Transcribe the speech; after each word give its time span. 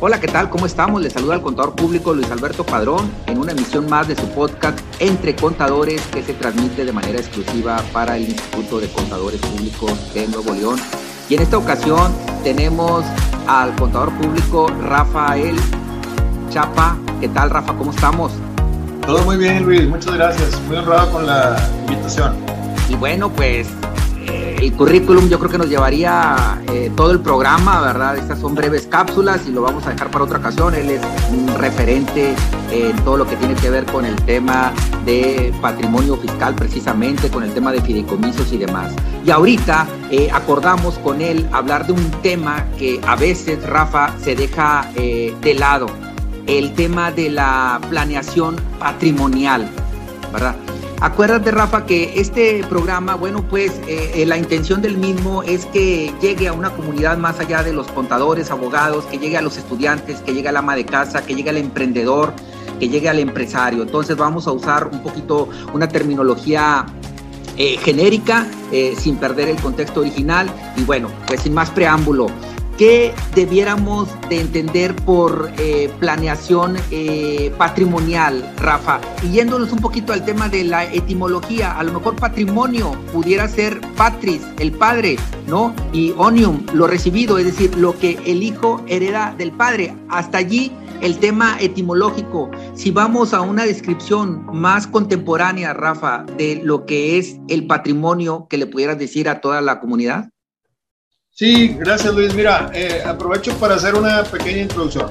Hola, 0.00 0.20
¿qué 0.20 0.28
tal? 0.28 0.48
¿Cómo 0.48 0.64
estamos? 0.64 1.02
Les 1.02 1.12
saluda 1.12 1.34
el 1.34 1.42
contador 1.42 1.74
público 1.74 2.14
Luis 2.14 2.30
Alberto 2.30 2.64
Padrón 2.64 3.10
en 3.26 3.36
una 3.36 3.50
emisión 3.50 3.90
más 3.90 4.06
de 4.06 4.14
su 4.14 4.28
podcast 4.28 4.78
Entre 5.00 5.34
Contadores 5.34 6.00
que 6.12 6.22
se 6.22 6.34
transmite 6.34 6.84
de 6.84 6.92
manera 6.92 7.18
exclusiva 7.18 7.82
para 7.92 8.16
el 8.16 8.28
Instituto 8.28 8.78
de 8.78 8.86
Contadores 8.92 9.40
Públicos 9.40 10.14
de 10.14 10.28
Nuevo 10.28 10.54
León. 10.54 10.78
Y 11.28 11.34
en 11.34 11.42
esta 11.42 11.58
ocasión 11.58 12.12
tenemos 12.44 13.04
al 13.48 13.74
contador 13.74 14.12
público 14.18 14.68
Rafael 14.68 15.56
Chapa. 16.48 16.96
¿Qué 17.20 17.28
tal, 17.30 17.50
Rafa? 17.50 17.74
¿Cómo 17.76 17.90
estamos? 17.90 18.30
Todo 19.04 19.24
muy 19.24 19.36
bien, 19.36 19.64
Luis. 19.64 19.88
Muchas 19.88 20.14
gracias. 20.14 20.60
Muy 20.68 20.76
honrado 20.76 21.10
con 21.10 21.26
la 21.26 21.56
invitación. 21.88 22.36
Y 22.88 22.94
bueno, 22.94 23.30
pues 23.30 23.66
el 24.60 24.72
currículum 24.72 25.28
yo 25.28 25.38
creo 25.38 25.50
que 25.50 25.58
nos 25.58 25.68
llevaría 25.68 26.60
eh, 26.68 26.90
todo 26.96 27.12
el 27.12 27.20
programa, 27.20 27.80
¿verdad? 27.80 28.16
Estas 28.16 28.40
son 28.40 28.54
breves 28.54 28.86
cápsulas 28.86 29.46
y 29.46 29.52
lo 29.52 29.62
vamos 29.62 29.86
a 29.86 29.90
dejar 29.90 30.10
para 30.10 30.24
otra 30.24 30.38
ocasión. 30.38 30.74
Él 30.74 30.90
es 30.90 31.00
un 31.30 31.46
referente 31.58 32.34
en 32.70 32.96
todo 33.04 33.16
lo 33.16 33.26
que 33.26 33.36
tiene 33.36 33.54
que 33.54 33.70
ver 33.70 33.84
con 33.86 34.04
el 34.04 34.16
tema 34.22 34.72
de 35.04 35.52
patrimonio 35.62 36.16
fiscal, 36.16 36.54
precisamente 36.54 37.28
con 37.28 37.44
el 37.44 37.52
tema 37.52 37.70
de 37.70 37.80
fideicomisos 37.80 38.52
y 38.52 38.58
demás. 38.58 38.92
Y 39.24 39.30
ahorita 39.30 39.86
eh, 40.10 40.28
acordamos 40.32 40.98
con 40.98 41.20
él 41.20 41.48
hablar 41.52 41.86
de 41.86 41.92
un 41.92 42.10
tema 42.22 42.64
que 42.78 43.00
a 43.06 43.14
veces, 43.14 43.64
Rafa, 43.64 44.12
se 44.18 44.34
deja 44.34 44.90
eh, 44.96 45.34
de 45.40 45.54
lado, 45.54 45.86
el 46.46 46.72
tema 46.72 47.12
de 47.12 47.30
la 47.30 47.80
planeación 47.90 48.56
patrimonial, 48.80 49.68
¿verdad? 50.32 50.56
Acuérdate, 51.00 51.52
Rafa, 51.52 51.86
que 51.86 52.20
este 52.20 52.64
programa, 52.68 53.14
bueno, 53.14 53.44
pues 53.44 53.70
eh, 53.86 54.10
eh, 54.16 54.26
la 54.26 54.36
intención 54.36 54.82
del 54.82 54.98
mismo 54.98 55.44
es 55.44 55.64
que 55.66 56.12
llegue 56.20 56.48
a 56.48 56.52
una 56.52 56.70
comunidad 56.70 57.16
más 57.18 57.38
allá 57.38 57.62
de 57.62 57.72
los 57.72 57.86
contadores, 57.86 58.50
abogados, 58.50 59.04
que 59.04 59.16
llegue 59.16 59.36
a 59.36 59.42
los 59.42 59.56
estudiantes, 59.56 60.20
que 60.22 60.34
llegue 60.34 60.48
al 60.48 60.56
ama 60.56 60.74
de 60.74 60.84
casa, 60.84 61.24
que 61.24 61.36
llegue 61.36 61.50
al 61.50 61.56
emprendedor, 61.56 62.32
que 62.80 62.88
llegue 62.88 63.08
al 63.08 63.20
empresario. 63.20 63.82
Entonces 63.84 64.16
vamos 64.16 64.48
a 64.48 64.52
usar 64.52 64.88
un 64.88 65.00
poquito 65.00 65.48
una 65.72 65.86
terminología 65.86 66.84
eh, 67.56 67.76
genérica, 67.76 68.46
sin 68.98 69.16
perder 69.16 69.48
el 69.50 69.56
contexto 69.56 70.00
original. 70.00 70.50
Y 70.76 70.82
bueno, 70.82 71.08
pues 71.28 71.42
sin 71.42 71.54
más 71.54 71.70
preámbulo, 71.70 72.26
¿Qué 72.78 73.12
debiéramos 73.34 74.08
de 74.28 74.40
entender 74.40 74.94
por 74.94 75.50
eh, 75.58 75.90
planeación 75.98 76.76
eh, 76.92 77.52
patrimonial, 77.58 78.54
Rafa? 78.56 79.00
Y 79.24 79.32
yéndonos 79.32 79.72
un 79.72 79.80
poquito 79.80 80.12
al 80.12 80.24
tema 80.24 80.48
de 80.48 80.62
la 80.62 80.84
etimología, 80.84 81.76
a 81.76 81.82
lo 81.82 81.94
mejor 81.94 82.14
patrimonio 82.14 82.92
pudiera 83.12 83.48
ser 83.48 83.80
patris, 83.96 84.42
el 84.60 84.70
padre, 84.70 85.16
¿no? 85.48 85.74
Y 85.92 86.14
onium, 86.18 86.64
lo 86.72 86.86
recibido, 86.86 87.36
es 87.38 87.46
decir, 87.46 87.76
lo 87.76 87.98
que 87.98 88.16
el 88.24 88.44
hijo 88.44 88.80
hereda 88.86 89.34
del 89.36 89.50
padre. 89.50 89.96
Hasta 90.08 90.38
allí 90.38 90.70
el 91.00 91.18
tema 91.18 91.56
etimológico. 91.60 92.48
Si 92.74 92.92
vamos 92.92 93.34
a 93.34 93.40
una 93.40 93.64
descripción 93.64 94.46
más 94.52 94.86
contemporánea, 94.86 95.74
Rafa, 95.74 96.24
de 96.36 96.60
lo 96.62 96.86
que 96.86 97.18
es 97.18 97.40
el 97.48 97.66
patrimonio 97.66 98.46
que 98.48 98.56
le 98.56 98.68
pudieras 98.68 99.00
decir 99.00 99.28
a 99.28 99.40
toda 99.40 99.60
la 99.62 99.80
comunidad. 99.80 100.30
Sí, 101.38 101.76
gracias 101.78 102.12
Luis. 102.12 102.34
Mira, 102.34 102.68
eh, 102.74 103.00
aprovecho 103.06 103.54
para 103.60 103.76
hacer 103.76 103.94
una 103.94 104.24
pequeña 104.24 104.62
introducción. 104.62 105.08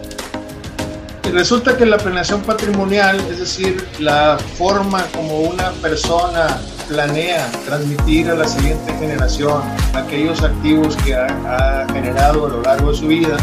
Resulta 1.31 1.77
que 1.77 1.85
la 1.85 1.97
planeación 1.97 2.41
patrimonial, 2.41 3.17
es 3.31 3.39
decir, 3.39 3.87
la 3.99 4.37
forma 4.57 5.05
como 5.15 5.39
una 5.39 5.71
persona 5.81 6.59
planea 6.89 7.49
transmitir 7.65 8.29
a 8.29 8.35
la 8.35 8.45
siguiente 8.45 8.91
generación 8.99 9.61
aquellos 9.93 10.43
activos 10.43 10.97
que 10.97 11.15
ha, 11.15 11.87
generado 11.93 12.47
a 12.47 12.49
lo 12.49 12.61
largo 12.61 12.91
de 12.91 12.97
su 12.97 13.07
vida, 13.07 13.37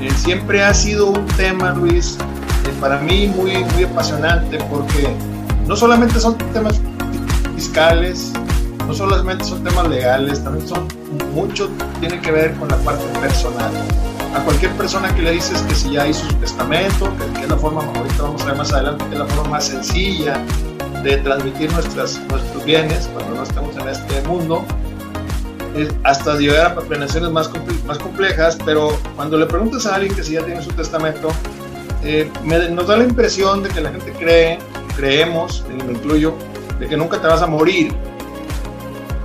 eh, 0.00 0.10
siempre 0.16 0.64
ha 0.64 0.74
sido 0.74 1.06
un 1.06 1.26
tema, 1.36 1.74
Luis, 1.74 2.18
eh, 2.18 2.72
para 2.80 2.98
mí 2.98 3.28
muy, 3.28 3.52
muy 3.52 3.84
apasionante 3.84 4.58
porque 4.68 5.14
no 5.64 5.76
solamente 5.76 6.18
son 6.18 6.36
temas 6.52 6.80
fiscales, 7.54 8.32
no 8.86 8.94
solamente 8.94 9.44
son 9.44 9.62
temas 9.64 9.88
legales, 9.88 10.42
también 10.42 10.66
son 10.66 10.88
mucho, 11.34 11.68
tiene 12.00 12.20
que 12.20 12.30
ver 12.30 12.54
con 12.54 12.68
la 12.68 12.76
parte 12.78 13.04
personal. 13.20 13.70
A 14.34 14.40
cualquier 14.44 14.72
persona 14.72 15.14
que 15.14 15.22
le 15.22 15.32
dices 15.32 15.62
que 15.62 15.74
si 15.74 15.92
ya 15.92 16.06
hizo 16.06 16.28
su 16.28 16.34
testamento, 16.36 17.10
que, 17.34 17.42
es 17.42 17.48
la 17.48 17.56
forma, 17.56 17.82
ahorita 17.82 18.22
vamos 18.22 18.42
a 18.42 18.46
ver 18.46 18.56
más 18.56 18.72
adelante, 18.72 19.04
que 19.06 19.12
es 19.14 19.18
la 19.18 19.26
forma 19.26 19.50
más 19.50 19.64
sencilla 19.64 20.42
de 21.02 21.16
transmitir 21.18 21.72
nuestras, 21.72 22.20
nuestros 22.28 22.64
bienes 22.64 23.08
cuando 23.14 23.36
no 23.36 23.42
estamos 23.42 23.76
en 23.76 23.88
este 23.88 24.20
mundo, 24.28 24.64
hasta 26.04 26.36
llegar 26.36 26.72
a 26.72 26.80
planeaciones 26.80 27.30
más, 27.30 27.48
complejas, 27.98 28.58
pero 28.64 28.98
cuando 29.16 29.38
le 29.38 29.46
preguntas 29.46 29.86
a 29.86 29.94
alguien 29.94 30.14
que 30.14 30.22
si 30.22 30.32
ya 30.32 30.44
tiene 30.44 30.62
su 30.62 30.70
testamento, 30.70 31.28
eh, 32.02 32.30
nos 32.70 32.86
da 32.86 32.96
la 32.96 33.04
impresión 33.04 33.62
de 33.62 33.68
que 33.68 33.80
la 33.80 33.90
gente 33.90 34.12
cree, 34.12 34.58
creemos, 34.96 35.64
y 35.68 35.82
me 35.82 35.92
incluyo, 35.92 36.34
de 36.78 36.88
que 36.88 36.96
nunca 36.96 37.20
te 37.20 37.26
vas 37.26 37.42
a 37.42 37.46
morir, 37.46 37.94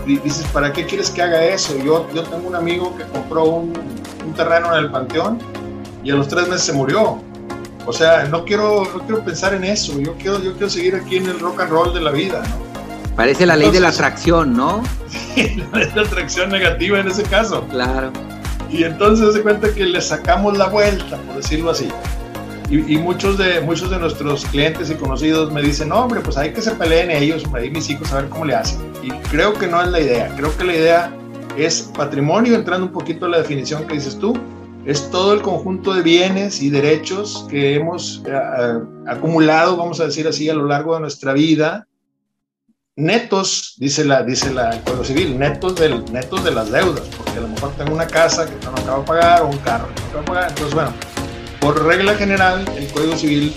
dices, 0.06 0.46
¿para 0.54 0.72
qué 0.74 0.86
quieres 0.86 1.10
que 1.10 1.22
haga 1.22 1.44
eso? 1.44 1.78
Yo, 1.78 2.08
yo 2.14 2.24
tengo 2.24 2.48
un 2.48 2.56
amigo 2.56 2.96
que 2.98 3.04
compró 3.06 3.46
un, 3.46 3.74
un, 4.26 4.34
terreno 4.34 4.76
en 4.76 4.86
el 4.86 4.92
Panteón 4.92 5.40
y 6.04 6.12
a 6.12 6.16
los 6.16 6.28
tres 6.28 6.48
meses 6.48 6.64
se 6.64 6.74
murió. 6.74 7.22
O 7.86 7.94
sea, 7.94 8.26
no 8.26 8.46
quiero, 8.46 8.86
no 8.94 9.02
quiero 9.06 9.24
pensar 9.24 9.54
en 9.54 9.64
eso, 9.66 10.00
yo 10.00 10.16
quiero, 10.16 10.42
yo 10.42 10.54
quiero 10.54 10.70
seguir 10.70 10.96
aquí 10.96 11.18
en 11.18 11.28
el 11.28 11.40
rock 11.40 11.62
and 11.62 11.72
roll 11.72 11.94
de 11.94 12.02
la 12.02 12.12
vida, 12.12 12.42
¿no? 12.42 13.16
Parece 13.16 13.46
la 13.46 13.56
ley 13.56 13.70
de 13.70 13.80
la 13.80 13.90
atracción, 13.90 14.54
¿no? 14.54 14.82
la 15.36 15.80
ley 15.80 15.90
de 15.90 15.96
la 15.96 16.02
atracción 16.02 16.50
negativa 16.50 17.00
en 17.00 17.08
ese 17.08 17.24
caso. 17.24 17.66
Claro. 17.70 18.12
Y 18.70 18.84
entonces 18.84 19.36
se 19.36 19.42
cuenta 19.42 19.72
que 19.74 19.86
le 19.86 20.02
sacamos 20.02 20.58
la 20.58 20.68
vuelta, 20.68 21.18
por 21.18 21.36
decirlo 21.36 21.72
así. 21.72 21.90
Y, 22.70 22.98
muchos, 22.98 23.38
de, 23.38 23.62
muchos 23.62 23.92
de 23.92 24.00
nuestros 24.00 24.46
clientes 24.46 24.90
y 24.90 24.96
conocidos 24.96 25.52
me 25.52 25.62
dicen, 25.62 25.90
no, 25.90 25.98
hombre, 25.98 26.22
pues 26.22 26.38
hay 26.38 26.54
que 26.54 26.62
se 26.62 26.72
peleen 26.72 27.12
ellos, 27.12 27.44
ahí 27.54 27.70
mis 27.70 27.90
hijos, 27.90 28.12
a 28.12 28.22
ver 28.22 28.30
cómo 28.30 28.46
le 28.46 28.56
hacen. 28.56 28.80
Y 29.04 29.12
creo 29.30 29.54
que 29.54 29.68
no 29.68 29.82
es 29.82 29.90
la 29.90 30.00
idea. 30.00 30.34
Creo 30.36 30.56
que 30.58 30.64
la 30.64 30.74
idea 30.74 31.18
es 31.58 31.92
patrimonio, 31.96 32.56
entrando 32.56 32.88
un 32.88 32.92
poquito 32.92 33.28
a 33.28 33.30
la 33.30 33.38
definición 33.38 33.86
que 33.86 33.96
dices 33.96 34.18
tú, 34.18 34.34
es 34.86 35.10
todo 35.12 35.34
el 35.34 35.42
conjunto 35.42 35.94
de 35.94 36.02
bienes 36.02 36.62
y 36.62 36.70
derechos 36.70 37.46
que 37.50 37.76
hemos 37.76 38.22
eh, 38.26 38.34
acumulado, 39.08 39.78
vamos 39.78 40.00
a 40.00 40.06
decir 40.06 40.28
así, 40.28 40.50
a 40.50 40.54
lo 40.54 40.66
largo 40.66 40.96
de 40.96 41.02
nuestra 41.02 41.34
vida, 41.34 41.88
netos, 42.96 43.76
dice 43.78 44.04
la, 44.04 44.24
dice 44.24 44.54
la, 44.54 44.72
el 44.72 44.82
Código 44.84 45.04
Civil, 45.04 45.40
netos, 45.40 45.76
del, 45.76 46.04
netos 46.12 46.44
de 46.44 46.52
las 46.52 46.72
deudas, 46.72 47.08
porque 47.18 47.38
a 47.38 47.42
lo 47.42 47.48
mejor 47.48 47.72
tengo 47.78 47.94
una 47.94 48.08
casa 48.08 48.46
que 48.46 48.54
no 48.66 48.72
acabo 48.72 49.02
de 49.02 49.08
pagar 49.08 49.42
o 49.44 49.48
un 49.48 49.58
carro 49.60 49.88
que 49.88 50.02
no 50.02 50.08
acabo 50.08 50.22
de 50.22 50.28
pagar, 50.28 50.50
entonces 50.50 50.74
bueno, 50.74 50.94
por 51.64 51.82
regla 51.82 52.16
general, 52.16 52.66
el 52.78 52.88
Código 52.92 53.16
Civil 53.16 53.54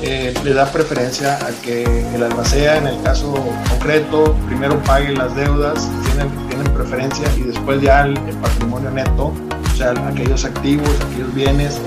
eh, 0.00 0.32
le 0.42 0.54
da 0.54 0.72
preferencia 0.72 1.36
a 1.36 1.50
que 1.62 1.84
el 2.14 2.22
albacea, 2.22 2.78
en 2.78 2.86
el 2.86 3.02
caso 3.02 3.34
concreto, 3.68 4.34
primero 4.46 4.82
pague 4.84 5.12
las 5.12 5.36
deudas, 5.36 5.86
tienen, 6.06 6.30
tienen 6.48 6.66
preferencia, 6.72 7.28
y 7.36 7.42
después 7.42 7.82
ya 7.82 8.06
el, 8.06 8.14
patrimonio 8.40 8.90
neto, 8.90 9.34
o 9.70 9.76
sea, 9.76 9.90
aquellos 9.90 10.46
activos, 10.46 10.88
aquellos 11.10 11.34
bienes 11.34 11.78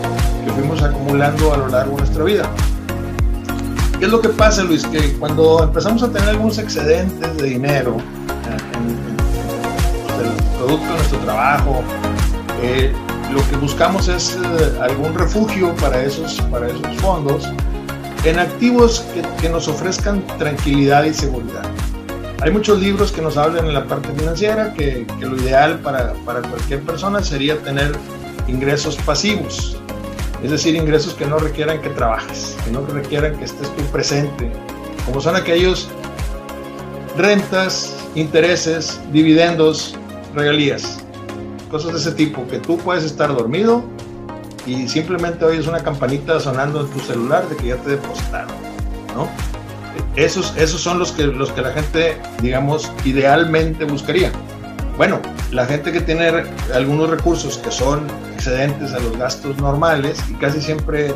que 0.46 0.52
fuimos 0.52 0.84
acumulando 0.84 1.52
a 1.56 1.58
lo 1.58 1.68
largo 1.68 1.94
de 1.94 2.02
nuestra 2.04 2.24
vida. 2.24 2.44
¿Qué 3.98 4.06
es 4.06 4.12
lo 4.12 4.22
que 4.22 4.30
pasa, 4.30 4.64
Luis? 4.64 4.86
Que 4.86 5.14
cuando 5.14 5.64
empezamos 5.64 6.04
a 6.04 6.12
tener 6.12 6.30
algunos 6.30 6.60
excedentes 6.60 7.38
de 7.38 7.44
dinero 7.44 7.98
eh, 7.98 8.78
en, 8.78 10.26
el 10.26 10.58
producto 10.60 10.86
de 10.86 10.94
nuestro 10.94 11.18
trabajo, 11.20 11.82
eh, 12.62 12.94
lo 13.32 13.48
que 13.50 13.58
buscamos 13.58 14.08
es 14.08 14.36
eh, 14.36 14.80
algún 14.82 15.14
refugio 15.14 15.76
para 15.76 16.04
esos, 16.04 16.40
para 16.52 16.68
esos 16.68 16.96
fondos 16.98 17.50
en 18.24 18.40
activos 18.40 19.06
que, 19.40 19.50
nos 19.50 19.68
ofrezcan 19.68 20.26
tranquilidad 20.40 21.04
y 21.04 21.14
seguridad. 21.14 21.64
Hay 22.42 22.52
muchos 22.52 22.80
libros 22.80 23.12
que 23.12 23.22
nos 23.22 23.38
hablan 23.38 23.68
en 23.68 23.74
la 23.74 23.86
parte 23.86 24.10
financiera 24.18 24.74
que, 24.74 25.06
que 25.20 25.26
lo 25.26 25.38
ideal 25.38 25.80
para, 25.80 26.14
para, 26.26 26.42
cualquier 26.42 26.82
persona 26.82 27.22
sería 27.22 27.58
tener 27.60 27.92
ingresos 28.48 28.98
pasivos, 28.98 29.78
es 30.44 30.52
decir, 30.52 30.76
ingresos 30.76 31.14
que 31.14 31.26
no 31.26 31.38
requieran 31.38 31.82
que 31.82 31.90
trabajes, 31.90 32.58
que 32.66 32.72
no 32.72 32.86
requieran 32.86 33.38
que 33.38 33.46
estés 33.46 33.74
tú 33.76 33.84
presente, 33.86 34.52
como 35.06 35.22
son 35.22 35.36
aquellos 35.36 35.88
rentas, 37.16 37.96
intereses, 38.16 39.00
dividendos, 39.12 39.96
regalías 40.34 41.05
cosas 41.76 41.92
de 41.92 42.00
ese 42.00 42.12
tipo, 42.14 42.48
que 42.48 42.58
tú 42.58 42.78
puedes 42.78 43.04
estar 43.04 43.36
dormido 43.36 43.84
y 44.66 44.88
simplemente 44.88 45.44
oyes 45.44 45.68
una 45.68 45.80
campanita 45.80 46.40
sonando 46.40 46.80
en 46.80 46.88
tu 46.88 47.02
celular 47.02 47.50
de 47.50 47.58
que 47.58 47.68
ya 47.68 47.76
te 47.76 47.90
depositaron, 47.90 48.56
¿no? 49.14 49.28
Esos, 50.16 50.56
esos 50.56 50.80
son 50.80 51.00
los 51.00 51.12
que, 51.12 51.26
los 51.26 51.52
que 51.52 51.62
la 51.62 51.74
gente, 51.74 52.18
digamos, 52.42 52.90
idealmente 53.04 53.84
buscaría. 53.84 54.32
Bueno, 54.96 55.20
la 55.52 55.66
gente 55.66 55.92
que 55.92 56.00
tiene 56.00 56.46
algunos 56.74 57.10
recursos 57.10 57.58
que 57.58 57.72
son 57.72 58.08
excedentes 58.34 58.94
a 58.94 59.00
los 59.00 59.18
gastos 59.18 59.58
normales 59.58 60.18
y 60.32 60.34
casi 60.36 60.62
siempre, 60.62 61.14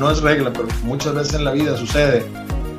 no 0.00 0.10
es 0.10 0.20
regla, 0.20 0.52
pero 0.52 0.66
muchas 0.82 1.14
veces 1.14 1.34
en 1.34 1.44
la 1.44 1.52
vida 1.52 1.76
sucede, 1.76 2.24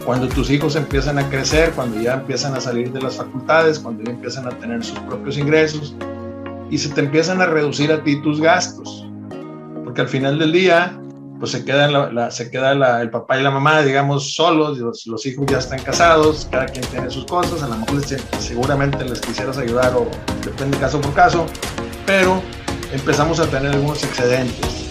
cuando 0.05 0.27
tus 0.27 0.49
hijos 0.49 0.75
empiezan 0.75 1.19
a 1.19 1.29
crecer, 1.29 1.71
cuando 1.71 2.01
ya 2.01 2.15
empiezan 2.15 2.53
a 2.53 2.59
salir 2.59 2.91
de 2.91 3.01
las 3.01 3.15
facultades, 3.15 3.79
cuando 3.79 4.03
ya 4.03 4.11
empiezan 4.11 4.45
a 4.45 4.49
tener 4.49 4.83
sus 4.83 4.99
propios 4.99 5.37
ingresos, 5.37 5.95
y 6.69 6.77
se 6.77 6.89
te 6.89 7.01
empiezan 7.01 7.41
a 7.41 7.45
reducir 7.45 7.91
a 7.91 8.03
ti 8.03 8.21
tus 8.21 8.41
gastos. 8.41 9.03
porque 9.83 10.01
al 10.01 10.09
final 10.09 10.37
del 10.37 10.51
día, 10.51 10.99
pues 11.39 11.51
se 11.51 11.63
queda, 11.63 12.29
se 12.29 12.51
queda 12.51 13.01
el 13.01 13.09
papá 13.09 13.39
y 13.39 13.43
la 13.43 13.51
mamá, 13.51 13.81
digamos, 13.81 14.35
solos, 14.35 14.77
los, 15.05 15.25
hijos 15.25 15.45
ya 15.47 15.59
están 15.59 15.79
casados, 15.81 16.47
cada 16.51 16.65
quien 16.65 16.85
tiene 16.87 17.09
sus 17.09 17.25
cosas, 17.25 17.63
a 17.63 17.67
lo 17.67 17.77
mejor 17.77 18.01
seguramente 18.39 19.05
les 19.05 19.21
quisieras 19.21 19.57
ayudar 19.57 19.93
o 19.95 20.07
depende 20.43 20.77
caso 20.77 20.99
por 20.99 21.13
caso, 21.13 21.45
pero 22.05 22.41
empezamos 22.91 23.39
a 23.39 23.47
tener 23.47 23.71
algunos 23.71 24.03
excedentes 24.03 24.87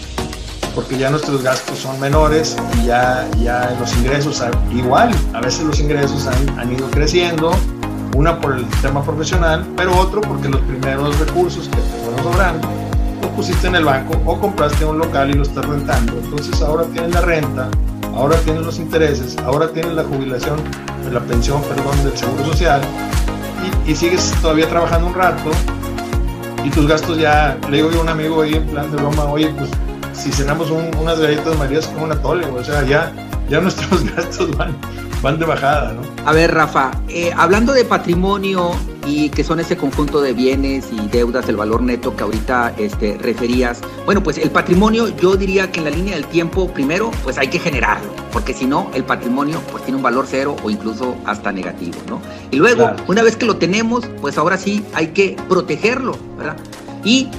porque 0.73 0.95
ya 0.95 1.09
nuestros 1.09 1.41
gastos 1.41 1.79
son 1.79 1.99
menores 1.99 2.55
y 2.79 2.85
ya, 2.85 3.27
ya 3.39 3.75
los 3.79 3.95
ingresos, 3.97 4.43
igual, 4.71 5.09
a 5.33 5.41
veces 5.41 5.63
los 5.63 5.79
ingresos 5.79 6.27
han, 6.27 6.59
han 6.59 6.71
ido 6.71 6.87
creciendo, 6.91 7.51
una 8.17 8.39
por 8.39 8.55
el 8.55 8.65
tema 8.81 9.03
profesional, 9.03 9.63
pero 9.77 9.95
otro 9.95 10.21
porque 10.21 10.49
los 10.49 10.59
primeros 10.61 11.19
recursos 11.19 11.69
que 11.69 11.75
te 11.75 12.03
fueron 12.03 12.23
sobrando 12.23 12.67
los 13.21 13.31
pusiste 13.31 13.67
en 13.67 13.75
el 13.75 13.85
banco 13.85 14.19
o 14.25 14.39
compraste 14.39 14.85
un 14.85 14.97
local 14.97 15.29
y 15.29 15.33
lo 15.33 15.43
estás 15.43 15.63
rentando. 15.65 16.13
Entonces 16.23 16.59
ahora 16.63 16.85
tienes 16.85 17.13
la 17.13 17.21
renta, 17.21 17.69
ahora 18.15 18.35
tienes 18.37 18.63
los 18.63 18.79
intereses, 18.79 19.37
ahora 19.45 19.69
tienes 19.69 19.93
la 19.93 20.03
jubilación, 20.03 20.59
la 21.11 21.19
pensión, 21.19 21.61
perdón, 21.61 22.03
del 22.03 22.17
seguro 22.17 22.43
social 22.45 22.81
y, 23.85 23.95
sigues 23.95 24.33
todavía 24.41 24.67
trabajando 24.67 25.07
un 25.07 25.13
rato 25.13 25.51
y 26.63 26.71
tus 26.71 26.87
gastos 26.87 27.19
ya, 27.19 27.55
le 27.69 27.77
digo 27.77 27.91
yo 27.91 27.99
a 27.99 28.01
un 28.01 28.09
amigo 28.09 28.41
ahí 28.41 28.55
en 28.55 28.65
plan 28.65 28.89
de 28.89 28.97
broma, 28.97 29.25
oye, 29.25 29.53
pues 29.57 29.69
si 30.13 30.31
cenamos 30.31 30.71
unas 30.71 31.19
galletas 31.19 31.55
marías 31.57 31.85
como 31.85 32.05
una 32.05 32.15
tole, 32.15 32.47
o 32.47 32.63
sea, 32.63 32.83
ya, 32.83 33.11
ya 33.47 33.61
nuestros 33.61 34.03
gastos 34.15 34.57
van, 34.57 34.75
van 35.21 35.39
de 35.39 35.45
bajada, 35.45 35.93
¿no? 35.93 36.01
A 36.25 36.33
ver, 36.33 36.53
Rafa, 36.53 36.91
eh, 37.07 37.31
hablando 37.35 37.73
de 37.73 37.85
patrimonio 37.85 38.71
y 39.05 39.29
que 39.29 39.43
son 39.43 39.59
ese 39.59 39.77
conjunto 39.77 40.21
de 40.21 40.33
bienes 40.33 40.87
y 40.91 41.07
deudas, 41.07 41.47
el 41.49 41.55
valor 41.55 41.81
neto 41.81 42.15
que 42.15 42.23
ahorita 42.23 42.73
este, 42.77 43.17
referías, 43.17 43.81
bueno, 44.05 44.21
pues 44.21 44.37
el 44.37 44.51
patrimonio 44.51 45.07
yo 45.17 45.35
diría 45.35 45.71
que 45.71 45.79
en 45.79 45.85
la 45.85 45.91
línea 45.91 46.15
del 46.15 46.25
tiempo, 46.25 46.71
primero, 46.73 47.11
pues 47.23 47.37
hay 47.37 47.47
que 47.47 47.59
generarlo, 47.59 48.09
porque 48.31 48.53
si 48.53 48.65
no, 48.65 48.91
el 48.93 49.03
patrimonio 49.05 49.61
pues 49.71 49.83
tiene 49.83 49.97
un 49.97 50.03
valor 50.03 50.25
cero 50.29 50.55
o 50.63 50.69
incluso 50.69 51.15
hasta 51.25 51.51
negativo, 51.51 51.97
¿no? 52.09 52.21
Y 52.51 52.57
luego, 52.57 52.91
una 53.07 53.23
vez 53.23 53.37
que 53.37 53.45
lo 53.45 53.57
tenemos, 53.57 54.05
pues 54.21 54.37
ahora 54.37 54.57
sí 54.57 54.85
hay 54.93 55.07
que 55.07 55.37
protegerlo, 55.47 56.17
¿verdad? 56.37 56.57
Y 57.03 57.29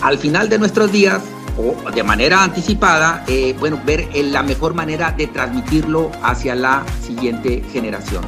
al 0.00 0.18
final 0.18 0.48
de 0.48 0.58
nuestros 0.58 0.90
días, 0.90 1.22
o 1.56 1.90
de 1.90 2.02
manera 2.02 2.42
anticipada, 2.42 3.24
eh, 3.26 3.54
bueno, 3.58 3.80
ver 3.84 4.08
la 4.14 4.42
mejor 4.42 4.74
manera 4.74 5.12
de 5.12 5.26
transmitirlo 5.26 6.10
hacia 6.22 6.54
la 6.54 6.84
siguiente 7.02 7.62
generación. 7.72 8.24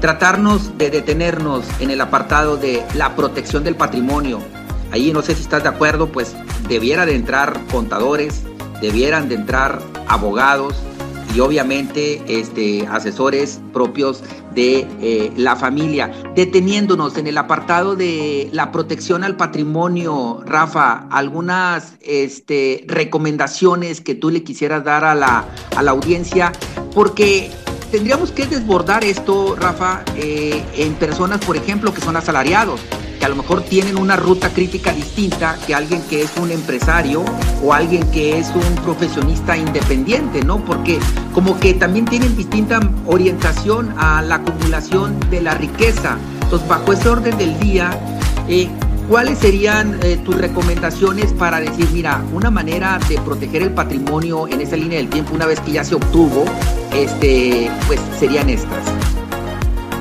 Tratarnos 0.00 0.76
de 0.76 0.90
detenernos 0.90 1.64
en 1.80 1.90
el 1.90 2.00
apartado 2.00 2.56
de 2.56 2.82
la 2.94 3.16
protección 3.16 3.64
del 3.64 3.76
patrimonio. 3.76 4.40
Ahí 4.92 5.12
no 5.12 5.22
sé 5.22 5.34
si 5.34 5.42
estás 5.42 5.62
de 5.62 5.68
acuerdo, 5.68 6.08
pues 6.08 6.34
debiera 6.68 7.06
de 7.06 7.14
entrar 7.14 7.58
contadores, 7.70 8.42
debieran 8.80 9.28
de 9.28 9.36
entrar 9.36 9.80
abogados, 10.06 10.76
y 11.34 11.40
obviamente 11.40 12.22
este, 12.28 12.86
asesores 12.86 13.60
propios 13.72 14.22
de 14.54 14.86
eh, 15.00 15.32
la 15.36 15.56
familia. 15.56 16.12
Deteniéndonos 16.34 17.16
en 17.16 17.26
el 17.26 17.36
apartado 17.38 17.96
de 17.96 18.48
la 18.52 18.70
protección 18.70 19.24
al 19.24 19.36
patrimonio, 19.36 20.42
Rafa, 20.46 21.08
algunas 21.10 21.94
este, 22.00 22.84
recomendaciones 22.86 24.00
que 24.00 24.14
tú 24.14 24.30
le 24.30 24.44
quisieras 24.44 24.84
dar 24.84 25.04
a 25.04 25.14
la, 25.14 25.44
a 25.76 25.82
la 25.82 25.90
audiencia, 25.90 26.52
porque 26.94 27.50
tendríamos 27.90 28.30
que 28.30 28.46
desbordar 28.46 29.04
esto, 29.04 29.56
Rafa, 29.58 30.04
eh, 30.16 30.64
en 30.76 30.94
personas, 30.94 31.40
por 31.44 31.56
ejemplo, 31.56 31.92
que 31.92 32.00
son 32.00 32.16
asalariados 32.16 32.80
a 33.24 33.28
lo 33.28 33.36
mejor 33.36 33.62
tienen 33.62 33.96
una 33.96 34.16
ruta 34.16 34.50
crítica 34.50 34.92
distinta 34.92 35.56
que 35.66 35.74
alguien 35.74 36.02
que 36.02 36.22
es 36.22 36.30
un 36.36 36.50
empresario 36.50 37.24
o 37.62 37.72
alguien 37.72 38.02
que 38.10 38.38
es 38.38 38.50
un 38.54 38.84
profesionista 38.84 39.56
independiente, 39.56 40.44
¿no? 40.44 40.62
Porque 40.62 40.98
como 41.32 41.58
que 41.58 41.72
también 41.72 42.04
tienen 42.04 42.36
distinta 42.36 42.80
orientación 43.06 43.94
a 43.96 44.20
la 44.20 44.36
acumulación 44.36 45.18
de 45.30 45.40
la 45.40 45.54
riqueza. 45.54 46.18
Entonces, 46.42 46.68
bajo 46.68 46.92
ese 46.92 47.08
orden 47.08 47.38
del 47.38 47.58
día, 47.58 47.98
eh, 48.46 48.68
¿cuáles 49.08 49.38
serían 49.38 49.98
eh, 50.02 50.18
tus 50.22 50.36
recomendaciones 50.36 51.32
para 51.32 51.60
decir, 51.60 51.88
mira, 51.94 52.22
una 52.34 52.50
manera 52.50 52.98
de 53.08 53.18
proteger 53.20 53.62
el 53.62 53.70
patrimonio 53.70 54.46
en 54.48 54.60
esa 54.60 54.76
línea 54.76 54.98
del 54.98 55.08
tiempo 55.08 55.34
una 55.34 55.46
vez 55.46 55.60
que 55.60 55.72
ya 55.72 55.84
se 55.84 55.94
obtuvo, 55.94 56.44
este, 56.92 57.70
pues 57.86 58.00
serían 58.18 58.50
estas? 58.50 58.84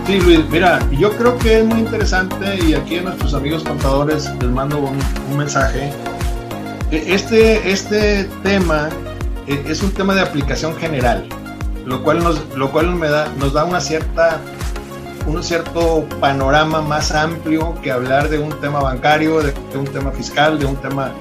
Sí, 0.05 0.19
Luis, 0.19 0.41
mira, 0.49 0.79
yo 0.91 1.15
creo 1.15 1.37
que 1.37 1.59
es 1.59 1.65
muy 1.65 1.79
interesante 1.79 2.59
y 2.61 2.73
aquí 2.73 2.97
a 2.97 3.03
nuestros 3.03 3.33
amigos 3.33 3.63
contadores 3.63 4.29
les 4.41 4.49
mando 4.49 4.79
un, 4.79 5.37
mensaje. 5.37 5.91
E, 6.91 7.13
este, 7.13 7.71
este 7.71 8.25
tema 8.43 8.89
e, 9.47 9.63
es 9.65 9.81
un 9.81 9.91
tema 9.91 10.13
de 10.13 10.19
aplicación 10.19 10.75
general, 10.75 11.25
lo 11.85 12.03
cual 12.03 12.21
nos, 12.21 12.43
lo 12.53 12.69
cual 12.69 12.93
me 12.95 13.07
da, 13.07 13.29
nos 13.39 13.53
da 13.53 13.63
una 13.63 13.79
cierta, 13.79 14.41
un 15.25 15.41
cierto 15.41 16.05
panorama 16.19 16.81
más 16.81 17.13
amplio 17.13 17.73
que 17.81 17.89
hablar 17.89 18.27
de 18.27 18.39
un 18.39 18.51
tema 18.59 18.81
bancario, 18.81 19.41
de, 19.41 19.53
un 19.77 19.85
tema 19.85 20.11
fiscal, 20.11 20.59
de 20.59 20.65
un 20.65 20.75
tema 20.75 21.13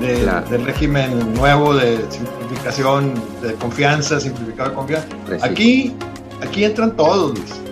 de, 0.00 0.24
del 0.48 0.64
régimen 0.64 1.34
nuevo 1.34 1.74
de 1.74 1.98
simplificación 2.08 3.14
de 3.42 3.54
confianza, 3.54 4.20
simplificado 4.20 4.70
de 4.70 4.76
confianza. 4.76 5.08
Aquí, 5.42 5.96
aquí 6.40 6.64
entran 6.64 6.94
todos, 6.94 7.36
Luis 7.36 7.67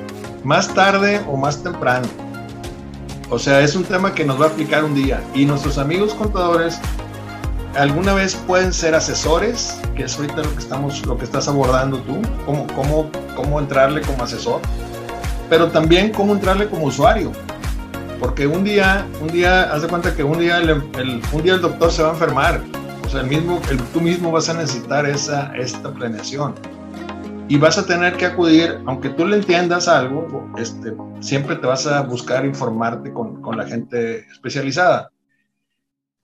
más 0.46 0.72
tarde 0.72 1.20
o 1.26 1.36
más 1.36 1.60
temprano. 1.60 2.06
O 3.30 3.38
sea, 3.38 3.62
es 3.62 3.74
un 3.74 3.82
tema 3.82 4.14
que 4.14 4.24
nos 4.24 4.40
va 4.40 4.46
a 4.46 4.48
aplicar 4.50 4.84
un 4.84 4.94
día. 4.94 5.20
Y 5.34 5.44
nuestros 5.44 5.76
amigos 5.76 6.14
contadores 6.14 6.78
alguna 7.74 8.14
vez 8.14 8.36
pueden 8.46 8.72
ser 8.72 8.94
asesores, 8.94 9.76
que 9.96 10.04
es 10.04 10.16
ahorita 10.16 10.36
lo 10.36 10.52
que 10.52 10.58
estamos, 10.58 11.04
lo 11.04 11.18
que 11.18 11.24
estás 11.24 11.48
abordando 11.48 11.98
tú, 11.98 12.22
cómo, 12.46 12.64
cómo, 12.76 13.10
cómo 13.34 13.58
entrarle 13.58 14.02
como 14.02 14.22
asesor, 14.22 14.60
pero 15.50 15.66
también 15.72 16.12
cómo 16.12 16.32
entrarle 16.32 16.68
como 16.68 16.86
usuario. 16.86 17.32
Porque 18.20 18.46
un 18.46 18.62
día, 18.62 19.04
un 19.20 19.26
día, 19.26 19.64
haz 19.64 19.82
de 19.82 19.88
cuenta 19.88 20.14
que 20.14 20.22
un 20.22 20.38
día 20.38 20.58
el, 20.58 20.70
un 21.32 21.42
día 21.42 21.54
el 21.54 21.60
doctor 21.60 21.90
se 21.90 22.04
va 22.04 22.10
a 22.10 22.12
enfermar. 22.12 22.60
O 23.04 23.08
sea, 23.08 23.22
el 23.22 23.26
mismo, 23.26 23.60
el, 23.68 23.78
tú 23.78 24.00
mismo 24.00 24.30
vas 24.30 24.48
a 24.48 24.54
necesitar 24.54 25.06
esa, 25.06 25.52
esta 25.56 25.90
planeación 25.90 26.54
y 27.48 27.56
vas 27.58 27.78
a 27.78 27.86
tener 27.86 28.16
que 28.16 28.26
acudir, 28.26 28.80
aunque 28.86 29.10
tú 29.10 29.26
le 29.26 29.36
entiendas 29.36 29.88
algo, 29.88 30.52
este, 30.58 30.94
siempre 31.20 31.56
te 31.56 31.66
vas 31.66 31.86
a 31.86 32.02
buscar 32.02 32.44
informarte 32.44 33.12
con, 33.12 33.40
con, 33.40 33.56
la 33.56 33.66
gente 33.66 34.26
especializada. 34.30 35.10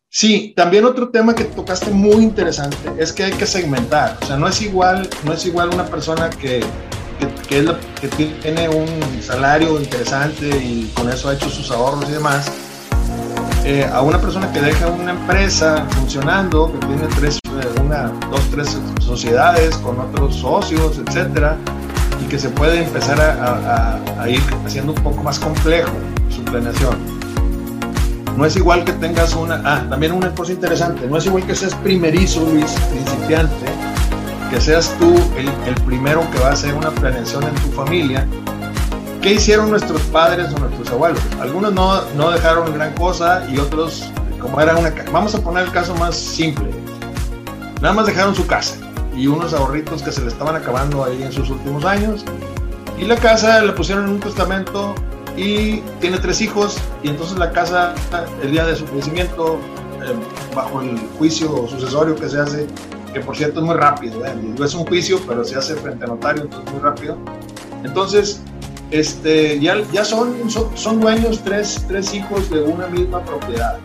Sí, 0.08 0.52
también 0.56 0.84
otro 0.84 1.08
tema 1.10 1.34
que 1.34 1.44
tocaste 1.44 1.90
muy 1.90 2.22
interesante 2.22 2.76
es 2.98 3.12
que 3.12 3.24
hay 3.24 3.32
que 3.32 3.46
segmentar, 3.46 4.18
o 4.20 4.26
sea, 4.26 4.36
no 4.36 4.48
es 4.48 4.60
igual, 4.60 5.08
no 5.24 5.32
es 5.32 5.46
igual 5.46 5.70
una 5.72 5.86
persona 5.86 6.28
que, 6.28 6.60
que, 7.48 7.64
que 8.00 8.08
tiene 8.08 8.68
un 8.68 9.22
salario 9.22 9.80
interesante 9.80 10.48
y 10.48 10.92
con 10.94 11.08
eso 11.08 11.28
ha 11.28 11.34
hecho 11.34 11.48
sus 11.48 11.70
ahorros 11.70 12.08
y 12.10 12.12
demás, 12.12 12.52
eh, 13.64 13.88
a 13.92 14.02
una 14.02 14.20
persona 14.20 14.52
que 14.52 14.60
deja 14.60 14.88
una 14.88 15.12
empresa 15.12 15.86
funcionando, 15.90 16.72
que 16.72 16.86
tiene 16.86 17.06
tres, 17.16 17.38
eh, 17.44 17.80
una, 17.80 18.12
dos, 18.30 18.40
tres 18.50 18.76
sociedades 19.00 19.76
con 19.76 20.00
otros 20.00 20.34
socios, 20.36 20.98
etcétera, 20.98 21.56
y 22.20 22.28
que 22.28 22.38
se 22.38 22.48
puede 22.50 22.82
empezar 22.82 23.20
a, 23.20 24.28
ir 24.28 24.42
haciendo 24.66 24.92
un 24.92 25.02
poco 25.02 25.22
más 25.22 25.38
complejo 25.38 25.92
su 26.28 26.42
planeación. 26.44 26.96
No 28.36 28.46
es 28.46 28.56
igual 28.56 28.84
que 28.84 28.92
tengas 28.92 29.34
una. 29.34 29.60
Ah, 29.64 29.84
también 29.88 30.12
una 30.12 30.34
cosa 30.34 30.52
interesante. 30.52 31.06
No 31.06 31.18
es 31.18 31.26
igual 31.26 31.44
que 31.44 31.54
seas 31.54 31.74
primerizo, 31.76 32.40
Luis, 32.40 32.72
principiante, 32.90 33.66
que 34.50 34.60
seas 34.60 34.92
tú 34.98 35.14
el, 35.36 35.48
el 35.68 35.74
primero 35.84 36.22
que 36.32 36.38
va 36.38 36.48
a 36.48 36.52
hacer 36.52 36.74
una 36.74 36.90
planeación 36.90 37.44
en 37.44 37.54
tu 37.56 37.68
familia 37.72 38.26
¿Qué 39.22 39.34
hicieron 39.34 39.70
nuestros 39.70 40.02
padres 40.02 40.52
o 40.52 40.58
nuestros 40.58 40.90
abuelos? 40.90 41.20
Algunos 41.40 41.72
no, 41.72 42.02
no 42.16 42.32
dejaron 42.32 42.74
gran 42.74 42.92
cosa 42.94 43.46
y 43.48 43.56
otros, 43.56 44.10
como 44.40 44.60
era 44.60 44.76
una... 44.76 44.92
Vamos 45.12 45.32
a 45.36 45.40
poner 45.40 45.66
el 45.66 45.70
caso 45.70 45.94
más 45.94 46.16
simple. 46.16 46.68
Nada 47.80 47.94
más 47.94 48.06
dejaron 48.06 48.34
su 48.34 48.44
casa 48.48 48.78
y 49.16 49.28
unos 49.28 49.54
ahorritos 49.54 50.02
que 50.02 50.10
se 50.10 50.22
le 50.22 50.26
estaban 50.26 50.56
acabando 50.56 51.04
ahí 51.04 51.22
en 51.22 51.30
sus 51.30 51.50
últimos 51.50 51.84
años. 51.84 52.24
Y 52.98 53.04
la 53.04 53.14
casa 53.14 53.62
la 53.62 53.72
pusieron 53.76 54.06
en 54.06 54.10
un 54.14 54.20
testamento 54.20 54.92
y 55.36 55.76
tiene 56.00 56.18
tres 56.18 56.40
hijos 56.40 56.76
y 57.04 57.08
entonces 57.10 57.38
la 57.38 57.52
casa, 57.52 57.94
el 58.42 58.50
día 58.50 58.66
de 58.66 58.74
su 58.74 58.84
fallecimiento, 58.88 59.60
eh, 60.04 60.16
bajo 60.52 60.80
el 60.80 60.98
juicio 61.16 61.68
sucesorio 61.68 62.16
que 62.16 62.28
se 62.28 62.40
hace, 62.40 62.66
que 63.12 63.20
por 63.20 63.36
cierto 63.36 63.60
es 63.60 63.66
muy 63.66 63.76
rápido, 63.76 64.26
¿eh? 64.26 64.34
es 64.64 64.74
un 64.74 64.84
juicio, 64.84 65.20
pero 65.28 65.44
se 65.44 65.56
hace 65.56 65.76
frente 65.76 66.06
a 66.06 66.08
notario, 66.08 66.42
entonces 66.42 66.72
muy 66.72 66.82
rápido. 66.82 67.16
Entonces, 67.84 68.40
este, 68.92 69.58
ya, 69.58 69.82
ya 69.90 70.04
son, 70.04 70.50
son, 70.74 71.00
dueños 71.00 71.40
tres, 71.42 71.82
tres, 71.88 72.12
hijos 72.12 72.50
de 72.50 72.60
una 72.60 72.86
misma 72.86 73.24
propiedad, 73.24 73.78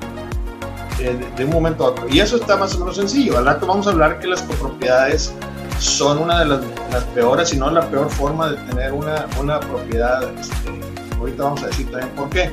de, 0.99 1.45
un 1.45 1.51
momento 1.51 1.85
a 1.85 1.89
otro. 1.91 2.07
Y 2.09 2.19
eso 2.19 2.35
está 2.35 2.57
más 2.57 2.75
o 2.75 2.79
menos 2.79 2.97
sencillo. 2.97 3.37
Al 3.37 3.45
rato 3.45 3.65
vamos 3.65 3.87
a 3.87 3.91
hablar 3.91 4.19
que 4.19 4.27
las 4.27 4.41
copropiedades 4.41 5.33
son 5.79 6.17
una 6.17 6.39
de 6.39 6.45
las, 6.45 7.03
peores, 7.15 7.49
si 7.49 7.57
no 7.57 7.71
la 7.71 7.89
peor 7.89 8.09
forma 8.09 8.49
de 8.49 8.57
tener 8.67 8.91
una, 8.91 9.25
una 9.39 9.59
propiedad. 9.61 10.23
Este, 10.37 11.17
ahorita 11.17 11.43
vamos 11.43 11.63
a 11.63 11.67
decir 11.67 11.89
también 11.89 12.13
por 12.13 12.29
qué. 12.29 12.51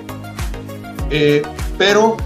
Eh, 1.11 1.43
pero 1.77 2.17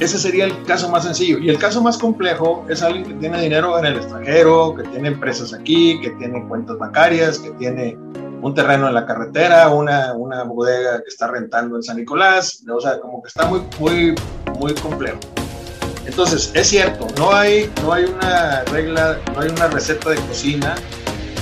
ese 0.00 0.18
sería 0.18 0.46
el 0.46 0.64
caso 0.64 0.88
más 0.88 1.04
sencillo. 1.04 1.38
Y 1.38 1.50
el 1.50 1.58
caso 1.58 1.82
más 1.82 1.98
complejo 1.98 2.64
es 2.70 2.82
alguien 2.82 3.04
que 3.04 3.14
tiene 3.14 3.42
dinero 3.42 3.78
en 3.78 3.84
el 3.84 3.96
extranjero, 3.96 4.74
que 4.74 4.84
tiene 4.84 5.08
empresas 5.08 5.52
aquí, 5.52 6.00
que 6.00 6.10
tiene 6.12 6.42
cuentas 6.48 6.78
bancarias, 6.78 7.38
que 7.38 7.50
tiene 7.50 7.98
un 8.42 8.54
terreno 8.54 8.88
en 8.88 8.94
la 8.94 9.06
carretera, 9.06 9.68
una, 9.68 10.14
una 10.14 10.44
bodega 10.44 11.02
que 11.02 11.08
está 11.08 11.26
rentando 11.28 11.76
en 11.76 11.82
San 11.82 11.96
Nicolás, 11.96 12.62
o 12.68 12.80
sea, 12.80 12.98
como 13.00 13.22
que 13.22 13.28
está 13.28 13.46
muy, 13.46 13.62
muy, 13.78 14.14
muy 14.58 14.74
complejo. 14.74 15.18
Entonces, 16.06 16.50
es 16.54 16.68
cierto, 16.68 17.06
no 17.18 17.32
hay, 17.32 17.70
no 17.82 17.92
hay 17.92 18.04
una 18.04 18.62
regla, 18.64 19.18
no 19.34 19.40
hay 19.40 19.50
una 19.50 19.68
receta 19.68 20.10
de 20.10 20.16
cocina, 20.16 20.74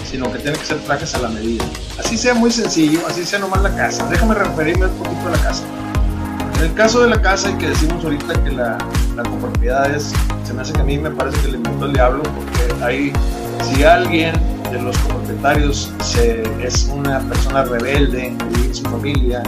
sino 0.04 0.32
que 0.32 0.38
tiene 0.38 0.58
que 0.58 0.64
ser 0.64 0.78
trajes 0.78 1.14
a 1.14 1.18
la 1.18 1.28
medida. 1.28 1.64
Así 1.98 2.16
sea 2.16 2.34
muy 2.34 2.50
sencillo, 2.50 3.00
así 3.06 3.24
sea 3.24 3.38
nomás 3.38 3.62
la 3.62 3.74
casa. 3.74 4.06
Déjame 4.10 4.34
referirme 4.34 4.86
un 4.86 4.98
poquito 4.98 5.28
a 5.28 5.30
la 5.30 5.38
casa. 5.38 5.64
En 6.56 6.64
el 6.64 6.74
caso 6.74 7.00
de 7.00 7.08
la 7.08 7.22
casa, 7.22 7.50
y 7.50 7.54
que 7.54 7.68
decimos 7.68 8.02
ahorita 8.02 8.42
que 8.42 8.50
la, 8.50 8.78
la 9.14 9.22
copropiedad 9.22 9.88
es, 9.94 10.12
se 10.44 10.52
me 10.52 10.62
hace 10.62 10.72
que 10.72 10.80
a 10.80 10.84
mí 10.84 10.98
me 10.98 11.10
parece 11.10 11.40
que 11.40 11.48
le 11.48 11.56
inventó 11.58 11.86
el 11.86 11.92
diablo, 11.92 12.22
porque 12.24 12.84
hay, 12.84 13.12
si 13.62 13.84
alguien 13.84 14.34
de 14.70 14.82
los 14.82 14.96
copropietarios 14.98 15.92
se, 16.02 16.42
es 16.62 16.90
una 16.92 17.20
persona 17.20 17.64
rebelde 17.64 18.26
en 18.26 18.74
su 18.74 18.82
familia, 18.84 19.42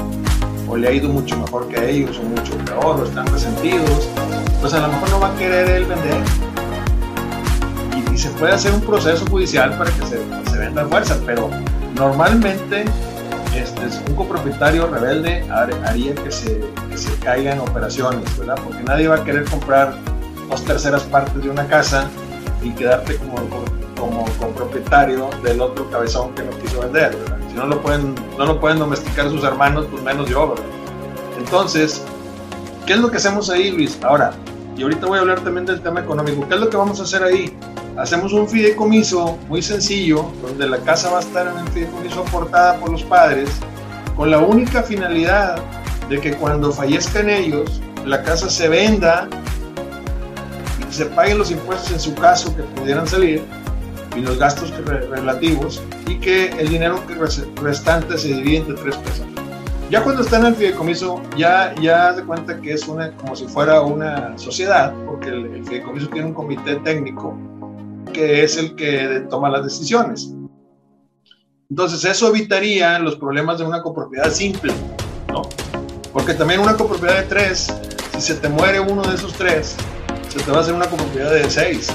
o 0.68 0.76
le 0.76 0.88
ha 0.88 0.92
ido 0.92 1.08
mucho 1.08 1.36
mejor 1.36 1.68
que 1.68 1.90
ellos, 1.90 2.18
o 2.18 2.22
mucho 2.22 2.56
peor, 2.58 3.00
o 3.00 3.04
están 3.04 3.26
resentidos, 3.26 4.08
pues 4.60 4.72
a 4.72 4.80
lo 4.80 4.88
mejor 4.88 5.10
no 5.10 5.20
va 5.20 5.28
a 5.28 5.36
querer 5.36 5.68
él 5.68 5.84
vender. 5.84 6.22
Y, 8.12 8.18
se 8.18 8.30
puede 8.30 8.52
hacer 8.52 8.72
un 8.72 8.82
proceso 8.82 9.24
judicial 9.26 9.76
para 9.78 9.90
que 9.90 10.02
se, 10.06 10.20
se 10.50 10.58
venda 10.58 10.84
fuerza, 10.86 11.18
pero 11.24 11.50
normalmente 11.94 12.84
este, 13.54 13.82
un 14.08 14.14
copropietario 14.14 14.86
rebelde 14.86 15.44
haría 15.50 16.14
que 16.14 16.30
se, 16.30 16.60
que 16.90 16.98
se 16.98 17.12
caiga 17.16 17.52
en 17.52 17.60
operaciones, 17.60 18.38
¿verdad? 18.38 18.58
Porque 18.62 18.82
nadie 18.82 19.08
va 19.08 19.16
a 19.16 19.24
querer 19.24 19.44
comprar 19.44 19.94
dos 20.48 20.64
terceras 20.64 21.02
partes 21.04 21.42
de 21.42 21.50
una 21.50 21.66
casa 21.66 22.08
y 22.62 22.70
quedarte 22.70 23.16
como, 23.16 23.36
como 24.00 24.24
propietario 24.54 25.28
del 25.42 25.60
otro 25.60 25.88
cabezón 25.90 26.34
que 26.34 26.42
no 26.42 26.50
quiso 26.58 26.80
vender, 26.80 27.14
¿verdad? 27.16 27.38
Si 27.48 27.54
no 27.54 27.66
lo 27.66 27.80
pueden, 27.82 28.14
no 28.38 28.46
lo 28.46 28.58
pueden 28.58 28.78
domesticar 28.78 29.28
sus 29.28 29.44
hermanos, 29.44 29.86
pues 29.90 30.02
menos 30.02 30.28
yo, 30.28 30.50
¿verdad? 30.50 30.64
Entonces, 31.38 32.02
¿qué 32.86 32.94
es 32.94 32.98
lo 32.98 33.10
que 33.10 33.18
hacemos 33.18 33.50
ahí, 33.50 33.70
Luis? 33.70 33.98
Ahora, 34.02 34.32
y 34.76 34.82
ahorita 34.82 35.06
voy 35.06 35.18
a 35.18 35.20
hablar 35.20 35.40
también 35.40 35.66
del 35.66 35.80
tema 35.80 36.00
económico, 36.00 36.46
¿qué 36.48 36.54
es 36.54 36.60
lo 36.60 36.70
que 36.70 36.76
vamos 36.76 37.00
a 37.00 37.02
hacer 37.02 37.22
ahí? 37.22 37.56
Hacemos 37.96 38.32
un 38.32 38.48
fideicomiso 38.48 39.38
muy 39.48 39.62
sencillo, 39.62 40.30
donde 40.42 40.68
la 40.68 40.78
casa 40.78 41.10
va 41.10 41.18
a 41.18 41.20
estar 41.20 41.46
en 41.46 41.58
el 41.58 41.68
fideicomiso 41.68 42.20
aportada 42.20 42.78
por 42.78 42.90
los 42.90 43.02
padres, 43.02 43.50
con 44.16 44.30
la 44.30 44.38
única 44.38 44.82
finalidad 44.82 45.60
de 46.08 46.20
que 46.20 46.34
cuando 46.34 46.72
fallezcan 46.72 47.28
ellos, 47.28 47.80
la 48.04 48.22
casa 48.22 48.48
se 48.48 48.68
venda 48.68 49.28
y 50.88 50.92
se 50.92 51.06
paguen 51.06 51.38
los 51.38 51.50
impuestos 51.50 51.92
en 51.92 52.00
su 52.00 52.14
caso 52.14 52.54
que 52.56 52.62
pudieran 52.62 53.06
salir 53.06 53.44
y 54.16 54.20
los 54.20 54.38
gastos 54.38 54.72
relativos 54.84 55.82
y 56.06 56.16
que 56.16 56.48
el 56.58 56.68
dinero 56.68 57.02
restante 57.62 58.18
se 58.18 58.28
divide 58.28 58.58
entre 58.58 58.74
tres 58.74 58.96
personas. 58.96 59.34
Ya 59.90 60.04
cuando 60.04 60.22
está 60.22 60.38
en 60.38 60.46
el 60.46 60.54
fideicomiso, 60.54 61.20
ya, 61.36 61.74
ya 61.80 62.12
de 62.12 62.22
cuenta 62.24 62.60
que 62.60 62.72
es 62.74 62.86
una, 62.86 63.10
como 63.16 63.34
si 63.34 63.46
fuera 63.46 63.80
una 63.80 64.38
sociedad, 64.38 64.94
porque 65.04 65.30
el, 65.30 65.46
el 65.46 65.64
fideicomiso 65.64 66.06
tiene 66.08 66.28
un 66.28 66.34
comité 66.34 66.76
técnico 66.76 67.36
que 68.12 68.44
es 68.44 68.56
el 68.56 68.76
que 68.76 69.26
toma 69.28 69.50
las 69.50 69.64
decisiones. 69.64 70.32
Entonces, 71.68 72.04
eso 72.04 72.28
evitaría 72.28 72.98
los 72.98 73.16
problemas 73.16 73.58
de 73.58 73.64
una 73.64 73.82
copropiedad 73.82 74.30
simple, 74.30 74.72
¿no? 75.28 75.42
Porque 76.12 76.34
también 76.34 76.60
una 76.60 76.76
copropiedad 76.76 77.16
de 77.16 77.22
tres, 77.22 77.72
si 78.12 78.20
se 78.20 78.34
te 78.34 78.48
muere 78.48 78.80
uno 78.80 79.02
de 79.02 79.14
esos 79.14 79.32
tres, 79.34 79.76
se 80.28 80.40
te 80.40 80.50
va 80.50 80.58
a 80.58 80.60
hacer 80.60 80.74
una 80.74 80.86
copropiedad 80.86 81.32
de 81.32 81.48
seis. 81.48 81.88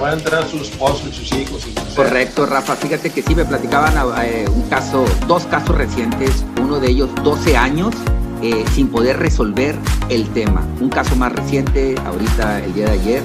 Van 0.00 0.10
a 0.10 0.14
entrar 0.14 0.48
sus 0.48 0.62
esposos 0.62 1.08
y 1.08 1.12
sus 1.12 1.32
hijos. 1.32 1.66
Correcto, 1.96 2.46
Rafa. 2.46 2.76
Fíjate 2.76 3.10
que 3.10 3.22
sí 3.22 3.34
me 3.34 3.44
platicaban 3.44 3.94
eh, 4.22 4.46
un 4.48 4.62
caso, 4.68 5.04
dos 5.26 5.44
casos 5.46 5.76
recientes, 5.76 6.44
uno 6.60 6.78
de 6.78 6.90
ellos 6.90 7.10
12 7.24 7.56
años 7.56 7.94
eh, 8.40 8.64
sin 8.74 8.88
poder 8.88 9.18
resolver 9.18 9.74
el 10.08 10.28
tema. 10.28 10.64
Un 10.80 10.90
caso 10.90 11.16
más 11.16 11.32
reciente, 11.32 11.96
ahorita 12.06 12.60
el 12.60 12.74
día 12.74 12.86
de 12.86 12.92
ayer, 12.92 13.22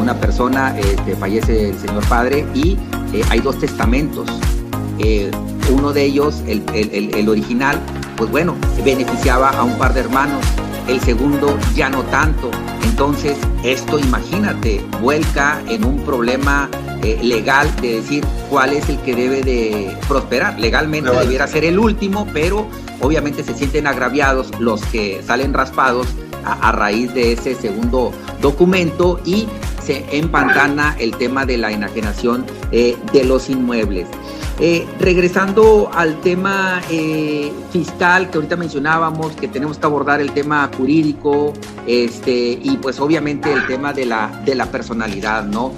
una 0.00 0.14
persona, 0.14 0.78
este, 0.78 1.16
fallece 1.16 1.70
el 1.70 1.78
señor 1.78 2.06
padre 2.06 2.46
y 2.54 2.78
eh, 3.12 3.24
hay 3.30 3.40
dos 3.40 3.58
testamentos. 3.58 4.28
Uno 5.70 5.92
de 5.92 6.04
ellos, 6.04 6.42
el, 6.46 6.62
el, 6.72 7.28
original, 7.28 7.80
pues 8.16 8.30
bueno, 8.30 8.54
beneficiaba 8.84 9.50
a 9.50 9.64
un 9.64 9.76
par 9.76 9.92
de 9.92 10.00
hermanos, 10.00 10.44
el 10.88 11.00
segundo 11.00 11.58
ya 11.74 11.88
no 11.88 12.02
tanto. 12.04 12.50
Entonces, 12.84 13.36
esto 13.64 13.98
imagínate, 13.98 14.84
vuelca 15.00 15.60
en 15.68 15.84
un 15.84 15.98
problema 16.04 16.68
eh, 17.02 17.18
legal 17.22 17.68
de 17.80 18.00
decir 18.00 18.24
cuál 18.48 18.72
es 18.72 18.88
el 18.88 18.98
que 18.98 19.14
debe 19.14 19.42
de 19.42 19.96
prosperar. 20.08 20.58
Legalmente 20.60 21.10
debiera 21.10 21.46
ser 21.46 21.64
el 21.64 21.78
último, 21.78 22.26
pero 22.32 22.68
obviamente 23.04 23.44
se 23.44 23.54
sienten 23.54 23.86
agraviados 23.86 24.50
los 24.58 24.82
que 24.86 25.22
salen 25.26 25.52
raspados 25.52 26.08
a, 26.44 26.72
raíz 26.72 27.12
de 27.14 27.32
ese 27.32 27.54
segundo 27.54 28.12
documento 28.40 29.20
y 29.24 29.46
se 29.84 30.04
empantana 30.16 30.96
el 30.98 31.16
tema 31.16 31.44
de 31.44 31.58
la 31.58 31.70
enajenación 31.70 32.44
eh, 32.72 32.96
de 33.12 33.24
los 33.24 33.50
inmuebles. 33.50 34.06
Eh, 34.60 34.86
regresando 35.00 35.90
al 35.92 36.20
tema 36.20 36.80
eh, 36.88 37.52
fiscal 37.72 38.30
que 38.30 38.38
ahorita 38.38 38.56
mencionábamos, 38.56 39.32
que 39.32 39.48
tenemos 39.48 39.78
que 39.78 39.86
abordar 39.86 40.20
el 40.20 40.30
tema 40.30 40.70
jurídico, 40.76 41.52
este, 41.88 42.58
y 42.62 42.78
pues 42.80 43.00
obviamente 43.00 43.52
el 43.52 43.66
tema 43.66 43.92
de 43.92 44.06
la, 44.06 44.28
de 44.44 44.54
la 44.54 44.66
personalidad, 44.66 45.44
¿no? 45.44 45.72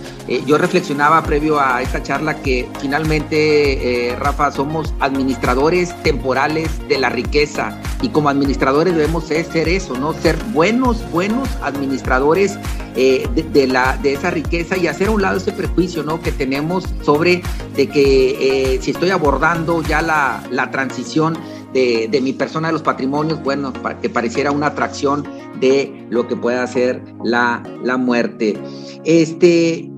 Yo 0.47 0.59
reflexionaba 0.59 1.23
previo 1.23 1.59
a 1.59 1.81
esta 1.81 2.03
charla 2.03 2.37
que 2.43 2.69
finalmente, 2.81 4.15
Rafa, 4.19 4.51
somos 4.53 4.93
administradores 5.01 5.95
temporales 6.03 6.69
de 6.89 6.99
la 6.99 7.09
riqueza 7.17 7.77
y 8.01 8.11
como 8.11 8.29
administradores 8.29 8.95
debemos 8.95 9.25
ser 9.25 9.69
eso, 9.69 9.99
¿no? 9.99 10.13
Ser 10.13 10.37
buenos, 10.53 11.11
buenos 11.11 11.49
administradores 11.63 12.59
de, 12.95 13.67
la, 13.67 13.99
de 13.99 14.15
esa 14.15 14.31
riqueza 14.31 14.77
y 14.77 14.87
hacer 14.87 15.09
a 15.09 15.11
un 15.11 15.21
lado 15.21 15.37
ese 15.37 15.53
prejuicio, 15.53 16.03
¿no? 16.03 16.21
Que 16.21 16.33
tenemos 16.33 16.85
sobre 17.03 17.43
de 17.75 17.89
que 17.89 18.75
eh, 18.75 18.79
si 18.81 18.93
estoy 18.93 19.11
abordando 19.11 19.83
ya 19.83 20.01
la, 20.01 20.43
la 20.51 20.71
transición 20.71 21.37
de, 21.73 22.09
de, 22.11 22.21
mi 22.21 22.33
persona 22.33 22.69
de 22.69 22.73
los 22.73 22.83
patrimonios, 22.83 23.43
bueno, 23.43 23.73
para 23.73 23.99
que 24.01 24.09
pareciera 24.09 24.51
una 24.51 24.69
atracción 24.69 25.25
de 25.61 26.07
lo 26.09 26.27
que 26.27 26.37
pueda 26.37 26.67
ser 26.67 27.03
la, 27.23 27.63
la 27.85 27.97
muerte. 27.97 28.57
Este, 29.05 29.91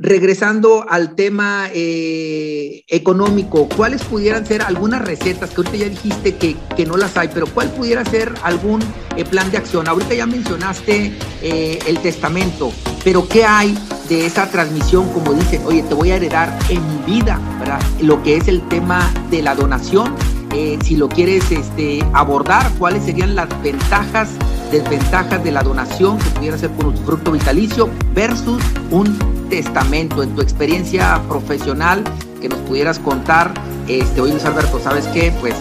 regresando 0.00 0.84
al 0.88 1.14
tema 1.14 1.68
eh, 1.72 2.82
económico, 2.88 3.68
¿cuáles 3.68 4.02
pudieran 4.02 4.44
ser 4.44 4.62
algunas 4.62 5.02
recetas 5.02 5.50
que 5.50 5.56
ahorita 5.56 5.76
ya 5.76 5.88
dijiste 5.88 6.36
que, 6.36 6.56
que 6.76 6.86
no 6.86 6.96
las 6.96 7.16
hay, 7.16 7.28
pero 7.32 7.46
cuál 7.46 7.70
pudiera 7.70 8.04
ser 8.04 8.34
algún 8.42 8.80
eh, 9.16 9.24
plan 9.24 9.50
de 9.50 9.58
acción? 9.58 9.86
Ahorita 9.86 10.14
ya 10.14 10.26
mencionaste 10.26 11.12
el 11.42 11.98
testamento, 12.00 12.72
pero 13.04 13.26
¿qué 13.28 13.44
hay 13.44 13.74
de 14.10 14.26
esa 14.26 14.50
transmisión, 14.50 15.08
como 15.12 15.32
dicen, 15.32 15.62
oye, 15.64 15.82
te 15.84 15.94
voy 15.94 16.10
a 16.10 16.16
heredar 16.16 16.58
en 16.68 16.82
vida, 17.06 17.40
¿verdad? 17.60 17.80
Lo 18.02 18.20
que 18.24 18.36
es 18.36 18.48
el 18.48 18.60
tema 18.68 19.08
de 19.30 19.40
la 19.40 19.54
donación, 19.54 20.14
eh, 20.52 20.76
si 20.82 20.96
lo 20.96 21.08
quieres 21.08 21.50
este, 21.52 22.04
abordar, 22.12 22.68
cuáles 22.76 23.04
serían 23.04 23.36
las 23.36 23.48
ventajas, 23.62 24.30
desventajas 24.70 25.42
de 25.42 25.52
la 25.52 25.62
donación 25.62 26.18
que 26.18 26.30
pudiera 26.30 26.58
ser 26.58 26.70
por 26.70 26.86
un 26.86 26.96
fruto 26.96 27.32
vitalicio 27.32 27.90
versus 28.14 28.62
un 28.90 29.18
testamento. 29.48 30.22
En 30.22 30.34
tu 30.34 30.42
experiencia 30.42 31.20
profesional, 31.28 32.04
que 32.40 32.48
nos 32.48 32.58
pudieras 32.60 32.98
contar, 32.98 33.52
este, 33.88 34.20
oye 34.20 34.32
Luis 34.32 34.44
Alberto, 34.44 34.80
¿sabes 34.80 35.06
qué? 35.08 35.32
Pues 35.40 35.54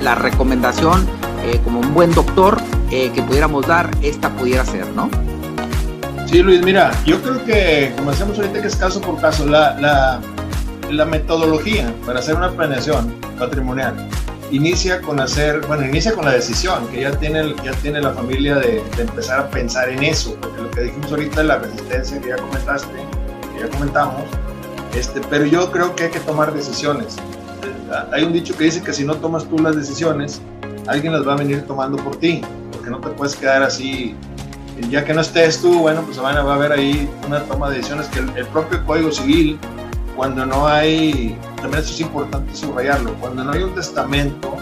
la 0.00 0.14
recomendación, 0.14 1.06
eh, 1.44 1.60
como 1.64 1.80
un 1.80 1.92
buen 1.94 2.12
doctor, 2.12 2.58
eh, 2.90 3.10
que 3.14 3.22
pudiéramos 3.22 3.66
dar, 3.66 3.90
esta 4.02 4.30
pudiera 4.30 4.64
ser, 4.64 4.86
¿no? 4.94 5.10
Sí, 6.26 6.42
Luis, 6.42 6.62
mira, 6.62 6.92
yo 7.04 7.20
creo 7.20 7.44
que, 7.44 7.92
como 7.96 8.10
decíamos 8.10 8.38
ahorita, 8.38 8.62
que 8.62 8.68
es 8.68 8.76
caso 8.76 9.00
por 9.00 9.20
caso, 9.20 9.46
la, 9.46 9.78
la, 9.78 10.20
la 10.90 11.04
metodología 11.04 11.92
para 12.06 12.20
hacer 12.20 12.36
una 12.36 12.50
planeación 12.50 13.14
patrimonial 13.38 14.08
inicia 14.52 15.00
con 15.00 15.18
hacer, 15.18 15.66
bueno, 15.66 15.84
inicia 15.84 16.12
con 16.12 16.24
la 16.24 16.32
decisión 16.32 16.86
que 16.88 17.00
ya 17.00 17.10
tiene, 17.18 17.54
ya 17.64 17.72
tiene 17.82 18.00
la 18.00 18.12
familia 18.12 18.56
de, 18.56 18.82
empezar 18.98 19.40
a 19.40 19.50
pensar 19.50 19.88
en 19.88 20.04
eso, 20.04 20.36
porque 20.40 20.62
lo 20.62 20.70
que 20.70 20.80
dijimos 20.82 21.10
ahorita, 21.10 21.42
la 21.42 21.58
resistencia 21.58 22.20
que 22.20 22.28
ya 22.28 22.36
comentaste, 22.36 22.94
que 23.54 23.60
ya 23.60 23.68
comentamos, 23.68 24.22
este, 24.94 25.20
pero 25.30 25.46
yo 25.46 25.70
creo 25.72 25.96
que 25.96 26.04
hay 26.04 26.10
que 26.10 26.20
tomar 26.20 26.52
decisiones. 26.52 27.16
Hay 28.12 28.24
un 28.24 28.32
dicho 28.32 28.56
que 28.56 28.64
dice 28.64 28.82
que 28.82 28.92
si 28.92 29.04
no 29.04 29.16
tomas 29.16 29.44
tú 29.44 29.58
las 29.58 29.74
decisiones, 29.74 30.40
alguien 30.86 31.12
las 31.12 31.26
va 31.26 31.32
a 31.32 31.36
venir 31.36 31.62
tomando 31.66 31.96
por 32.02 32.16
ti, 32.16 32.42
porque 32.70 32.90
no 32.90 33.00
te 33.00 33.08
puedes 33.08 33.34
quedar 33.34 33.62
así 33.62 34.14
ya 34.90 35.04
que 35.04 35.14
no 35.14 35.20
estés 35.20 35.60
tú, 35.60 35.80
bueno, 35.80 36.02
pues 36.02 36.18
van 36.18 36.36
a, 36.36 36.40
haber 36.40 36.72
ahí 36.72 37.08
una 37.26 37.40
toma 37.44 37.70
de 37.70 37.76
decisiones 37.76 38.06
que 38.08 38.20
el, 38.20 38.46
propio 38.46 38.84
Código 38.84 39.12
Civil, 39.12 39.58
cuando 40.16 40.46
no 40.46 40.66
hay, 40.66 41.36
también 41.62 41.82
eso 41.82 41.94
es 41.94 42.00
importante 42.00 42.54
subrayarlo, 42.54 43.14
cuando 43.14 43.44
no 43.44 43.52
hay 43.52 43.62
un 43.62 43.74
testamento, 43.74 44.56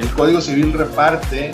el 0.00 0.08
Código 0.10 0.40
Civil 0.40 0.72
reparte, 0.72 1.52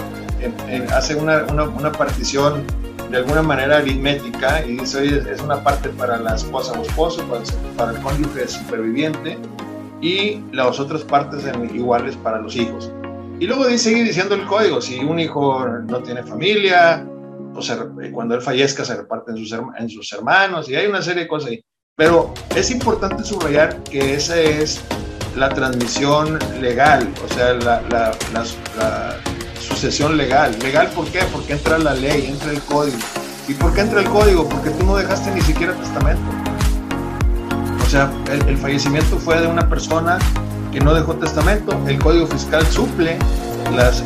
hace 0.94 1.16
una, 1.16 1.44
una, 1.50 1.64
una, 1.64 1.92
partición 1.92 2.62
de 3.10 3.18
alguna 3.18 3.42
manera 3.42 3.78
aritmética 3.78 4.64
y 4.64 4.76
dice, 4.76 4.98
oye, 4.98 5.22
es 5.30 5.40
una 5.42 5.62
parte 5.62 5.88
para 5.90 6.18
la 6.18 6.36
esposa 6.36 6.78
o 6.78 6.82
esposo, 6.82 7.22
para, 7.24 7.42
para 7.76 7.98
el 7.98 8.02
cónyuge 8.02 8.46
superviviente 8.46 9.36
y 10.00 10.40
las 10.52 10.78
otras 10.78 11.02
partes 11.02 11.44
en, 11.44 11.74
iguales 11.74 12.16
para 12.16 12.38
los 12.40 12.54
hijos. 12.54 12.92
Y 13.40 13.46
luego 13.46 13.64
sigue 13.76 14.04
diciendo 14.04 14.36
el 14.36 14.46
código, 14.46 14.80
si 14.80 15.00
un 15.00 15.18
hijo 15.18 15.66
no 15.86 16.02
tiene 16.02 16.22
familia, 16.22 17.04
o 17.54 17.62
sea, 17.62 17.88
cuando 18.12 18.36
él 18.36 18.42
fallezca 18.42 18.84
se 18.84 18.96
reparte 18.96 19.32
en 19.32 19.38
sus, 19.38 19.52
en 19.52 19.88
sus 19.88 20.12
hermanos 20.12 20.68
y 20.68 20.76
hay 20.76 20.86
una 20.86 21.02
serie 21.02 21.22
de 21.24 21.28
cosas 21.28 21.50
ahí. 21.50 21.64
Pero 21.98 22.32
es 22.54 22.70
importante 22.70 23.24
subrayar 23.24 23.82
que 23.82 24.14
esa 24.14 24.36
es 24.36 24.80
la 25.34 25.48
transmisión 25.48 26.38
legal, 26.60 27.12
o 27.28 27.34
sea, 27.34 27.54
la, 27.54 28.12
sucesión 29.60 30.16
legal. 30.16 30.56
¿Legal 30.62 30.88
por 30.94 31.06
qué? 31.06 31.22
Porque 31.32 31.54
entra 31.54 31.76
la 31.76 31.94
ley, 31.94 32.26
entra 32.28 32.52
el 32.52 32.60
código. 32.60 32.98
¿Y 33.48 33.54
por 33.54 33.74
qué 33.74 33.80
entra 33.80 34.00
el 34.00 34.08
código? 34.08 34.48
Porque 34.48 34.70
tú 34.70 34.86
no 34.86 34.94
dejaste 34.94 35.32
ni 35.32 35.40
siquiera 35.40 35.74
testamento. 35.74 36.22
O 37.84 37.90
sea, 37.90 38.12
el, 38.30 38.56
fallecimiento 38.58 39.18
fue 39.18 39.40
de 39.40 39.48
una 39.48 39.68
persona 39.68 40.20
que 40.70 40.78
no 40.78 40.94
dejó 40.94 41.16
testamento. 41.16 41.76
El 41.88 41.98
código 41.98 42.28
fiscal 42.28 42.64
suple 42.68 43.18
las, 43.74 44.04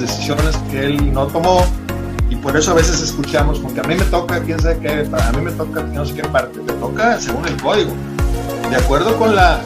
decisiones 0.00 0.56
que 0.70 0.86
él 0.86 1.12
no 1.12 1.26
tomó 1.26 1.66
por 2.46 2.56
eso 2.56 2.70
a 2.70 2.74
veces 2.74 3.00
escuchamos, 3.00 3.58
porque 3.58 3.80
a 3.80 3.82
mí 3.82 3.96
me 3.96 4.04
toca, 4.04 4.40
quién 4.40 4.60
sabe 4.60 4.78
qué, 4.78 5.04
a 5.12 5.32
mí 5.32 5.42
me 5.42 5.50
toca 5.50 5.82
no 5.82 6.06
sé 6.06 6.14
qué 6.14 6.22
parte, 6.22 6.60
te 6.60 6.72
toca 6.74 7.20
según 7.20 7.44
el 7.44 7.60
código. 7.60 7.90
De 8.70 8.76
acuerdo 8.76 9.18
con 9.18 9.34
la, 9.34 9.60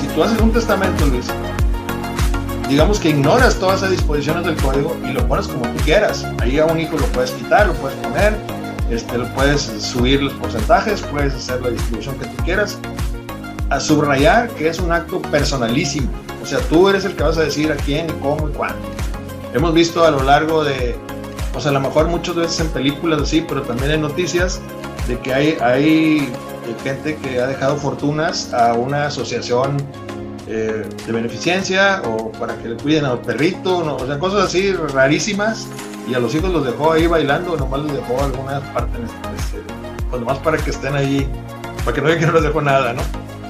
si 0.00 0.08
tú 0.08 0.24
haces 0.24 0.40
un 0.40 0.50
testamento, 0.50 1.06
Luis, 1.06 1.26
digamos 2.68 2.98
que 2.98 3.10
ignoras 3.10 3.54
todas 3.54 3.76
esas 3.76 3.92
disposiciones 3.92 4.44
del 4.44 4.56
código 4.56 4.96
y 5.08 5.12
lo 5.12 5.24
pones 5.28 5.46
como 5.46 5.68
tú 5.68 5.84
quieras. 5.84 6.26
Ahí 6.40 6.58
a 6.58 6.64
un 6.64 6.80
hijo 6.80 6.98
lo 6.98 7.06
puedes 7.06 7.30
quitar, 7.30 7.68
lo 7.68 7.74
puedes 7.74 7.96
poner, 7.98 8.36
este, 8.90 9.18
lo 9.18 9.32
puedes 9.32 9.62
subir 9.62 10.20
los 10.20 10.32
porcentajes, 10.32 11.02
puedes 11.02 11.32
hacer 11.32 11.62
la 11.62 11.70
distribución 11.70 12.18
que 12.18 12.26
tú 12.26 12.42
quieras. 12.42 12.76
A 13.70 13.78
subrayar 13.78 14.48
que 14.50 14.66
es 14.68 14.80
un 14.80 14.90
acto 14.90 15.22
personalísimo. 15.22 16.08
O 16.42 16.46
sea, 16.46 16.58
tú 16.58 16.88
eres 16.88 17.04
el 17.04 17.14
que 17.14 17.22
vas 17.22 17.38
a 17.38 17.42
decir 17.42 17.70
a 17.70 17.76
quién, 17.76 18.08
cómo 18.20 18.48
y 18.48 18.52
cuándo. 18.52 18.80
Hemos 19.54 19.72
visto 19.72 20.04
a 20.04 20.10
lo 20.10 20.24
largo 20.24 20.64
de, 20.64 20.98
o 21.56 21.60
sea, 21.60 21.70
a 21.70 21.74
lo 21.74 21.80
mejor 21.80 22.08
muchas 22.08 22.34
veces 22.34 22.60
en 22.60 22.68
películas 22.68 23.22
así, 23.22 23.44
pero 23.46 23.62
también 23.62 23.92
en 23.92 24.02
noticias, 24.02 24.60
de 25.08 25.18
que 25.18 25.32
hay, 25.32 25.56
hay 25.62 26.32
gente 26.82 27.16
que 27.16 27.40
ha 27.40 27.46
dejado 27.46 27.76
fortunas 27.76 28.52
a 28.52 28.74
una 28.74 29.06
asociación 29.06 29.76
eh, 30.48 30.86
de 31.06 31.12
beneficencia 31.12 32.02
o 32.04 32.30
para 32.32 32.56
que 32.58 32.68
le 32.68 32.76
cuiden 32.76 33.04
al 33.06 33.20
perrito, 33.20 33.78
o 33.78 34.06
sea, 34.06 34.18
cosas 34.18 34.44
así 34.44 34.72
rarísimas. 34.72 35.66
Y 36.08 36.14
a 36.14 36.20
los 36.20 36.34
hijos 36.36 36.50
los 36.52 36.64
dejó 36.64 36.92
ahí 36.92 37.08
bailando, 37.08 37.56
nomás 37.56 37.80
les 37.80 37.94
dejó 37.94 38.22
alguna 38.22 38.60
parte, 38.72 38.96
este, 39.02 39.58
pues 40.08 40.20
nomás 40.20 40.38
para 40.38 40.56
que 40.56 40.70
estén 40.70 40.94
ahí, 40.94 41.26
para 41.84 41.94
que 41.94 42.00
no 42.00 42.06
vean 42.06 42.20
que 42.20 42.26
no 42.26 42.32
les 42.32 42.44
dejó 42.44 42.62
nada, 42.62 42.92
¿no? 42.92 43.02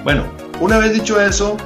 Bueno, 0.05 0.25
una 0.61 0.79
vez 0.79 0.95
dicho 0.95 1.21
eso, 1.21 1.57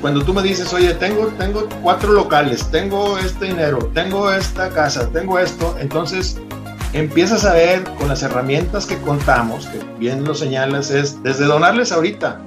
cuando 0.00 0.24
tú 0.24 0.32
me 0.32 0.42
dices, 0.42 0.72
oye, 0.72 0.94
tengo, 0.94 1.26
tengo 1.38 1.68
cuatro 1.82 2.12
locales, 2.12 2.70
tengo 2.70 3.18
este 3.18 3.46
dinero, 3.46 3.78
tengo 3.94 4.32
esta 4.32 4.70
casa, 4.70 5.08
tengo 5.10 5.38
esto, 5.38 5.76
entonces 5.80 6.38
empiezas 6.92 7.44
a 7.44 7.52
ver 7.52 7.84
con 7.98 8.08
las 8.08 8.22
herramientas 8.22 8.86
que 8.86 8.96
contamos, 8.98 9.66
que 9.66 9.80
bien 9.98 10.24
lo 10.24 10.34
señalas, 10.34 10.90
es 10.90 11.20
desde 11.22 11.46
donarles 11.46 11.92
ahorita. 11.92 12.40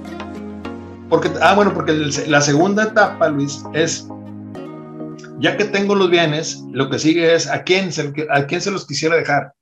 Porque, 1.08 1.30
ah, 1.42 1.54
bueno, 1.54 1.74
porque 1.74 1.92
la 2.26 2.40
segunda 2.40 2.84
etapa, 2.84 3.28
Luis, 3.28 3.62
es, 3.74 4.06
ya 5.38 5.56
que 5.58 5.66
tengo 5.66 5.94
los 5.94 6.08
bienes, 6.08 6.62
lo 6.72 6.88
que 6.88 6.98
sigue 6.98 7.34
es 7.34 7.48
a 7.48 7.64
quién 7.64 7.92
se, 7.92 8.12
a 8.30 8.46
quién 8.46 8.62
se 8.62 8.70
los 8.70 8.86
quisiera 8.86 9.16
dejar. 9.16 9.52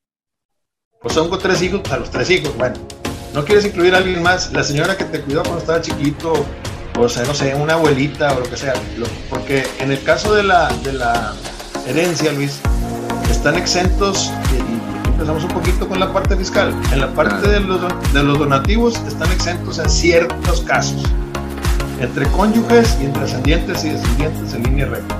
Pues 1.02 1.14
tengo 1.14 1.36
tres 1.38 1.60
hijos, 1.62 1.80
a 1.90 1.96
los 1.96 2.10
tres 2.10 2.30
hijos, 2.30 2.56
bueno. 2.56 2.76
No 3.34 3.44
quieres 3.44 3.64
incluir 3.64 3.94
a 3.94 3.98
alguien 3.98 4.22
más, 4.22 4.52
la 4.52 4.62
señora 4.62 4.96
que 4.96 5.04
te 5.04 5.20
cuidó 5.22 5.42
cuando 5.42 5.60
estaba 5.60 5.80
chiquito, 5.80 6.32
o 6.98 7.08
sea, 7.08 7.24
no 7.24 7.34
sé, 7.34 7.54
una 7.54 7.74
abuelita 7.74 8.32
o 8.34 8.40
lo 8.40 8.50
que 8.50 8.56
sea. 8.56 8.74
porque 9.28 9.66
en 9.78 9.92
el 9.92 10.02
caso 10.02 10.34
de 10.34 10.42
la, 10.42 10.68
de 10.84 10.92
la 10.92 11.34
herencia, 11.86 12.32
Luis, 12.32 12.60
están 13.30 13.56
exentos, 13.56 14.30
y 14.52 15.08
empezamos 15.08 15.44
un 15.44 15.50
poquito 15.50 15.88
con 15.88 16.00
la 16.00 16.12
parte 16.12 16.36
fiscal, 16.36 16.74
en 16.92 17.00
la 17.00 17.12
parte 17.12 17.48
de, 17.48 17.60
los, 17.60 17.80
de 18.12 18.22
los 18.22 18.38
donativos 18.38 19.00
están 19.06 19.30
exentos 19.32 19.78
en 19.78 19.88
ciertos 19.88 20.60
casos, 20.62 21.02
entre 22.00 22.26
cónyuges 22.28 22.96
y 23.00 23.06
entre 23.06 23.24
ascendientes 23.24 23.84
y 23.84 23.90
descendientes 23.90 24.54
en 24.54 24.62
línea 24.64 24.86
recta. 24.86 25.16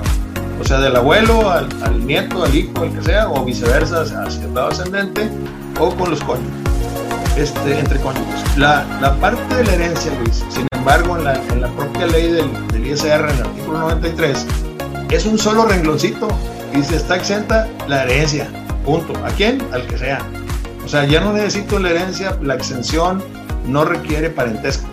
O 0.59 0.63
sea, 0.63 0.79
del 0.79 0.95
abuelo 0.95 1.49
al, 1.49 1.67
al 1.81 2.05
nieto, 2.05 2.43
al 2.43 2.53
hijo, 2.53 2.83
el 2.83 2.91
que 2.91 3.03
sea, 3.03 3.29
o 3.29 3.43
viceversa, 3.43 4.01
hacia 4.01 4.45
el 4.45 4.53
lado 4.53 4.69
ascendente, 4.69 5.29
o 5.79 5.89
con 5.95 6.11
los 6.11 6.19
cónyuges, 6.23 6.70
este, 7.37 7.79
entre 7.79 7.99
cónyuges. 7.99 8.57
La, 8.57 8.85
la 9.01 9.15
parte 9.15 9.55
de 9.55 9.63
la 9.63 9.73
herencia, 9.73 10.11
Luis, 10.19 10.43
sin 10.49 10.67
embargo, 10.71 11.17
en 11.17 11.23
la, 11.23 11.35
en 11.35 11.61
la 11.61 11.67
propia 11.69 12.07
ley 12.07 12.31
del, 12.31 12.67
del, 12.67 12.87
ISR, 12.87 13.29
en 13.29 13.35
el 13.35 13.41
artículo 13.41 13.79
93, 13.79 14.45
es 15.09 15.25
un 15.25 15.37
solo 15.37 15.65
rengloncito 15.65 16.27
y 16.73 16.83
se 16.83 16.97
está 16.97 17.15
exenta 17.15 17.67
la 17.87 18.03
herencia. 18.03 18.47
Punto. 18.85 19.13
¿A 19.25 19.29
quién? 19.29 19.61
Al 19.71 19.85
que 19.85 19.97
sea. 19.97 20.19
O 20.83 20.87
sea, 20.87 21.05
ya 21.05 21.21
no 21.21 21.33
necesito 21.33 21.79
la 21.79 21.91
herencia, 21.91 22.37
la 22.41 22.55
exención 22.55 23.23
no 23.67 23.85
requiere 23.85 24.29
parentesco. 24.29 24.87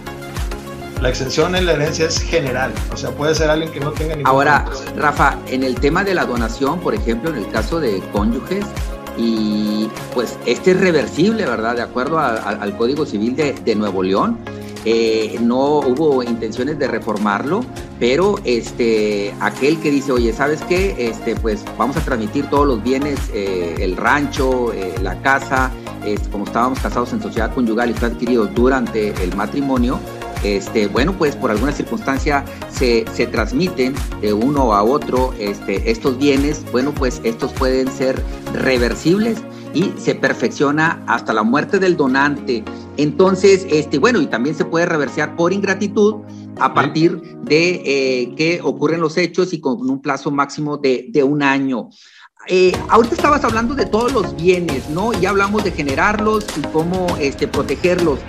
La 1.00 1.08
exención 1.08 1.54
en 1.54 1.64
la 1.64 1.72
herencia 1.74 2.06
es 2.06 2.20
general, 2.20 2.72
o 2.92 2.96
sea, 2.96 3.10
puede 3.10 3.32
ser 3.32 3.50
alguien 3.50 3.70
que 3.70 3.78
no 3.78 3.92
tenga 3.92 4.16
ningún 4.16 4.26
Ahora, 4.26 4.64
Rafa, 4.96 5.38
en 5.46 5.62
el 5.62 5.76
tema 5.76 6.02
de 6.02 6.12
la 6.12 6.24
donación, 6.24 6.80
por 6.80 6.92
ejemplo, 6.92 7.30
en 7.30 7.36
el 7.36 7.48
caso 7.50 7.78
de 7.78 8.02
cónyuges, 8.12 8.64
y 9.18 9.90
pues 10.14 10.38
este 10.46 10.70
es 10.70 10.80
reversible, 10.80 11.44
¿verdad? 11.44 11.74
De 11.74 11.82
acuerdo 11.82 12.18
al 12.18 12.76
Código 12.76 13.04
Civil 13.04 13.34
de, 13.36 13.74
Nuevo 13.74 14.02
León, 14.02 14.38
eh, 14.84 15.36
no 15.40 15.80
hubo 15.80 16.22
intenciones 16.22 16.78
de 16.78 16.86
reformarlo, 16.86 17.64
pero 17.98 18.36
este, 18.44 19.34
aquel 19.40 19.80
que 19.80 19.90
dice, 19.90 20.12
oye, 20.12 20.32
¿sabes 20.32 20.62
qué? 20.68 21.08
Este, 21.08 21.34
pues 21.34 21.64
vamos 21.76 21.96
a 21.96 22.00
transmitir 22.00 22.48
todos 22.48 22.66
los 22.66 22.82
bienes, 22.82 23.18
eh, 23.34 23.74
el 23.80 23.96
rancho, 23.96 24.72
eh, 24.72 24.94
la 25.02 25.20
casa, 25.20 25.72
como 26.30 26.44
estábamos 26.44 26.78
casados 26.78 27.12
en 27.12 27.20
sociedad 27.20 27.52
conyugal 27.52 27.90
y 27.90 27.92
fue 27.92 28.08
adquirido 28.08 28.46
durante 28.46 29.08
el 29.22 29.36
matrimonio, 29.36 30.00
este, 30.42 30.86
bueno, 30.86 31.16
pues 31.16 31.36
por 31.36 31.50
alguna 31.50 31.72
circunstancia 31.72 32.44
se, 32.70 33.04
se, 33.12 33.26
transmiten 33.26 33.94
de 34.20 34.32
uno 34.32 34.74
a 34.74 34.82
otro 34.82 35.34
este, 35.38 35.90
estos 35.90 36.18
bienes, 36.18 36.64
bueno, 36.72 36.92
pues 36.94 37.20
estos 37.24 37.52
pueden 37.52 37.90
ser 37.90 38.22
reversibles 38.52 39.38
y 39.74 39.92
se 39.98 40.14
perfecciona 40.14 41.02
hasta 41.06 41.32
la 41.32 41.42
muerte 41.42 41.78
del 41.78 41.96
donante. 41.96 42.64
Entonces, 42.96 43.66
este, 43.70 43.98
bueno, 43.98 44.20
y 44.20 44.26
también 44.26 44.54
se 44.54 44.64
puede 44.64 44.86
reversear 44.86 45.36
por 45.36 45.52
ingratitud 45.52 46.16
a 46.58 46.74
partir 46.74 47.20
de 47.42 47.82
eh, 47.84 48.34
que 48.36 48.60
ocurren 48.62 49.00
los 49.00 49.16
hechos 49.16 49.52
y 49.52 49.60
con 49.60 49.88
un 49.88 50.00
plazo 50.00 50.30
máximo 50.30 50.76
de, 50.76 51.06
de 51.10 51.22
un 51.22 51.42
año. 51.42 51.90
Eh, 52.46 52.72
ahorita 52.88 53.14
estabas 53.14 53.44
hablando 53.44 53.74
de 53.74 53.84
todos 53.84 54.12
los 54.12 54.34
bienes, 54.36 54.88
¿no? 54.88 55.12
Ya 55.12 55.30
hablamos 55.30 55.64
de 55.64 55.70
generarlos 55.70 56.46
y 56.56 56.62
cómo 56.68 57.06
este, 57.20 57.46
protegerlos. 57.46 58.20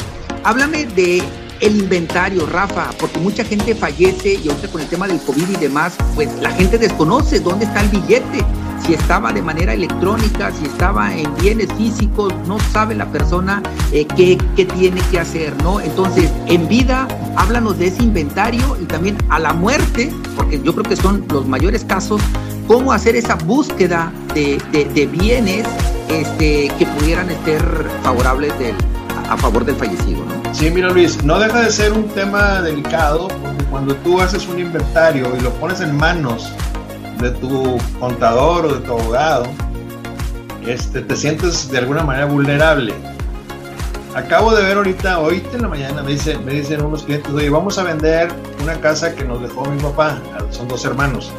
Háblame 0.44 0.86
de 0.86 1.24
el 1.60 1.78
inventario, 1.78 2.46
Rafa, 2.46 2.90
porque 3.00 3.20
mucha 3.20 3.44
gente 3.44 3.76
fallece 3.76 4.40
y 4.44 4.50
ahorita 4.50 4.68
con 4.70 4.82
el 4.82 4.88
tema 4.88 5.08
del 5.08 5.20
COVID 5.20 5.50
y 5.50 5.56
demás, 5.56 5.96
pues 6.16 6.30
la 6.42 6.52
gente 6.52 6.78
desconoce 6.78 7.40
dónde 7.40 7.66
está 7.66 7.82
el 7.82 7.90
billete, 7.90 8.46
si 8.86 8.94
estaba 8.94 9.34
de 9.34 9.42
manera 9.42 9.74
electrónica, 9.74 10.52
si 10.52 10.66
estaba 10.66 11.14
en 11.14 11.34
bienes 11.36 11.68
físicos, 11.74 12.34
no 12.48 12.60
sabe 12.72 12.96
la 12.96 13.06
persona 13.12 13.62
eh, 13.92 14.06
qué, 14.16 14.38
qué, 14.56 14.66
tiene 14.66 15.02
que 15.12 15.20
hacer, 15.20 15.54
¿no? 15.64 15.80
Entonces, 15.82 16.32
en 16.48 16.68
vida, 16.68 17.08
háblanos 17.36 17.78
de 17.78 17.88
ese 17.88 18.04
inventario 18.04 18.78
y 18.82 18.86
también 18.86 19.18
a 19.30 19.40
la 19.40 19.54
muerte, 19.54 20.12
porque 20.36 20.62
yo 20.64 20.74
creo 20.74 20.84
que 20.84 20.96
son 20.96 21.26
los 21.30 21.46
mayores 21.46 21.84
casos, 21.84 22.22
cómo 22.68 22.94
hacer 22.94 23.16
esa 23.16 23.36
búsqueda 23.36 24.12
de, 24.34 24.62
de, 24.72 24.86
de 24.86 25.06
bienes 25.08 25.68
este, 26.08 26.72
que 26.80 26.86
pudieran 26.86 27.30
estar 27.30 27.62
favorables 28.04 28.58
del, 28.60 28.76
a 29.30 29.38
favor 29.38 29.64
del 29.64 29.76
fallecido, 29.76 30.26
¿no? 30.26 30.54
Sí, 30.54 30.72
mira 30.72 30.90
Luis, 30.90 31.24
no 31.24 31.40
deja 31.40 31.62
de 31.62 31.72
ser 31.72 31.94
un 31.94 32.08
tema 32.10 32.62
delicado 32.62 33.28
porque 33.28 33.64
cuando 33.66 33.96
tú 33.98 34.20
haces 34.20 34.48
un 34.48 34.60
inventario 34.60 35.32
y 35.38 35.42
lo 35.42 35.52
pones 35.54 35.82
en 35.82 35.96
manos 35.96 36.52
de 37.22 37.30
tu 37.32 37.78
contador 38.00 38.66
o 38.66 38.74
de 38.74 38.80
tu 38.80 38.94
abogado, 38.94 39.46
este, 40.66 41.02
te 41.02 41.16
sientes 41.16 41.70
de 41.70 41.78
alguna 41.78 42.04
manera 42.04 42.26
vulnerable. 42.26 42.94
Acabo 44.16 44.56
de 44.56 44.64
ver 44.64 44.78
ahorita, 44.78 45.20
hoy 45.20 45.44
en 45.54 45.62
la 45.62 45.68
mañana, 45.68 46.02
me 46.02 46.14
dicen, 46.14 46.44
me 46.44 46.54
dicen 46.54 46.84
unos 46.84 47.04
clientes, 47.04 47.32
oye, 47.32 47.50
vamos 47.50 47.78
a 47.78 47.84
vender 47.84 48.30
una 48.64 48.74
casa 48.82 49.14
que 49.14 49.24
nos 49.24 49.42
dejó 49.42 49.66
mi 49.66 49.80
papá, 49.80 50.18
son 50.50 50.68
dos 50.68 50.84
hermanos. 50.86 51.32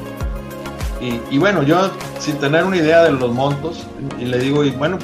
Y, 1.00 1.20
y 1.34 1.38
bueno, 1.38 1.62
yo 1.64 1.90
sin 2.20 2.36
tener 2.36 2.64
una 2.64 2.76
idea 2.76 3.02
de 3.02 3.10
los 3.10 3.32
montos, 3.32 3.86
y 4.20 4.26
le 4.26 4.38
digo, 4.38 4.62
y 4.62 4.70
bueno, 4.70 4.98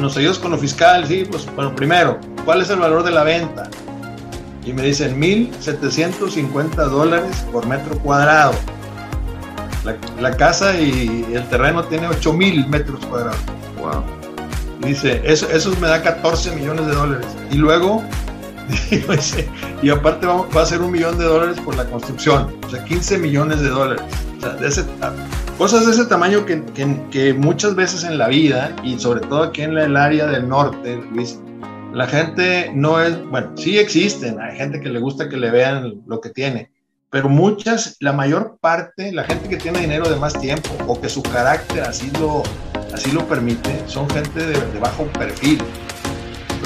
nos 0.00 0.16
ayudas 0.16 0.38
con 0.38 0.50
lo 0.50 0.58
fiscal, 0.58 1.06
sí, 1.06 1.24
pues 1.30 1.46
bueno, 1.54 1.74
primero, 1.76 2.18
¿cuál 2.44 2.62
es 2.62 2.70
el 2.70 2.78
valor 2.78 3.02
de 3.02 3.10
la 3.10 3.24
venta? 3.24 3.68
Y 4.64 4.72
me 4.72 4.82
dicen 4.82 5.20
1.750 5.20 6.74
dólares 6.88 7.44
por 7.52 7.66
metro 7.66 7.98
cuadrado. 7.98 8.52
La, 9.84 9.96
la, 10.20 10.36
casa 10.36 10.78
y 10.78 11.26
el 11.34 11.44
terreno 11.48 11.82
tiene 11.84 12.08
8.000 12.08 12.68
metros 12.68 13.04
cuadrados. 13.06 13.40
Wow. 13.78 14.04
Dice, 14.86 15.20
eso, 15.24 15.48
eso 15.50 15.72
me 15.80 15.88
da 15.88 16.02
14 16.02 16.52
millones 16.52 16.86
de 16.86 16.94
dólares. 16.94 17.26
Y 17.50 17.56
luego, 17.56 18.02
y 19.82 19.90
aparte 19.90 20.26
va, 20.26 20.46
va, 20.48 20.62
a 20.62 20.66
ser 20.66 20.80
un 20.80 20.90
millón 20.90 21.18
de 21.18 21.24
dólares 21.24 21.58
por 21.64 21.76
la 21.76 21.84
construcción. 21.84 22.54
O 22.66 22.70
sea, 22.70 22.84
15 22.84 23.18
millones 23.18 23.60
de 23.60 23.68
dólares. 23.68 24.02
O 24.38 24.40
sea, 24.40 24.50
de 24.54 24.68
ese, 24.68 24.84
cosas 25.58 25.86
de 25.86 25.92
ese 25.92 26.06
tamaño 26.06 26.44
que, 26.46 26.64
que, 26.64 26.96
que, 27.10 27.34
muchas 27.34 27.74
veces 27.74 28.04
en 28.04 28.18
la 28.18 28.28
vida, 28.28 28.74
y 28.82 28.98
sobre 28.98 29.20
todo 29.20 29.44
aquí 29.44 29.62
en 29.62 29.76
el 29.76 29.96
área 29.96 30.26
del 30.26 30.48
norte, 30.48 31.00
Luis, 31.12 31.38
la 31.92 32.06
gente 32.06 32.70
no 32.74 33.00
es, 33.00 33.22
bueno, 33.26 33.52
sí 33.56 33.78
existen, 33.78 34.40
hay 34.40 34.56
gente 34.56 34.80
que 34.80 34.88
le 34.88 34.98
gusta 34.98 35.28
que 35.28 35.36
le 35.36 35.50
vean 35.50 36.02
lo 36.06 36.20
que 36.20 36.30
tiene, 36.30 36.70
pero 37.10 37.28
muchas, 37.28 37.96
la 38.00 38.12
mayor 38.12 38.56
parte, 38.60 39.12
la 39.12 39.24
gente 39.24 39.48
que 39.48 39.58
tiene 39.58 39.80
dinero 39.80 40.08
de 40.08 40.16
más 40.16 40.38
tiempo 40.40 40.70
o 40.86 40.98
que 40.98 41.10
su 41.10 41.22
carácter 41.22 41.82
así 41.82 42.10
lo, 42.18 42.42
así 42.94 43.12
lo 43.12 43.26
permite, 43.28 43.82
son 43.86 44.08
gente 44.08 44.46
de, 44.46 44.78
bajo 44.80 45.04
perfil. 45.08 45.58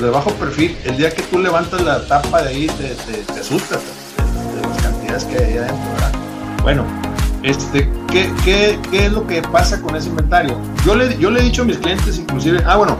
De 0.01 0.11
bajo 0.11 0.31
perfil, 0.35 0.77
el 0.85 0.99
día 0.99 1.11
que 1.11 1.23
tú 1.23 1.39
levantas 1.39 1.83
la 1.83 2.07
tapa 2.07 2.43
de 2.43 2.51
ahí, 2.51 2.67
te, 2.67 2.95
te, 3.25 3.41
asustas 3.41 3.81
de, 4.55 4.61
las 4.61 4.83
cantidades 4.83 5.25
que 5.25 5.39
hay 5.39 5.57
adentro, 5.57 5.93
¿verdad? 5.95 6.13
Bueno, 6.63 6.85
este, 7.43 7.91
¿qué, 8.13 8.31
qué, 8.45 8.79
qué 8.91 9.07
es 9.07 9.13
lo 9.13 9.27
que 9.27 9.43
pasa 9.43 9.81
con 9.81 9.97
ese 9.97 10.11
inventario? 10.11 10.61
Yo 10.85 10.95
le, 10.95 11.19
yo 11.19 11.31
le 11.31 11.41
he 11.41 11.43
dicho 11.45 11.63
a 11.63 11.65
mis 11.65 11.79
clientes, 11.79 12.19
inclusive, 12.19 12.63
ah, 12.67 12.77
bueno, 12.77 12.97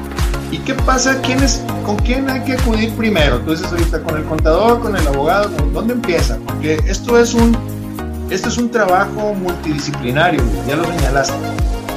¿Y 0.51 0.59
qué 0.59 0.75
pasa? 0.75 1.21
¿Quién 1.23 1.43
es, 1.43 1.63
¿Con 1.85 1.97
quién 1.97 2.29
hay 2.31 2.41
que 2.41 2.55
acudir 2.55 2.93
primero? 2.95 3.41
Tú 3.41 3.51
dices 3.51 3.67
ahorita, 3.71 4.03
¿con 4.03 4.17
el 4.17 4.25
contador, 4.25 4.81
con 4.81 4.97
el 4.97 5.07
abogado? 5.07 5.49
¿Dónde 5.73 5.95
empieza? 5.95 6.39
Porque 6.47 6.81
esto 6.87 7.19
es 7.19 7.35
un, 7.35 7.57
esto 8.31 8.49
es 8.49 8.57
un 8.57 8.71
trabajo 8.71 9.35
multidisciplinario, 9.35 10.41
ya 10.69 10.77
lo 10.77 10.85
señalaste. 10.85 11.35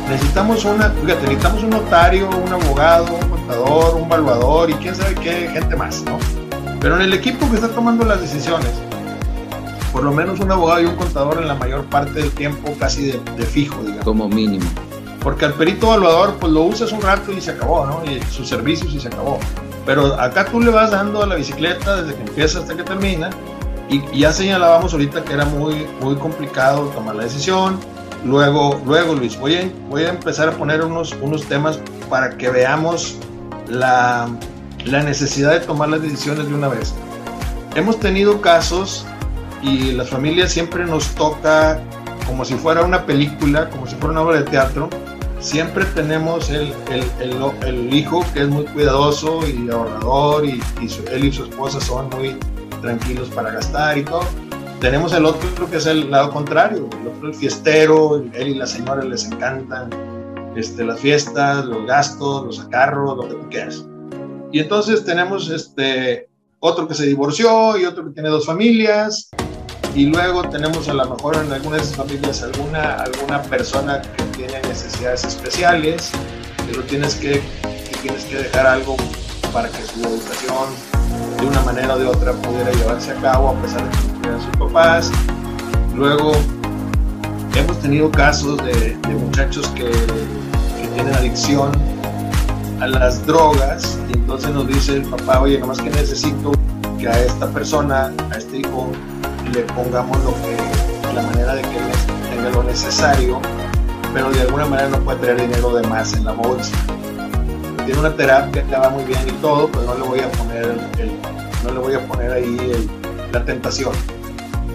Necesitamos, 0.10 0.66
una, 0.66 0.90
fíjate, 0.90 1.22
necesitamos 1.22 1.64
un 1.64 1.70
notario, 1.70 2.30
un 2.30 2.52
abogado, 2.52 3.14
un 3.14 3.30
contador, 3.30 3.96
un 3.96 4.06
evaluador 4.06 4.72
y 4.72 4.74
quién 4.76 4.96
sabe 4.96 5.14
qué 5.16 5.50
gente 5.54 5.76
más, 5.76 6.02
¿no? 6.04 6.18
Pero 6.80 6.96
en 6.96 7.04
el 7.04 7.14
equipo 7.14 7.48
que 7.50 7.56
está 7.56 7.68
tomando 7.70 8.04
las 8.04 8.20
decisiones, 8.20 8.72
por 9.92 10.04
lo 10.04 10.12
menos 10.12 10.40
un 10.40 10.52
abogado 10.52 10.82
y 10.82 10.86
un 10.86 10.96
contador 10.96 11.40
en 11.40 11.48
la 11.48 11.54
mayor 11.54 11.86
parte 11.86 12.14
del 12.14 12.32
tiempo 12.32 12.74
casi 12.80 13.12
de, 13.12 13.20
de 13.38 13.46
fijo, 13.46 13.82
digamos. 13.82 14.06
Como 14.06 14.28
mínimo 14.28 14.66
porque 15.21 15.45
al 15.45 15.53
perito 15.53 15.88
evaluador 15.88 16.36
pues 16.39 16.51
lo 16.51 16.63
usas 16.63 16.91
un 16.91 17.01
rato 17.01 17.32
y 17.32 17.41
se 17.41 17.51
acabó, 17.51 17.86
¿no? 17.86 18.03
Y 18.10 18.21
sus 18.32 18.47
servicios 18.47 18.93
y 18.93 18.99
se 18.99 19.08
acabó. 19.08 19.39
Pero 19.86 20.19
acá 20.19 20.45
tú 20.45 20.62
le 20.62 20.71
vas 20.71 20.91
dando 20.91 21.23
a 21.23 21.25
la 21.25 21.36
bicicleta 21.36 22.01
desde 22.01 22.15
que 22.15 22.21
empieza 22.23 22.60
hasta 22.60 22.75
que 22.75 22.84
termina 22.84 23.29
y, 23.89 24.03
y 24.12 24.19
ya 24.19 24.32
señalábamos 24.32 24.93
ahorita 24.93 25.23
que 25.23 25.34
era 25.34 25.45
muy, 25.45 25.88
muy 26.01 26.15
complicado 26.15 26.84
tomar 26.89 27.15
la 27.15 27.23
decisión. 27.23 27.79
Luego, 28.23 28.82
luego 28.86 29.15
Luis, 29.15 29.39
voy 29.39 29.55
a, 29.55 29.71
voy 29.89 30.03
a 30.03 30.10
empezar 30.10 30.49
a 30.49 30.51
poner 30.51 30.84
unos, 30.84 31.15
unos 31.21 31.45
temas 31.45 31.79
para 32.10 32.38
que 32.38 32.49
veamos 32.49 33.17
la, 33.67 34.29
la 34.86 35.03
necesidad 35.03 35.51
de 35.51 35.62
tomar 35.62 35.89
las 35.89 36.01
decisiones 36.01 36.47
de 36.47 36.53
una 36.53 36.67
vez. 36.67 36.93
Hemos 37.75 37.99
tenido 37.99 38.41
casos 38.41 39.05
y 39.62 39.91
las 39.93 40.10
familias 40.10 40.51
siempre 40.51 40.86
nos 40.86 41.08
toca 41.15 41.79
como 42.27 42.45
si 42.45 42.55
fuera 42.55 42.84
una 42.84 43.05
película, 43.05 43.69
como 43.69 43.88
si 43.88 43.95
fuera 43.95 44.12
una 44.12 44.21
obra 44.21 44.38
de 44.38 44.43
teatro, 44.43 44.89
siempre 45.39 45.86
tenemos 45.95 46.49
el, 46.49 46.73
el, 46.91 47.34
el, 47.65 47.93
hijo 47.93 48.25
que 48.34 48.41
es 48.41 48.49
muy 48.49 48.65
cuidadoso 48.65 49.39
y 49.47 49.69
ahorrador 49.69 50.45
y, 50.45 50.62
él 51.12 51.25
y 51.25 51.32
su 51.32 51.45
esposa 51.45 51.80
son 51.80 52.10
muy 52.10 52.36
tranquilos 52.82 53.30
para 53.30 53.52
gastar 53.52 53.97
y 53.97 54.04
todo. 54.04 54.23
Tenemos 54.80 55.13
el 55.13 55.25
otro 55.25 55.69
que 55.69 55.78
es 55.78 55.86
el 55.86 56.10
lado 56.10 56.32
contrario, 56.32 56.89
el 57.02 57.08
otro 57.08 57.30
el 57.30 57.34
fiestero, 57.34 58.23
él 58.34 58.47
y 58.47 58.56
la 58.56 58.65
señora 58.65 59.04
les 59.04 59.25
encantan 59.25 59.89
este, 60.56 60.84
las 60.84 60.99
fiestas, 60.99 61.65
los 61.65 61.86
gastos, 61.86 62.45
los 62.45 62.60
acarros, 62.60 63.17
lo 63.17 63.28
que 63.28 63.36
tú 63.36 63.49
quieras. 63.49 63.86
Y 64.52 64.60
entonces 64.60 65.04
tenemos 65.04 65.49
este, 65.49 66.30
otro 66.60 66.88
que 66.88 66.95
se 66.95 67.06
divorció 67.06 67.78
y 67.78 67.86
otro 67.86 68.06
que 68.06 68.12
tiene 68.12 68.30
dos 68.30 68.45
familias 68.45 69.30
y 69.95 70.06
luego 70.06 70.43
tenemos 70.49 70.88
a 70.88 70.93
lo 70.93 71.10
mejor 71.10 71.36
en 71.38 71.52
algunas 71.52 71.95
familias 71.95 72.43
alguna, 72.43 72.95
alguna 72.95 73.41
persona 73.43 74.02
que 74.02 74.23
tiene 74.38 74.62
necesidades 74.62 75.23
especiales, 75.23 76.12
lo 76.75 76.84
tienes 76.84 77.15
que, 77.15 77.41
tienes 78.02 78.23
que 78.25 78.38
dejar 78.38 78.67
algo 78.67 78.95
para 79.52 79.69
que 79.69 79.82
su 79.84 80.02
educación 80.02 80.69
de 81.39 81.47
una 81.47 81.62
manera 81.62 81.95
o 81.95 81.99
de 81.99 82.06
otra 82.06 82.34
pudiera 82.34 82.71
llevarse 82.71 83.12
a 83.12 83.15
cabo 83.15 83.49
a 83.49 83.62
pesar 83.62 83.84
de 83.84 83.89
que 83.89 83.97
no 83.97 84.13
tuvieran 84.13 84.41
sus 84.41 84.58
papás. 84.58 85.12
Luego 85.95 86.32
hemos 87.56 87.80
tenido 87.80 88.12
casos 88.12 88.58
de, 88.58 88.95
de 88.95 89.13
muchachos 89.15 89.67
que, 89.69 89.89
que 89.89 90.88
tienen 90.93 91.13
adicción 91.15 91.71
a 92.80 92.88
las 92.88 93.25
drogas 93.25 93.97
y 94.10 94.17
entonces 94.17 94.52
nos 94.52 94.67
dice 94.67 94.97
el 94.97 95.04
papá, 95.04 95.41
oye, 95.41 95.60
nomás 95.60 95.80
que 95.80 95.89
necesito 95.89 96.52
que 96.99 97.08
a 97.08 97.19
esta 97.19 97.49
persona, 97.49 98.13
a 98.32 98.38
este 98.38 98.58
hijo, 98.58 98.91
le 99.54 99.62
pongamos 99.62 100.18
lo 100.24 100.34
que, 100.42 101.14
la 101.14 101.22
manera 101.24 101.56
de 101.56 101.62
que 101.62 101.80
tenga 102.30 102.50
lo 102.52 102.64
necesario, 102.64 103.40
pero 104.14 104.32
de 104.32 104.42
alguna 104.42 104.66
manera 104.66 104.90
no 104.90 105.00
puede 105.00 105.20
traer 105.20 105.42
dinero 105.42 105.76
de 105.76 105.88
más 105.88 106.14
en 106.14 106.26
la 106.26 106.34
bolsa. 106.34 106.76
Tiene 107.86 108.00
una 108.00 108.16
terapia 108.16 108.64
que 108.64 108.72
va 108.72 108.90
muy 108.90 109.04
bien 109.06 109.20
y 109.28 109.32
todo, 109.42 109.70
pero 109.72 109.86
no 109.86 109.96
le 109.96 110.02
voy 110.02 110.20
a 110.20 110.32
poner, 110.32 110.64
el, 111.00 111.12
no 111.64 111.74
le 111.74 111.80
voy 111.80 111.94
a 111.96 112.08
poner 112.08 112.32
ahí 112.32 112.90
la 113.32 113.44
tentación. 113.44 113.94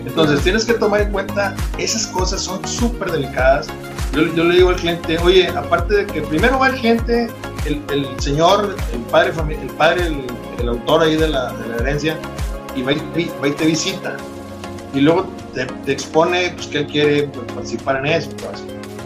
Entonces 0.04 0.40
tienes 0.42 0.64
que 0.64 0.74
tomar 0.74 1.00
en 1.02 1.12
cuenta, 1.12 1.54
esas 1.78 2.06
cosas 2.08 2.40
son 2.40 2.66
súper 2.66 3.12
delicadas. 3.12 3.68
Yo, 4.12 4.22
le 4.22 4.54
digo 4.54 4.70
al 4.70 4.76
cliente, 4.76 5.18
oye, 5.18 5.48
aparte 5.48 5.94
de 5.94 6.06
que 6.06 6.22
primero 6.22 6.58
va 6.58 6.68
el 6.68 6.74
cliente, 6.74 7.28
el, 7.64 8.06
señor, 8.18 8.76
el 8.92 9.00
padre, 9.02 9.32
el, 9.50 9.70
padre 9.70 10.06
el, 10.58 10.68
autor 10.68 11.02
ahí 11.02 11.16
de 11.16 11.28
la, 11.28 11.52
de 11.52 11.68
la 11.68 11.76
herencia, 11.76 12.18
y 12.76 12.82
va 12.82 12.92
y, 12.92 13.30
va 13.42 13.48
y 13.48 13.52
te 13.52 13.66
visita 13.66 14.16
y 14.94 15.00
luego 15.00 15.26
te, 15.52 15.92
expone 15.92 16.52
pues, 16.54 16.68
que 16.68 16.78
él 16.78 16.86
quiere 16.86 17.22
pues, 17.24 17.52
participar 17.52 17.96
en 17.96 18.06
eso. 18.06 18.30
Pues. 18.30 18.62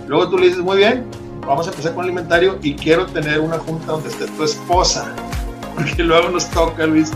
Luego 0.06 0.30
tú 0.30 0.38
le 0.38 0.48
dices, 0.48 0.62
muy 0.62 0.78
bien, 0.78 1.04
vamos 1.46 1.66
a 1.66 1.70
empezar 1.70 1.94
con 1.94 2.04
el 2.04 2.10
inventario 2.10 2.58
y 2.62 2.74
quiero 2.74 3.06
tener 3.06 3.40
una 3.40 3.58
junta 3.58 3.92
donde 3.92 4.08
esté 4.08 4.26
tu 4.26 4.44
esposa, 4.44 5.12
porque 5.74 6.02
luego 6.02 6.28
nos 6.28 6.48
toca, 6.50 6.86
Luis, 6.86 7.10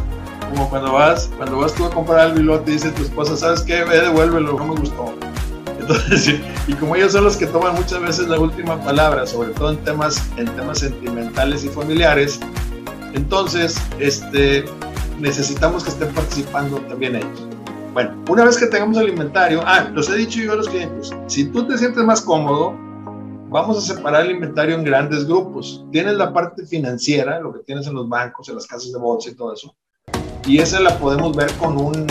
como 0.50 0.68
cuando 0.68 0.92
vas, 0.92 1.30
cuando 1.36 1.58
vas 1.58 1.74
tú 1.74 1.84
a 1.84 1.90
comprar 1.90 2.20
algo 2.20 2.40
y 2.40 2.42
luego 2.42 2.62
te 2.62 2.72
dice 2.72 2.90
tu 2.90 3.02
esposa, 3.02 3.36
¿sabes 3.36 3.62
qué? 3.62 3.84
Ve, 3.84 4.00
devuélvelo, 4.00 4.54
no 4.54 4.64
me 4.66 4.80
gustó. 4.80 5.14
Entonces, 5.80 6.40
y 6.66 6.72
como 6.74 6.96
ellos 6.96 7.12
son 7.12 7.24
los 7.24 7.36
que 7.36 7.46
toman 7.46 7.74
muchas 7.74 8.00
veces 8.00 8.28
la 8.28 8.38
última 8.38 8.82
palabra, 8.82 9.26
sobre 9.26 9.50
todo 9.50 9.70
en 9.70 9.78
temas, 9.78 10.22
en 10.36 10.46
temas 10.56 10.78
sentimentales 10.78 11.64
y 11.64 11.68
familiares, 11.68 12.40
entonces 13.14 13.76
este, 13.98 14.64
necesitamos 15.18 15.84
que 15.84 15.90
estén 15.90 16.08
participando 16.14 16.78
también 16.88 17.16
ellos. 17.16 17.51
Bueno, 17.92 18.24
una 18.30 18.46
vez 18.46 18.56
que 18.56 18.66
tengamos 18.66 18.96
el 18.96 19.10
inventario, 19.10 19.62
ah, 19.66 19.90
los 19.92 20.08
he 20.08 20.16
dicho 20.16 20.40
yo 20.40 20.52
a 20.52 20.56
los 20.56 20.66
clientes, 20.66 21.10
si 21.26 21.44
tú 21.44 21.66
te 21.66 21.76
sientes 21.76 22.02
más 22.02 22.22
cómodo, 22.22 22.74
vamos 23.50 23.76
a 23.76 23.80
separar 23.82 24.24
el 24.24 24.30
inventario 24.30 24.76
en 24.76 24.84
grandes 24.84 25.26
grupos. 25.26 25.84
Tienes 25.92 26.14
la 26.14 26.32
parte 26.32 26.64
financiera, 26.64 27.38
lo 27.38 27.52
que 27.52 27.58
tienes 27.60 27.86
en 27.86 27.92
los 27.92 28.08
bancos, 28.08 28.48
en 28.48 28.54
las 28.54 28.66
casas 28.66 28.92
de 28.92 28.98
bolsa 28.98 29.28
y 29.28 29.34
todo 29.34 29.52
eso, 29.52 29.74
y 30.46 30.58
esa 30.58 30.80
la 30.80 30.98
podemos 30.98 31.36
ver 31.36 31.52
con 31.54 31.76
un, 31.76 32.06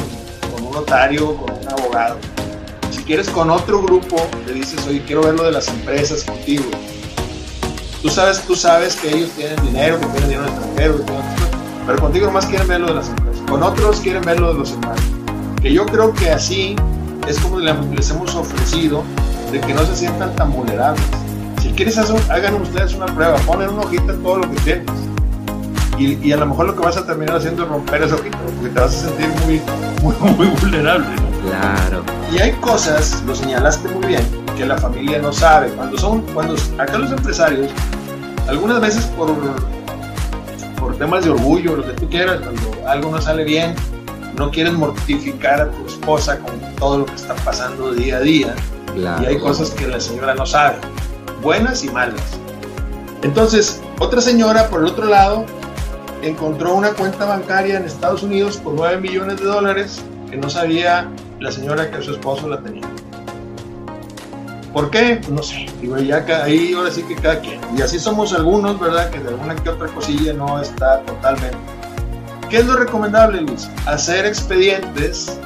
notario, 0.71 1.35
con 1.35 1.51
un 1.51 1.67
abogado. 1.67 2.17
Si 2.91 3.03
quieres 3.03 3.27
con 3.29 3.49
otro 3.49 3.81
grupo, 3.81 4.17
le 4.45 4.53
dices, 4.53 4.85
oye, 4.87 5.03
quiero 5.05 5.23
ver 5.23 5.33
lo 5.33 5.45
de 5.45 5.51
las 5.51 5.67
empresas 5.67 6.23
contigo. 6.23 6.65
Tú 8.03 8.09
sabes, 8.09 8.39
tú 8.43 8.55
sabes 8.55 8.95
que 8.95 9.09
ellos 9.09 9.31
tienen 9.31 9.59
dinero, 9.65 9.99
que 9.99 10.05
tienen 10.05 10.29
dinero 10.29 10.45
extranjero, 10.45 10.95
pero 11.87 11.99
contigo 11.99 12.27
nomás 12.27 12.45
quieren 12.45 12.67
ver 12.67 12.81
lo 12.81 12.87
de 12.87 12.93
las 12.93 13.09
empresas. 13.09 13.41
Con 13.49 13.63
otros 13.63 13.99
quieren 13.99 14.21
ver 14.21 14.39
lo 14.39 14.53
de 14.53 14.59
los 14.59 14.71
hermanos 14.73 15.20
que 15.61 15.73
yo 15.73 15.85
creo 15.85 16.13
que 16.13 16.31
así 16.31 16.75
es 17.27 17.39
como 17.39 17.59
les 17.59 18.09
hemos 18.09 18.35
ofrecido 18.35 19.03
de 19.51 19.61
que 19.61 19.73
no 19.73 19.85
se 19.85 19.95
sientan 19.95 20.35
tan 20.35 20.51
vulnerables. 20.51 21.03
Si 21.61 21.69
quieres, 21.69 21.97
hagan 21.97 22.55
ustedes 22.55 22.95
una 22.95 23.05
prueba, 23.05 23.37
ponen 23.39 23.69
una 23.69 23.81
hojita 23.81 24.13
en 24.13 24.23
todo 24.23 24.37
lo 24.39 24.49
que 24.49 24.59
tienes. 24.61 24.87
Y, 25.97 26.13
y, 26.27 26.31
a 26.31 26.37
lo 26.37 26.47
mejor 26.47 26.65
lo 26.65 26.75
que 26.75 26.81
vas 26.81 26.97
a 26.97 27.05
terminar 27.05 27.35
haciendo 27.35 27.63
es 27.63 27.69
romper 27.69 28.01
esa 28.01 28.15
hojita, 28.15 28.37
porque 28.39 28.69
te 28.69 28.79
vas 28.79 28.95
a 28.95 29.07
sentir 29.07 29.27
muy, 29.45 29.61
muy, 30.01 30.31
muy 30.31 30.47
vulnerable. 30.47 31.05
¿no? 31.05 31.49
Claro. 31.49 32.03
Y 32.31 32.39
hay 32.39 32.53
cosas, 32.53 33.21
lo 33.27 33.35
señalaste 33.35 33.87
muy 33.89 34.07
bien, 34.07 34.23
que 34.57 34.65
la 34.65 34.77
familia 34.77 35.19
no 35.19 35.31
sabe. 35.31 35.69
Cuando 35.73 35.99
son, 35.99 36.21
cuando 36.33 36.55
acá 36.79 36.97
los 36.97 37.11
empresarios, 37.11 37.69
algunas 38.47 38.81
veces 38.81 39.05
por, 39.05 39.35
por 40.79 40.97
temas 40.97 41.23
de 41.23 41.29
orgullo, 41.29 41.75
lo 41.75 41.85
que 41.85 41.93
tú 41.93 42.09
quieras, 42.09 42.39
cuando 42.41 42.87
algo 42.87 43.11
no 43.11 43.21
sale 43.21 43.43
bien, 43.43 43.75
no 44.35 44.51
quieres 44.51 44.73
mortificar 44.73 45.61
a 45.61 45.71
tu 45.71 45.85
esposa 45.85 46.39
con 46.39 46.59
todo 46.75 46.99
lo 46.99 47.05
que 47.05 47.15
está 47.15 47.35
pasando 47.35 47.93
día 47.93 48.17
a 48.17 48.19
día. 48.21 48.55
Claro. 48.93 49.23
Y 49.23 49.25
hay 49.27 49.39
cosas 49.39 49.71
que 49.71 49.87
la 49.87 49.99
señora 49.99 50.33
no 50.35 50.45
sabe, 50.45 50.77
buenas 51.41 51.83
y 51.83 51.89
malas. 51.89 52.21
Entonces, 53.23 53.81
otra 53.99 54.21
señora, 54.21 54.67
por 54.69 54.81
el 54.81 54.87
otro 54.87 55.05
lado, 55.05 55.45
encontró 56.21 56.73
una 56.73 56.91
cuenta 56.91 57.25
bancaria 57.25 57.77
en 57.77 57.85
Estados 57.85 58.23
Unidos 58.23 58.57
con 58.63 58.75
9 58.75 58.99
millones 58.99 59.37
de 59.39 59.45
dólares 59.45 60.01
que 60.29 60.37
no 60.37 60.49
sabía 60.49 61.09
la 61.39 61.51
señora 61.51 61.91
que 61.91 62.01
su 62.01 62.11
esposo 62.11 62.47
la 62.47 62.59
tenía. 62.61 62.87
¿Por 64.73 64.89
qué? 64.89 65.19
Pues 65.21 65.29
no 65.29 65.43
sé. 65.43 65.65
Digo, 65.81 65.97
ya 65.97 66.25
ahí 66.43 66.73
ahora 66.73 66.89
sí 66.91 67.03
que 67.03 67.15
cada 67.15 67.39
quien. 67.41 67.59
Y 67.77 67.81
así 67.81 67.99
somos 67.99 68.33
algunos, 68.33 68.79
¿verdad? 68.79 69.09
Que 69.09 69.19
de 69.19 69.29
alguna 69.29 69.55
que 69.55 69.69
otra 69.69 69.87
cosilla 69.87 70.33
no 70.33 70.61
está 70.61 71.01
totalmente. 71.01 71.57
¿Qué 72.51 72.57
es 72.57 72.65
lo 72.65 72.75
recomendable, 72.75 73.39
Luis? 73.43 73.69
Hacer 73.85 74.25
expedientes 74.25 75.39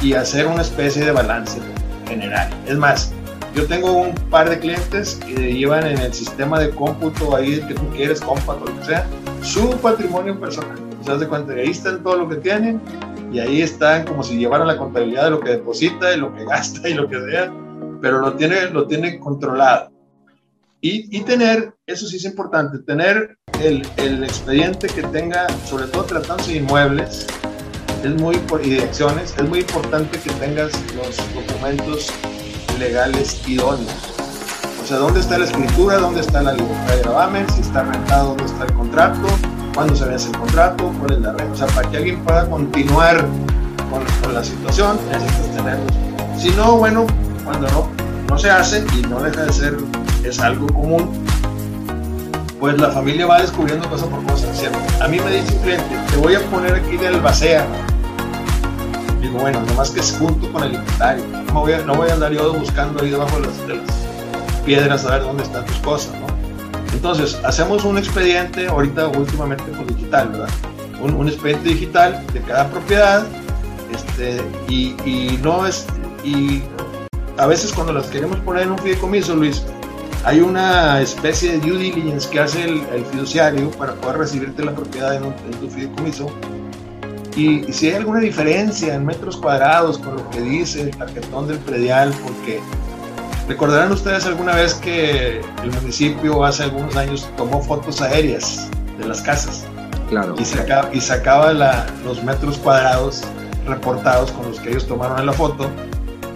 y 0.00 0.12
hacer 0.12 0.46
una 0.46 0.62
especie 0.62 1.04
de 1.04 1.10
balance 1.10 1.58
general. 2.06 2.48
Es 2.68 2.76
más, 2.76 3.12
yo 3.52 3.66
tengo 3.66 3.90
un 3.90 4.14
par 4.30 4.48
de 4.48 4.60
clientes 4.60 5.18
que 5.26 5.54
llevan 5.54 5.88
en 5.88 5.98
el 5.98 6.14
sistema 6.14 6.60
de 6.60 6.70
cómputo 6.70 7.34
ahí 7.34 7.60
que 7.66 7.74
tú 7.74 7.82
quieres, 7.96 8.20
cómputo, 8.20 8.64
lo 8.64 8.78
que 8.78 8.84
sea, 8.84 9.04
su 9.42 9.70
patrimonio 9.78 10.38
personal. 10.38 10.78
O 11.00 11.04
sea, 11.04 11.28
cuenta 11.28 11.52
ahí 11.54 11.70
están 11.70 12.00
todo 12.04 12.18
lo 12.18 12.28
que 12.28 12.36
tienen 12.36 12.80
y 13.32 13.40
ahí 13.40 13.62
están 13.62 14.04
como 14.04 14.22
si 14.22 14.38
llevaran 14.38 14.68
la 14.68 14.76
contabilidad 14.76 15.24
de 15.24 15.30
lo 15.30 15.40
que 15.40 15.50
deposita 15.50 16.14
y 16.14 16.16
lo 16.16 16.32
que 16.32 16.44
gasta 16.48 16.88
y 16.88 16.94
lo 16.94 17.08
que 17.08 17.20
sea, 17.28 17.52
pero 18.00 18.20
lo 18.20 18.34
tiene, 18.34 18.70
lo 18.70 18.86
tiene 18.86 19.18
controlado. 19.18 19.89
Y, 20.82 21.14
y 21.14 21.20
tener, 21.20 21.74
eso 21.86 22.06
sí 22.06 22.16
es 22.16 22.24
importante, 22.24 22.78
tener 22.78 23.36
el, 23.60 23.86
el, 23.98 24.24
expediente 24.24 24.88
que 24.88 25.02
tenga, 25.02 25.46
sobre 25.66 25.84
todo 25.88 26.04
tratándose 26.04 26.52
de 26.52 26.58
inmuebles, 26.58 27.26
es 28.02 28.14
muy, 28.14 28.40
y 28.64 28.70
de 28.70 28.84
acciones, 28.84 29.34
es 29.36 29.46
muy 29.46 29.58
importante 29.58 30.18
que 30.18 30.30
tengas 30.34 30.72
los 30.94 31.18
documentos 31.34 32.10
legales 32.78 33.46
idóneos. 33.46 33.92
O 34.82 34.86
sea, 34.86 34.96
¿dónde 34.96 35.20
está 35.20 35.36
la 35.36 35.44
escritura? 35.44 35.98
¿Dónde 35.98 36.22
está 36.22 36.40
la 36.40 36.54
libertad 36.54 36.96
de 36.96 37.02
gravamen? 37.02 37.46
Si 37.50 37.60
está 37.60 37.82
rentado, 37.82 38.28
¿dónde 38.28 38.44
está 38.46 38.64
el 38.64 38.72
contrato? 38.72 39.28
¿Cuándo 39.74 39.94
se 39.94 40.06
vence 40.06 40.30
el 40.30 40.38
contrato? 40.38 40.94
¿Cuál 40.98 41.12
es 41.12 41.18
la 41.20 41.32
renta? 41.34 41.52
O 41.52 41.56
sea, 41.56 41.66
para 41.66 41.90
que 41.90 41.98
alguien 41.98 42.24
pueda 42.24 42.48
continuar 42.48 43.26
con, 43.90 44.02
con 44.22 44.32
la 44.32 44.42
situación, 44.42 44.98
necesitas 45.12 45.56
tenerlos. 45.56 45.92
Si 46.38 46.48
no, 46.52 46.76
bueno, 46.78 47.06
cuando 47.44 47.68
no, 47.68 48.09
no 48.30 48.38
se 48.38 48.48
hace 48.48 48.84
y 48.96 49.02
no 49.02 49.20
deja 49.20 49.42
de 49.42 49.52
ser, 49.52 49.76
es 50.24 50.38
algo 50.38 50.68
común, 50.68 51.10
pues 52.60 52.80
la 52.80 52.90
familia 52.90 53.26
va 53.26 53.40
descubriendo 53.40 53.90
cosa 53.90 54.06
por 54.06 54.24
cosa, 54.24 54.54
¿cierto? 54.54 54.78
A 55.02 55.08
mí 55.08 55.18
me 55.18 55.32
dice 55.32 55.52
un 55.52 55.62
cliente, 55.62 55.96
te 56.12 56.16
voy 56.16 56.36
a 56.36 56.40
poner 56.48 56.74
aquí 56.74 56.96
de 56.96 57.08
albacea. 57.08 57.66
Digo, 59.20 59.40
bueno, 59.40 59.60
nomás 59.62 59.90
que 59.90 59.98
es 59.98 60.16
junto 60.16 60.50
con 60.52 60.62
el 60.62 60.74
inventario. 60.74 61.24
No 61.52 61.60
voy 61.60 61.72
a, 61.72 61.80
no 61.80 61.94
voy 61.96 62.08
a 62.08 62.14
andar 62.14 62.30
yo 62.30 62.54
buscando 62.54 63.02
ahí 63.02 63.10
debajo 63.10 63.40
de 63.40 63.48
las, 63.48 63.84
piedras 64.64 65.04
a 65.06 65.10
ver 65.10 65.22
dónde 65.22 65.42
están 65.42 65.66
tus 65.66 65.78
cosas. 65.78 66.12
Entonces, 66.92 67.36
hacemos 67.44 67.84
un 67.84 67.98
expediente, 67.98 68.68
ahorita 68.68 69.08
últimamente 69.08 69.64
pues 69.64 69.88
digital, 69.96 70.28
¿verdad? 70.28 70.48
Un, 71.02 71.14
un 71.14 71.28
expediente 71.28 71.70
digital 71.70 72.24
de 72.32 72.40
cada 72.42 72.68
propiedad, 72.68 73.26
este, 73.92 74.40
y, 74.68 74.94
y, 75.04 75.40
no 75.42 75.66
es, 75.66 75.86
y 76.22 76.62
a 77.40 77.46
veces 77.46 77.72
cuando 77.72 77.92
las 77.92 78.06
queremos 78.08 78.38
poner 78.40 78.64
en 78.64 78.72
un 78.72 78.78
fideicomiso, 78.78 79.34
Luis, 79.34 79.62
hay 80.24 80.40
una 80.40 81.00
especie 81.00 81.52
de 81.52 81.58
due 81.58 81.78
diligence 81.78 82.28
que 82.28 82.38
hace 82.38 82.64
el, 82.64 82.82
el 82.92 83.04
fiduciario 83.06 83.70
para 83.72 83.94
poder 83.94 84.18
recibirte 84.18 84.62
la 84.62 84.74
propiedad 84.74 85.14
en, 85.14 85.24
un, 85.24 85.34
en 85.46 85.52
tu 85.52 85.70
fideicomiso. 85.70 86.30
Y, 87.36 87.64
y, 87.66 87.72
si 87.72 87.88
hay 87.88 87.94
alguna 87.94 88.20
diferencia 88.20 88.94
en 88.94 89.06
metros 89.06 89.38
cuadrados 89.38 89.98
con 89.98 90.16
lo 90.16 90.30
que 90.30 90.42
dice 90.42 90.82
el 90.82 90.90
tarjetón 90.90 91.48
del 91.48 91.58
predial, 91.60 92.12
porque 92.22 92.60
recordarán 93.48 93.90
ustedes 93.92 94.26
alguna 94.26 94.54
vez 94.54 94.74
que 94.74 95.40
el 95.62 95.72
municipio 95.80 96.44
hace 96.44 96.64
algunos 96.64 96.94
años 96.96 97.26
tomó 97.38 97.62
fotos 97.62 98.02
aéreas 98.02 98.68
de 98.98 99.06
las 99.06 99.22
casas. 99.22 99.64
Claro. 100.10 100.34
Y 100.38 100.44
sacaba, 100.44 100.90
y 100.92 101.00
sacaba 101.00 101.52
la, 101.54 101.86
los 102.04 102.22
metros 102.22 102.58
cuadrados 102.58 103.22
reportados 103.66 104.30
con 104.32 104.48
los 104.48 104.60
que 104.60 104.70
ellos 104.70 104.86
tomaron 104.86 105.20
en 105.20 105.26
la 105.26 105.32
foto 105.32 105.70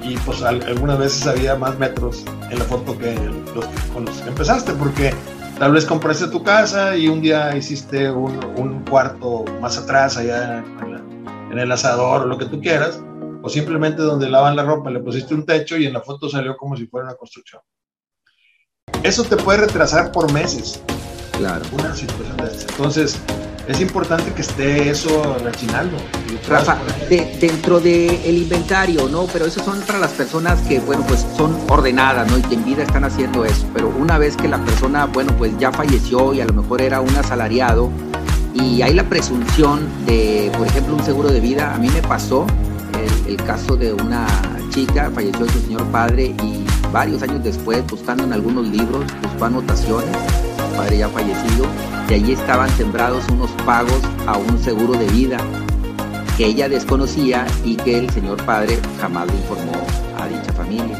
y 0.04 0.16
pues 0.18 0.42
algunas 0.42 0.98
veces 0.98 1.26
había 1.26 1.56
más 1.56 1.78
metros 1.78 2.24
en 2.50 2.58
la 2.58 2.64
foto 2.64 2.96
que 2.98 3.14
los 3.54 3.66
con 3.92 4.04
los 4.04 4.16
que 4.18 4.28
empezaste, 4.28 4.72
porque 4.74 5.14
tal 5.58 5.72
vez 5.72 5.86
compraste 5.86 6.28
tu 6.28 6.42
casa 6.42 6.96
y 6.96 7.08
un 7.08 7.22
día 7.22 7.56
hiciste 7.56 8.10
un, 8.10 8.38
un 8.56 8.84
cuarto 8.84 9.44
más 9.60 9.78
atrás, 9.78 10.16
allá 10.16 10.58
en, 10.58 10.92
la, 10.92 10.98
en, 11.50 11.58
el 11.58 11.72
asador 11.72 12.22
o 12.22 12.26
lo 12.26 12.36
que 12.36 12.46
tú 12.46 12.60
quieras, 12.60 13.00
o 13.42 13.48
simplemente 13.48 14.02
donde 14.02 14.28
lavan 14.28 14.56
la 14.56 14.64
ropa 14.64 14.90
le 14.90 15.00
pusiste 15.00 15.34
un 15.34 15.46
techo 15.46 15.76
y 15.76 15.86
en 15.86 15.94
la 15.94 16.02
foto 16.02 16.28
salió 16.28 16.56
como 16.56 16.76
si 16.76 16.86
fuera 16.86 17.06
una 17.06 17.16
construcción. 17.16 17.62
Eso 19.02 19.24
te 19.24 19.36
puede 19.36 19.60
retrasar 19.60 20.12
por 20.12 20.32
meses. 20.32 20.82
Claro. 21.38 21.64
Una 21.72 21.94
situación 21.94 22.36
de 22.36 22.44
esta. 22.44 22.72
Entonces, 22.72 23.20
es 23.66 23.80
importante 23.80 24.32
que 24.32 24.42
esté 24.42 24.90
eso 24.90 25.36
rechinando. 25.42 25.96
Rafa, 26.48 26.78
de, 27.08 27.36
dentro 27.40 27.80
del 27.80 28.10
el 28.24 28.38
inventario, 28.38 29.08
¿no? 29.08 29.26
Pero 29.32 29.46
eso 29.46 29.64
son 29.64 29.80
para 29.82 29.98
las 29.98 30.12
personas 30.12 30.60
que, 30.62 30.80
bueno, 30.80 31.04
pues 31.06 31.26
son 31.36 31.56
ordenadas, 31.68 32.30
¿no? 32.30 32.38
Y 32.38 32.42
que 32.42 32.54
en 32.54 32.64
vida 32.64 32.82
están 32.82 33.04
haciendo 33.04 33.44
eso. 33.44 33.66
Pero 33.72 33.88
una 33.88 34.18
vez 34.18 34.36
que 34.36 34.48
la 34.48 34.58
persona, 34.58 35.06
bueno, 35.06 35.32
pues 35.38 35.56
ya 35.58 35.72
falleció 35.72 36.34
y 36.34 36.40
a 36.40 36.44
lo 36.44 36.52
mejor 36.52 36.82
era 36.82 37.00
un 37.00 37.14
asalariado 37.16 37.90
y 38.52 38.82
hay 38.82 38.94
la 38.94 39.04
presunción 39.08 39.88
de, 40.06 40.52
por 40.56 40.66
ejemplo, 40.66 40.94
un 40.94 41.04
seguro 41.04 41.30
de 41.30 41.40
vida, 41.40 41.74
a 41.74 41.78
mí 41.78 41.88
me 41.88 42.02
pasó 42.02 42.46
el, 43.26 43.32
el 43.32 43.36
caso 43.44 43.76
de 43.76 43.92
una 43.92 44.26
chica, 44.70 45.10
falleció 45.14 45.46
su 45.48 45.60
señor 45.60 45.84
padre 45.86 46.34
y 46.42 46.64
varios 46.92 47.22
años 47.22 47.42
después, 47.42 47.84
buscando 47.86 48.24
en 48.24 48.32
algunos 48.32 48.66
libros, 48.68 49.04
buscó 49.22 49.46
anotaciones, 49.46 50.16
su 50.56 50.76
padre 50.76 50.98
ya 50.98 51.08
fallecido, 51.08 51.66
y 52.08 52.14
allí 52.14 52.32
estaban 52.32 52.68
sembrados 52.70 53.24
unos 53.30 53.50
pagos 53.64 54.00
a 54.26 54.36
un 54.36 54.58
seguro 54.58 54.92
de 54.92 55.06
vida 55.06 55.38
que 56.36 56.46
ella 56.46 56.68
desconocía 56.68 57.46
y 57.64 57.76
que 57.76 57.98
el 57.98 58.10
señor 58.10 58.44
padre 58.44 58.78
jamás 59.00 59.26
le 59.28 59.34
informó 59.34 59.72
a 60.18 60.26
dicha 60.26 60.52
familia. 60.52 60.98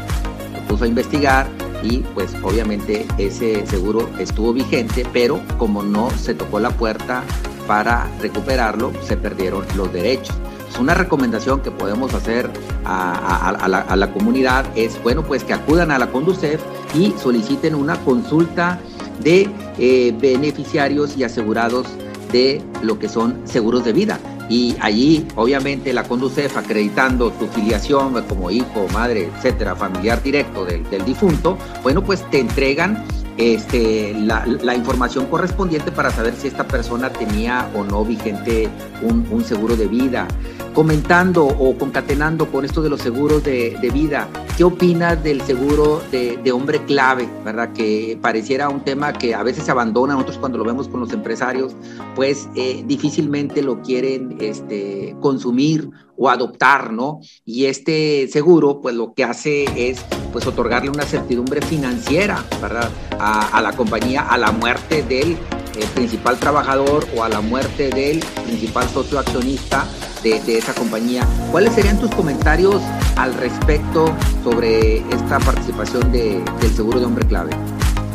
Lo 0.53 0.61
puso 0.67 0.85
a 0.85 0.87
investigar 0.87 1.47
y 1.83 1.99
pues 1.99 2.33
obviamente 2.41 3.05
ese 3.17 3.65
seguro 3.67 4.09
estuvo 4.17 4.53
vigente, 4.53 5.05
pero 5.11 5.41
como 5.57 5.83
no 5.83 6.09
se 6.11 6.33
tocó 6.33 6.59
la 6.59 6.71
puerta 6.71 7.23
para 7.67 8.07
recuperarlo, 8.21 8.91
se 9.03 9.17
perdieron 9.17 9.65
los 9.75 9.91
derechos. 9.91 10.35
Es 10.69 10.79
una 10.79 10.93
recomendación 10.93 11.61
que 11.61 11.71
podemos 11.71 12.13
hacer 12.13 12.49
a, 12.85 13.55
la, 13.67 13.79
a 13.79 13.95
la 13.95 14.11
comunidad 14.11 14.65
es, 14.75 15.01
bueno, 15.03 15.23
pues 15.23 15.43
que 15.43 15.53
acudan 15.53 15.91
a 15.91 15.99
la 15.99 16.07
Conducef 16.07 16.61
y 16.93 17.13
soliciten 17.17 17.75
una 17.75 17.97
consulta 17.97 18.79
de 19.21 19.49
eh, 19.77 20.13
beneficiarios 20.19 21.17
y 21.17 21.23
asegurados 21.23 21.87
de 22.31 22.61
lo 22.81 22.99
que 22.99 23.09
son 23.09 23.41
seguros 23.45 23.85
de 23.85 23.93
vida. 23.93 24.19
Y 24.47 24.75
allí, 24.79 25.25
obviamente, 25.35 25.91
la 25.91 26.03
Conducef 26.03 26.55
acreditando 26.55 27.31
tu 27.31 27.47
filiación 27.47 28.21
como 28.29 28.51
hijo, 28.51 28.87
madre, 28.93 29.29
etcétera, 29.35 29.75
familiar 29.75 30.21
directo 30.21 30.65
del, 30.65 30.87
del 30.89 31.03
difunto, 31.03 31.57
bueno, 31.81 32.03
pues 32.03 32.29
te 32.29 32.39
entregan 32.39 33.03
este, 33.37 34.13
la, 34.13 34.75
información 34.75 35.25
correspondiente 35.25 35.91
para 35.91 36.09
saber 36.09 36.35
si 36.35 36.47
esta 36.47 36.65
persona 36.67 37.11
tenía 37.11 37.69
o 37.75 37.83
no 37.83 38.05
vigente 38.05 38.69
un, 39.01 39.43
seguro 39.43 39.75
de 39.75 39.87
vida. 39.87 40.27
Comentando 40.73 41.45
o 41.45 41.77
concatenando 41.77 42.51
con 42.51 42.65
esto 42.65 42.81
de 42.81 42.89
los 42.89 43.01
seguros 43.01 43.43
de, 43.43 43.89
vida, 43.93 44.27
¿qué 44.57 44.63
opinas 44.63 45.23
del 45.23 45.41
seguro 45.41 46.01
de, 46.11 46.37
de, 46.43 46.51
hombre 46.51 46.83
clave? 46.83 47.29
¿Verdad? 47.45 47.71
Que 47.71 48.17
pareciera 48.21 48.67
un 48.69 48.81
tema 48.81 49.13
que 49.13 49.33
a 49.33 49.43
veces 49.43 49.63
se 49.63 49.71
abandona, 49.71 50.13
nosotros 50.13 50.37
cuando 50.37 50.57
lo 50.57 50.65
vemos 50.65 50.89
con 50.89 50.99
los 50.99 51.13
empresarios, 51.13 51.75
pues 52.15 52.49
eh, 52.55 52.83
difícilmente 52.85 53.61
lo 53.61 53.81
quieren 53.81 54.35
este, 54.39 55.15
consumir 55.21 55.89
o 56.17 56.29
adoptar, 56.29 56.91
¿no? 56.91 57.19
Y 57.45 57.65
este 57.65 58.27
seguro, 58.27 58.81
pues 58.81 58.95
lo 58.95 59.13
que 59.13 59.23
hace 59.23 59.65
es, 59.89 59.99
pues, 60.31 60.45
otorgarle 60.47 60.89
una 60.89 61.05
certidumbre 61.05 61.61
financiera, 61.61 62.43
¿verdad? 62.61 62.89
A, 63.19 63.61
la 63.61 63.71
compañía, 63.73 64.21
a 64.21 64.37
la 64.37 64.51
muerte 64.51 65.03
del 65.03 65.31
eh, 65.31 65.85
principal 65.93 66.37
trabajador 66.37 67.07
o 67.15 67.23
a 67.23 67.29
la 67.29 67.41
muerte 67.41 67.89
del 67.89 68.19
principal 68.45 68.87
socio 68.89 69.19
accionista 69.19 69.85
de, 70.23 70.39
de, 70.41 70.57
esa 70.57 70.73
compañía. 70.73 71.27
¿Cuáles 71.51 71.73
serían 71.73 71.99
tus 71.99 72.11
comentarios 72.11 72.81
al 73.15 73.33
respecto 73.33 74.13
sobre 74.43 74.97
esta 74.97 75.39
participación 75.39 76.11
de, 76.11 76.43
del 76.61 76.71
seguro 76.75 76.99
de 76.99 77.05
hombre 77.05 77.25
clave? 77.27 77.51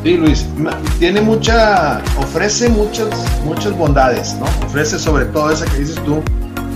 Sí, 0.03 0.17
Luis, 0.17 0.47
tiene 0.99 1.21
mucha, 1.21 2.03
ofrece 2.17 2.71
muchas, 2.71 3.09
muchas 3.45 3.77
bondades, 3.77 4.35
¿no? 4.35 4.47
Ofrece 4.67 4.99
sobre 4.99 5.27
todo 5.27 5.51
esa 5.51 5.67
que 5.67 5.79
dices 5.79 6.03
tú, 6.05 6.23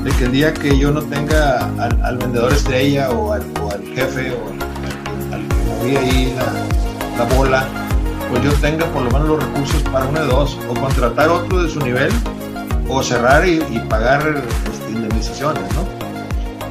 de 0.05 0.11
que 0.13 0.25
el 0.25 0.33
día 0.33 0.53
que 0.53 0.79
yo 0.79 0.93
no 0.93 1.03
tenga 1.03 1.71
al, 1.79 2.01
al 2.03 2.19
vendedor 2.19 2.53
estrella 2.53 3.11
o 3.11 3.33
al, 3.33 3.43
o 3.63 3.71
al 3.71 3.83
jefe 3.95 4.33
o 4.33 4.49
al, 5.33 5.49
que 5.49 5.55
moví 5.67 5.97
ahí 5.97 6.37
la, 6.37 7.25
la, 7.25 7.35
bola, 7.35 7.67
pues 8.31 8.45
yo 8.45 8.53
tenga 8.61 8.85
por 8.87 9.03
lo 9.03 9.11
menos 9.11 9.29
los 9.29 9.43
recursos 9.43 9.83
para 9.85 10.05
uno 10.05 10.21
de 10.21 10.27
dos, 10.27 10.59
o 10.69 10.75
contratar 10.75 11.31
otro 11.31 11.63
de 11.63 11.71
su 11.71 11.81
nivel, 11.81 12.13
o 12.89 13.03
cerrar 13.03 13.49
y, 13.49 13.61
pagar 13.89 14.45
este, 14.71 14.91
indemnizaciones. 14.91 15.63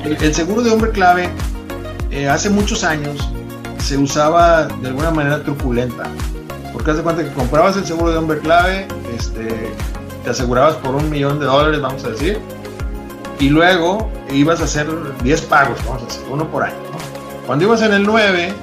El, 0.06 0.36
seguro 0.36 0.62
de 0.62 0.72
hombre 0.72 0.92
clave, 0.92 1.30
eh, 2.12 2.30
hace 2.30 2.52
muchos 2.52 2.84
años, 2.84 3.30
se 3.80 3.98
usaba 3.98 4.66
de 4.68 4.90
alguna 4.90 5.10
manera 5.10 5.44
truculenta, 5.44 6.04
porque 6.72 6.92
haz 6.92 6.98
de 6.98 7.04
cuenta 7.04 7.24
que 7.24 7.32
comprabas 7.32 7.78
el 7.78 7.86
seguro 7.86 8.12
de 8.12 8.18
hombre 8.18 8.40
clave, 8.40 8.88
este, 9.18 9.72
te 10.24 10.30
asegurabas 10.30 10.76
por 10.76 10.94
un 10.94 11.10
millón 11.10 11.40
de 11.40 11.46
dólares, 11.46 11.82
vamos 11.82 12.04
a 12.06 12.10
decir, 12.10 12.40
y 13.40 13.50
luego 13.50 14.10
ibas 14.32 14.62
a 14.62 14.66
hacer 14.66 14.88
10 15.24 15.42
pagos, 15.44 15.80
vamos 15.86 16.04
a 16.04 16.08
hacer, 16.08 16.24
uno 16.30 16.48
por 16.50 16.64
año. 16.64 16.76
¿no? 16.92 17.46
Cuando 17.46 17.66
ibas 17.66 17.82
en 17.82 17.94
el 17.94 18.04
9, 18.04 18.54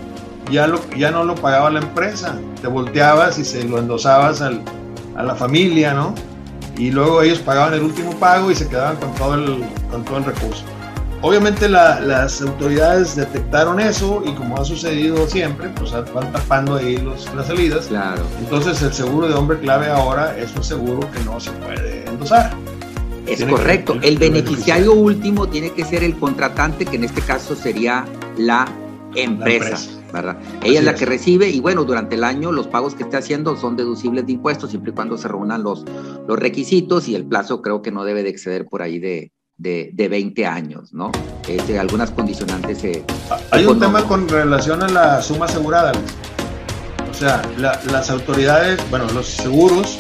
ya, 0.51 0.67
lo, 0.67 0.81
ya 0.97 1.11
no 1.11 1.25
lo 1.25 1.35
pagaba 1.35 1.71
la 1.71 1.81
empresa, 1.81 2.37
te 2.61 2.67
volteabas 2.67 3.39
y 3.39 3.45
se 3.45 3.65
lo 3.65 3.79
endosabas 3.79 4.41
al, 4.41 4.63
a 5.17 5.23
la 5.23 5.35
familia, 5.35 5.95
¿no? 5.95 6.15
Y 6.77 6.91
luego 6.91 7.23
ellos 7.23 7.41
pagaban 7.41 7.75
el 7.75 7.83
último 7.83 8.13
pago 8.19 8.51
y 8.51 8.55
se 8.55 8.67
quedaban 8.69 8.97
con 8.97 9.15
todo 9.15 9.35
el, 9.35 9.65
con 9.91 10.05
todo 10.05 10.19
el 10.19 10.25
recurso. 10.25 10.65
Obviamente 11.23 11.69
las 11.69 12.41
autoridades 12.41 13.15
detectaron 13.15 13.79
eso 13.79 14.23
y 14.25 14.33
como 14.33 14.57
ha 14.59 14.65
sucedido 14.65 15.27
siempre, 15.27 15.69
pues 15.77 15.93
van 15.93 16.33
tapando 16.33 16.77
ahí 16.77 16.97
los, 16.97 17.33
las 17.35 17.49
salidas. 17.49 17.87
Claro. 17.89 18.23
Entonces 18.39 18.81
el 18.81 18.95
seguro 18.95 19.29
de 19.29 19.35
hombre 19.35 19.59
clave 19.59 19.91
ahora 19.91 20.35
es 20.39 20.57
un 20.57 20.65
seguro 20.65 21.01
que 21.11 21.21
no 21.25 21.39
se 21.39 21.51
puede 21.53 22.09
endosar. 22.09 22.51
Es 23.31 23.45
correcto. 23.45 23.97
el, 24.03 24.19
beneficiario 24.19 24.93
último 24.93 25.49
tiene 25.49 25.73
que 25.73 25.85
ser 25.85 26.03
el 26.03 26.19
contratante, 26.19 26.85
que 26.85 26.97
en 26.97 27.05
este 27.05 27.21
caso 27.21 27.55
sería 27.55 28.05
la 28.37 28.67
empresa. 29.15 29.79
¿verdad? 30.13 30.39
Ella 30.63 30.81
es 30.81 30.85
la 30.85 30.95
que 30.95 31.07
recibe 31.07 31.49
y 31.49 31.61
bueno, 31.61 31.85
durante 31.85 32.17
el 32.17 32.25
año 32.25 32.51
los 32.51 32.67
pagos 32.67 32.95
que 32.95 33.05
esté 33.05 33.17
haciendo 33.17 33.57
son 33.57 33.77
deducibles 33.77 34.27
de 34.27 34.33
impuestos 34.33 34.71
siempre 34.71 34.91
y 34.91 34.95
cuando 34.95 35.17
se 35.17 35.29
reúnan 35.29 35.63
los, 35.63 35.85
los 36.27 36.39
requisitos 36.39 37.07
y 37.09 37.15
el 37.15 37.25
plazo 37.25 37.63
creo 37.63 37.81
que 37.81 37.93
no 37.93 38.05
debe 38.05 38.25
de 38.25 38.31
exceder 38.31 38.67
por 38.67 38.83
ahí 38.83 38.99
de, 38.99 39.33
de, 39.57 39.91
de 39.93 40.09
20 40.09 40.47
años, 40.47 40.93
¿no? 40.93 41.13
Este, 41.49 41.79
algunas 41.79 42.11
condicionantes 42.11 42.79
se... 42.79 43.05
Hay 43.51 43.67
un 43.67 43.79
tema 43.79 44.05
con 44.05 44.29
relación 44.29 44.83
a 44.83 44.89
la 44.89 45.23
suma 45.23 45.45
asegurada. 45.45 45.93
O 47.11 47.15
sea, 47.15 47.43
las 47.59 48.11
autoridades, 48.11 48.81
bueno, 48.91 49.07
los 49.13 49.27
seguros 49.27 49.99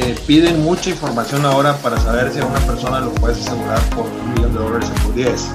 eh, 0.00 0.14
piden 0.28 0.62
mucha 0.62 0.90
información 0.90 1.44
ahora 1.44 1.76
para 1.78 1.98
saber 1.98 2.32
si 2.32 2.38
a 2.38 2.46
una 2.46 2.60
persona 2.60 3.00
lo 3.00 3.10
puedes 3.14 3.38
asegurar 3.38 3.80
por 3.90 4.06
un 4.06 4.34
millón 4.34 4.52
de 4.52 4.58
dólares 4.60 4.90
o 4.90 5.02
por 5.02 5.14
10. 5.14 5.48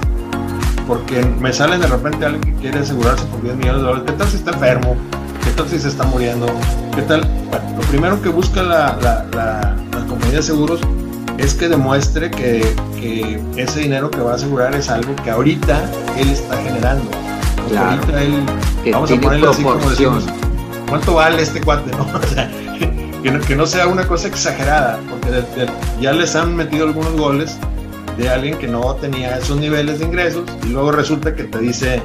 Porque 0.86 1.24
me 1.40 1.50
salen 1.50 1.80
de 1.80 1.86
repente 1.86 2.26
alguien 2.26 2.42
que 2.42 2.60
quiere 2.60 2.80
asegurarse 2.80 3.24
por 3.26 3.42
10 3.42 3.56
millones 3.56 3.80
de 3.80 3.86
dólares. 3.86 4.04
¿Qué 4.06 4.12
tal 4.12 4.28
si 4.28 4.36
está 4.36 4.50
enfermo? 4.50 4.96
¿Qué 5.42 5.50
tal 5.52 5.68
si 5.68 5.78
se 5.78 5.88
está 5.88 6.04
muriendo? 6.04 6.46
¿Qué 6.94 7.02
tal? 7.02 7.22
Bueno, 7.48 7.76
lo 7.76 7.82
primero 7.88 8.20
que 8.20 8.28
busca 8.28 8.62
la, 8.62 8.98
la, 9.00 9.24
la, 9.32 9.76
la 9.92 10.06
compañía 10.06 10.36
de 10.36 10.42
seguros 10.42 10.80
es 11.38 11.54
que 11.54 11.68
demuestre 11.68 12.30
que, 12.30 12.74
que, 13.00 13.42
ese 13.56 13.80
dinero 13.80 14.10
que 14.10 14.20
va 14.20 14.32
a 14.32 14.34
asegurar 14.34 14.74
es 14.74 14.90
algo 14.90 15.16
que 15.16 15.30
ahorita 15.30 15.90
él 16.18 16.28
está 16.28 16.56
generando. 16.58 17.10
Claro. 17.70 17.92
Ahorita 17.92 18.22
él, 18.22 18.42
vamos 18.92 19.10
a 19.10 19.16
ponerle 19.16 19.48
así 19.48 19.62
como 19.62 19.90
decimos, 19.90 20.24
¿cuánto 20.88 21.14
vale 21.14 21.42
este 21.42 21.62
cuate? 21.62 21.90
No? 21.92 22.06
O 22.14 22.26
sea, 22.34 22.50
que, 23.24 23.30
no, 23.30 23.40
que, 23.40 23.56
no, 23.56 23.66
sea 23.66 23.86
una 23.86 24.06
cosa 24.06 24.28
exagerada, 24.28 25.00
porque 25.08 25.30
de, 25.30 25.40
de, 25.40 25.72
ya 25.98 26.12
les 26.12 26.36
han 26.36 26.54
metido 26.54 26.86
algunos 26.86 27.14
goles 27.14 27.56
de 28.18 28.28
alguien 28.28 28.58
que 28.58 28.68
no 28.68 28.94
tenía 28.96 29.38
esos 29.38 29.58
niveles 29.58 30.00
de 30.00 30.04
ingresos 30.04 30.44
y 30.62 30.68
luego 30.68 30.92
resulta 30.92 31.34
que 31.34 31.44
te 31.44 31.58
dice 31.58 32.02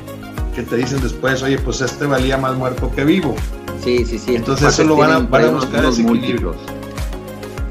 que 0.56 0.64
te 0.64 0.78
dicen 0.78 1.02
después, 1.02 1.44
oye, 1.44 1.60
pues 1.60 1.82
este 1.82 2.06
valía 2.06 2.38
más 2.38 2.56
muerto 2.56 2.90
que 2.96 3.04
vivo. 3.04 3.36
Sí, 3.84 4.06
sí, 4.06 4.18
sí. 4.18 4.36
Entonces 4.36 4.70
eso 4.70 4.86
lo 4.86 4.96
van 4.96 5.12
a, 5.12 5.20
van 5.20 5.44
a 5.44 5.50
buscar 5.50 5.84
ese 5.84 6.04
equilibrio. 6.04 6.56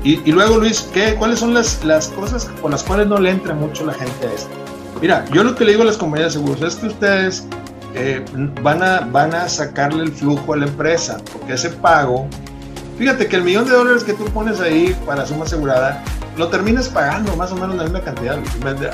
Y, 0.04 0.20
y, 0.28 0.32
luego, 0.32 0.58
Luis, 0.58 0.86
¿qué, 0.92 1.14
¿cuáles 1.14 1.40
son 1.40 1.54
las, 1.54 1.82
las 1.84 2.08
cosas 2.08 2.50
con 2.60 2.70
las 2.70 2.82
cuales 2.82 3.06
no 3.08 3.18
le 3.18 3.30
entra 3.30 3.54
mucho 3.54 3.84
la 3.86 3.94
gente 3.94 4.26
a 4.26 4.32
esto? 4.32 4.50
Mira, 5.00 5.24
yo 5.32 5.42
lo 5.42 5.54
que 5.54 5.64
le 5.64 5.72
digo 5.72 5.84
a 5.84 5.86
las 5.86 5.96
compañías 5.96 6.34
de 6.34 6.40
seguros 6.40 6.62
es 6.62 6.76
que 6.76 6.86
ustedes 6.86 7.46
eh, 7.94 8.22
van, 8.62 8.82
a, 8.82 9.00
van 9.00 9.34
a 9.34 9.48
sacarle 9.48 10.04
el 10.04 10.12
flujo 10.12 10.52
a 10.52 10.58
la 10.58 10.66
empresa, 10.66 11.18
porque 11.32 11.54
ese 11.54 11.70
pago, 11.70 12.28
fíjate 12.98 13.26
que 13.26 13.36
el 13.36 13.42
millón 13.42 13.66
de 13.66 13.72
dólares 13.72 14.04
que 14.04 14.12
tú 14.12 14.24
pones 14.26 14.60
ahí 14.60 14.96
para 15.06 15.24
suma 15.24 15.44
asegurada, 15.44 16.02
lo 16.36 16.48
terminas 16.48 16.88
pagando 16.88 17.34
más 17.36 17.52
o 17.52 17.56
menos 17.56 17.76
la 17.76 17.84
misma 17.84 18.00
cantidad. 18.00 18.38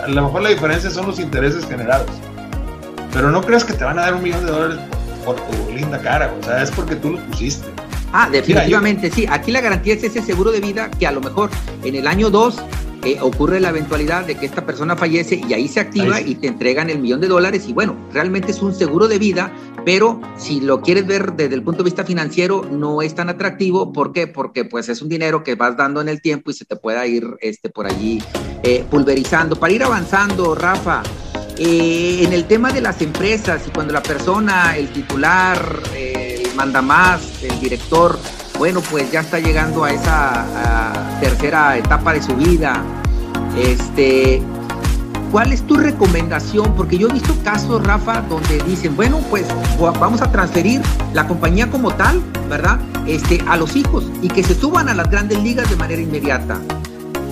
A 0.04 0.08
lo 0.08 0.22
mejor 0.22 0.42
la 0.42 0.50
diferencia 0.50 0.90
son 0.90 1.06
los 1.06 1.18
intereses 1.18 1.66
generados. 1.66 2.10
Pero 3.12 3.30
no 3.30 3.42
creas 3.42 3.64
que 3.64 3.72
te 3.72 3.84
van 3.84 3.98
a 3.98 4.02
dar 4.02 4.14
un 4.14 4.22
millón 4.22 4.44
de 4.44 4.52
dólares 4.52 4.78
por, 5.24 5.36
por 5.36 5.46
tu 5.46 5.72
linda 5.72 5.98
cara, 6.00 6.32
o 6.40 6.44
sea, 6.44 6.62
es 6.62 6.70
porque 6.70 6.96
tú 6.96 7.12
los 7.12 7.20
pusiste. 7.22 7.66
Ah, 8.12 8.28
definitivamente, 8.30 9.08
Mira, 9.08 9.16
yo... 9.16 9.22
sí. 9.22 9.26
Aquí 9.28 9.50
la 9.50 9.60
garantía 9.60 9.94
es 9.94 10.04
ese 10.04 10.22
seguro 10.22 10.52
de 10.52 10.60
vida 10.60 10.88
que 10.90 11.06
a 11.06 11.10
lo 11.10 11.20
mejor 11.20 11.50
en 11.82 11.96
el 11.96 12.06
año 12.06 12.30
2 12.30 12.56
eh, 13.04 13.18
ocurre 13.20 13.60
la 13.60 13.68
eventualidad 13.68 14.24
de 14.24 14.34
que 14.34 14.46
esta 14.46 14.64
persona 14.64 14.96
fallece 14.96 15.40
y 15.46 15.52
ahí 15.52 15.68
se 15.68 15.80
activa 15.80 16.16
ahí 16.16 16.24
sí. 16.24 16.30
y 16.30 16.34
te 16.36 16.46
entregan 16.46 16.90
el 16.90 17.00
millón 17.00 17.20
de 17.20 17.28
dólares 17.28 17.66
y 17.68 17.72
bueno, 17.72 17.96
realmente 18.12 18.52
es 18.52 18.62
un 18.62 18.74
seguro 18.74 19.08
de 19.08 19.18
vida, 19.18 19.52
pero 19.84 20.20
si 20.36 20.60
lo 20.60 20.80
quieres 20.80 21.06
ver 21.06 21.34
desde 21.34 21.54
el 21.54 21.62
punto 21.62 21.78
de 21.78 21.84
vista 21.84 22.04
financiero 22.04 22.64
no 22.70 23.02
es 23.02 23.14
tan 23.14 23.28
atractivo, 23.28 23.92
¿por 23.92 24.12
qué? 24.12 24.26
Porque 24.26 24.64
pues 24.64 24.88
es 24.88 25.02
un 25.02 25.08
dinero 25.08 25.44
que 25.44 25.54
vas 25.54 25.76
dando 25.76 26.00
en 26.00 26.08
el 26.08 26.20
tiempo 26.20 26.50
y 26.50 26.54
se 26.54 26.64
te 26.64 26.76
pueda 26.76 27.06
ir 27.06 27.24
este, 27.40 27.68
por 27.68 27.86
allí 27.86 28.22
eh, 28.62 28.84
pulverizando. 28.90 29.56
Para 29.56 29.72
ir 29.72 29.82
avanzando, 29.82 30.54
Rafa, 30.54 31.02
eh, 31.58 32.20
en 32.22 32.32
el 32.32 32.46
tema 32.46 32.72
de 32.72 32.80
las 32.80 33.00
empresas 33.02 33.62
y 33.68 33.70
cuando 33.70 33.92
la 33.92 34.02
persona, 34.02 34.76
el 34.76 34.88
titular, 34.88 35.82
eh, 35.94 36.42
manda 36.56 36.82
más, 36.82 37.42
el 37.42 37.60
director, 37.60 38.18
bueno, 38.58 38.80
pues 38.90 39.10
ya 39.10 39.20
está 39.20 39.38
llegando 39.38 39.84
a 39.84 39.92
esa 39.92 40.92
tercera 41.20 41.76
etapa 41.76 42.12
de 42.12 42.22
su 42.22 42.34
vida. 42.36 42.82
Este, 43.56 44.42
¿cuál 45.30 45.52
es 45.52 45.66
tu 45.66 45.76
recomendación? 45.76 46.74
Porque 46.74 46.98
yo 46.98 47.08
he 47.08 47.12
visto 47.12 47.34
casos, 47.44 47.84
Rafa, 47.84 48.22
donde 48.22 48.62
dicen, 48.62 48.96
bueno, 48.96 49.18
pues 49.30 49.46
vamos 49.78 50.22
a 50.22 50.30
transferir 50.30 50.80
la 51.12 51.26
compañía 51.26 51.70
como 51.70 51.92
tal, 51.94 52.20
¿verdad? 52.48 52.78
Este, 53.06 53.42
a 53.48 53.56
los 53.56 53.76
hijos 53.76 54.04
y 54.22 54.28
que 54.28 54.42
se 54.42 54.54
suban 54.54 54.88
a 54.88 54.94
las 54.94 55.10
grandes 55.10 55.42
ligas 55.42 55.68
de 55.68 55.76
manera 55.76 56.00
inmediata. 56.00 56.58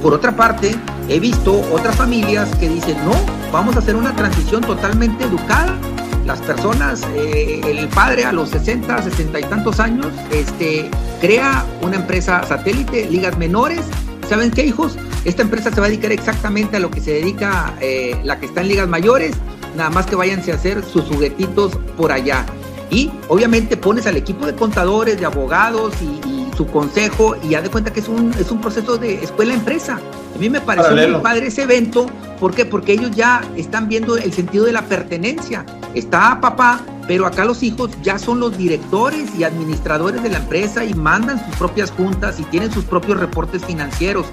Por 0.02 0.12
otra 0.14 0.34
parte, 0.34 0.74
he 1.08 1.20
visto 1.20 1.60
otras 1.72 1.96
familias 1.96 2.54
que 2.56 2.68
dicen, 2.68 2.96
no, 3.04 3.12
vamos 3.52 3.76
a 3.76 3.78
hacer 3.78 3.96
una 3.96 4.14
transición 4.14 4.62
totalmente 4.62 5.24
educada 5.24 5.78
las 6.26 6.40
personas, 6.40 7.02
eh, 7.14 7.60
el 7.64 7.88
padre 7.88 8.24
a 8.24 8.32
los 8.32 8.50
60, 8.50 9.02
60 9.02 9.40
y 9.40 9.42
tantos 9.44 9.80
años, 9.80 10.06
este, 10.30 10.88
crea 11.20 11.64
una 11.80 11.96
empresa 11.96 12.44
satélite, 12.44 13.08
ligas 13.10 13.36
menores. 13.38 13.80
¿Saben 14.28 14.50
qué, 14.50 14.64
hijos? 14.64 14.96
Esta 15.24 15.42
empresa 15.42 15.70
se 15.70 15.80
va 15.80 15.86
a 15.86 15.88
dedicar 15.88 16.12
exactamente 16.12 16.76
a 16.76 16.80
lo 16.80 16.90
que 16.90 17.00
se 17.00 17.12
dedica 17.12 17.74
eh, 17.80 18.18
la 18.24 18.38
que 18.38 18.46
está 18.46 18.60
en 18.60 18.68
ligas 18.68 18.88
mayores, 18.88 19.34
nada 19.76 19.90
más 19.90 20.06
que 20.06 20.16
váyanse 20.16 20.52
a 20.52 20.54
hacer 20.54 20.84
sus 20.84 21.04
juguetitos 21.04 21.76
por 21.96 22.12
allá. 22.12 22.46
Y 22.90 23.10
obviamente 23.28 23.76
pones 23.76 24.06
al 24.06 24.16
equipo 24.16 24.46
de 24.46 24.54
contadores, 24.54 25.18
de 25.18 25.26
abogados 25.26 25.94
y, 26.00 26.28
y 26.28 26.41
su 26.56 26.66
consejo 26.66 27.36
y 27.42 27.50
ya 27.50 27.62
de 27.62 27.70
cuenta 27.70 27.92
que 27.92 28.00
es 28.00 28.08
un, 28.08 28.32
es 28.38 28.50
un 28.50 28.60
proceso 28.60 28.96
de 28.98 29.22
escuela-empresa. 29.22 30.00
A 30.34 30.38
mí 30.38 30.48
me 30.48 30.60
pareció 30.60 30.90
Paralelo. 30.90 31.14
muy 31.14 31.22
padre 31.22 31.46
ese 31.46 31.62
evento. 31.62 32.06
¿Por 32.40 32.54
qué? 32.54 32.64
Porque 32.64 32.92
ellos 32.92 33.10
ya 33.12 33.42
están 33.56 33.88
viendo 33.88 34.16
el 34.16 34.32
sentido 34.32 34.64
de 34.64 34.72
la 34.72 34.82
pertenencia. 34.82 35.64
Está 35.94 36.40
papá, 36.40 36.80
pero 37.06 37.26
acá 37.26 37.44
los 37.44 37.62
hijos 37.62 37.90
ya 38.02 38.18
son 38.18 38.40
los 38.40 38.56
directores 38.56 39.34
y 39.36 39.44
administradores 39.44 40.22
de 40.22 40.30
la 40.30 40.38
empresa 40.38 40.84
y 40.84 40.94
mandan 40.94 41.44
sus 41.44 41.56
propias 41.56 41.90
juntas 41.90 42.40
y 42.40 42.44
tienen 42.44 42.72
sus 42.72 42.84
propios 42.84 43.18
reportes 43.18 43.64
financieros. 43.64 44.26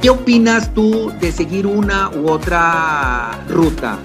¿Qué 0.00 0.10
opinas 0.10 0.74
tú 0.74 1.12
de 1.20 1.30
seguir 1.30 1.66
una 1.66 2.10
u 2.10 2.28
otra 2.28 3.30
ruta? 3.48 3.98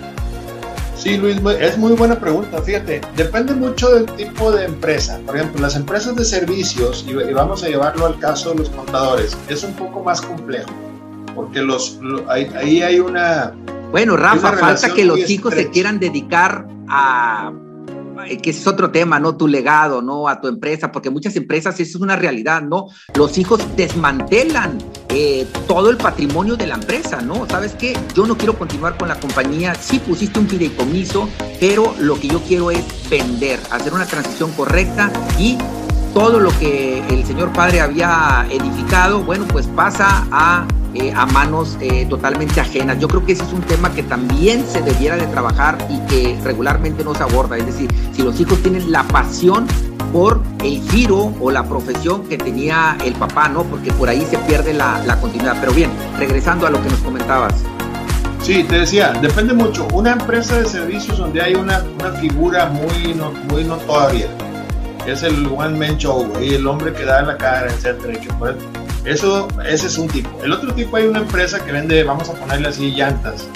Sí, 0.97 1.17
Luis, 1.17 1.37
es 1.59 1.77
muy 1.77 1.93
buena 1.93 2.19
pregunta. 2.19 2.61
Fíjate, 2.61 3.01
depende 3.15 3.53
mucho 3.53 3.89
del 3.89 4.05
tipo 4.17 4.51
de 4.51 4.65
empresa. 4.65 5.19
Por 5.25 5.37
ejemplo, 5.37 5.61
las 5.61 5.75
empresas 5.75 6.15
de 6.15 6.25
servicios, 6.25 7.05
y 7.07 7.13
vamos 7.33 7.63
a 7.63 7.67
llevarlo 7.67 8.07
al 8.07 8.19
caso 8.19 8.51
de 8.51 8.59
los 8.59 8.69
contadores, 8.69 9.37
es 9.47 9.63
un 9.63 9.73
poco 9.73 10.03
más 10.03 10.21
complejo 10.21 10.69
porque 11.37 11.61
los, 11.61 11.99
ahí, 12.27 12.49
ahí 12.55 12.81
hay 12.81 12.99
una... 12.99 13.53
Bueno, 13.91 14.17
Rafa, 14.17 14.49
una 14.49 14.57
falta 14.57 14.93
que 14.93 15.05
los 15.05 15.23
chicos 15.25 15.53
estrecha. 15.53 15.67
se 15.67 15.71
quieran 15.71 15.99
dedicar 15.99 16.67
a 16.89 17.53
que 18.41 18.49
es 18.49 18.67
otro 18.67 18.91
tema, 18.91 19.19
¿no? 19.19 19.35
Tu 19.37 19.47
legado, 19.47 20.01
¿no? 20.01 20.27
A 20.27 20.41
tu 20.41 20.47
empresa, 20.47 20.91
porque 20.91 21.09
muchas 21.09 21.35
empresas 21.35 21.79
eso 21.79 21.97
es 21.97 22.03
una 22.03 22.15
realidad, 22.15 22.61
¿no? 22.61 22.87
Los 23.15 23.37
hijos 23.37 23.61
desmantelan 23.75 24.77
eh, 25.09 25.47
todo 25.67 25.89
el 25.89 25.97
patrimonio 25.97 26.55
de 26.55 26.67
la 26.67 26.75
empresa, 26.75 27.21
¿no? 27.21 27.47
¿Sabes 27.47 27.73
qué? 27.73 27.97
Yo 28.13 28.25
no 28.25 28.37
quiero 28.37 28.57
continuar 28.57 28.97
con 28.97 29.07
la 29.07 29.19
compañía, 29.19 29.75
sí 29.75 29.99
pusiste 29.99 30.39
un 30.39 30.47
fideicomiso, 30.47 31.29
pero 31.59 31.93
lo 31.99 32.19
que 32.19 32.27
yo 32.27 32.41
quiero 32.41 32.71
es 32.71 32.83
vender, 33.09 33.59
hacer 33.71 33.93
una 33.93 34.05
transición 34.05 34.51
correcta 34.51 35.11
y 35.39 35.57
todo 36.13 36.39
lo 36.39 36.49
que 36.59 36.99
el 37.09 37.25
señor 37.25 37.53
padre 37.53 37.79
había 37.79 38.47
edificado, 38.49 39.21
bueno, 39.21 39.45
pues 39.47 39.67
pasa 39.67 40.27
a 40.31 40.67
eh, 40.99 41.13
a 41.15 41.25
manos 41.25 41.77
eh, 41.81 42.05
totalmente 42.09 42.59
ajenas. 42.59 42.99
Yo 42.99 43.07
creo 43.07 43.25
que 43.25 43.33
ese 43.33 43.43
es 43.43 43.53
un 43.53 43.61
tema 43.61 43.91
que 43.91 44.03
también 44.03 44.65
se 44.67 44.81
debiera 44.81 45.15
de 45.15 45.27
trabajar 45.27 45.77
y 45.89 45.99
que 46.07 46.39
regularmente 46.43 47.03
no 47.03 47.13
se 47.13 47.23
aborda. 47.23 47.57
Es 47.57 47.65
decir, 47.65 47.89
si 48.13 48.23
los 48.23 48.39
hijos 48.39 48.61
tienen 48.61 48.91
la 48.91 49.03
pasión 49.03 49.67
por 50.11 50.41
el 50.63 50.81
giro 50.89 51.33
o 51.39 51.51
la 51.51 51.63
profesión 51.63 52.23
que 52.27 52.37
tenía 52.37 52.97
el 53.03 53.13
papá, 53.13 53.49
¿no? 53.49 53.63
Porque 53.63 53.91
por 53.91 54.09
ahí 54.09 54.25
se 54.29 54.37
pierde 54.39 54.73
la, 54.73 55.03
la 55.05 55.19
continuidad. 55.19 55.57
Pero 55.59 55.73
bien, 55.73 55.91
regresando 56.17 56.67
a 56.67 56.69
lo 56.69 56.81
que 56.81 56.89
nos 56.89 56.99
comentabas. 56.99 57.53
Sí, 58.41 58.63
te 58.63 58.79
decía, 58.79 59.11
depende 59.21 59.53
mucho. 59.53 59.87
Una 59.93 60.13
empresa 60.13 60.57
de 60.57 60.65
servicios 60.65 61.17
donde 61.17 61.41
hay 61.41 61.55
una, 61.55 61.83
una 61.99 62.11
figura 62.13 62.67
muy, 62.67 63.13
no, 63.13 63.31
muy 63.49 63.63
notoria, 63.63 64.27
es 65.05 65.23
el 65.23 65.47
one 65.47 65.77
man 65.77 65.97
y 66.41 66.53
el 66.53 66.67
hombre 66.67 66.93
que 66.93 67.03
da 67.05 67.21
la 67.21 67.37
cara, 67.37 67.67
etcétera, 67.67 68.13
y 68.13 68.17
que 68.17 68.33
por 68.33 68.57
eso, 69.07 69.47
ese 69.65 69.87
es 69.87 69.97
un 69.97 70.09
tipo. 70.09 70.29
El 70.43 70.51
otro 70.51 70.73
tipo 70.73 70.97
hay 70.97 71.07
una 71.07 71.19
empresa 71.19 71.63
que 71.63 71.71
vende, 71.71 72.03
vamos 72.03 72.29
a 72.29 72.33
ponerle 72.33 72.67
así, 72.67 72.91
llantas. 72.91 73.47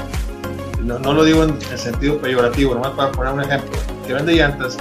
No, 0.82 0.98
no 0.98 1.14
lo 1.14 1.26
digo 1.26 1.44
en 1.44 1.78
sentido 1.78 2.18
peyorativo, 2.20 2.74
nomás 2.74 2.92
para 2.92 3.12
poner 3.12 3.34
un 3.34 3.42
ejemplo. 3.42 3.78
Que 4.08 4.14
vende 4.14 4.34
llantas. 4.34 4.78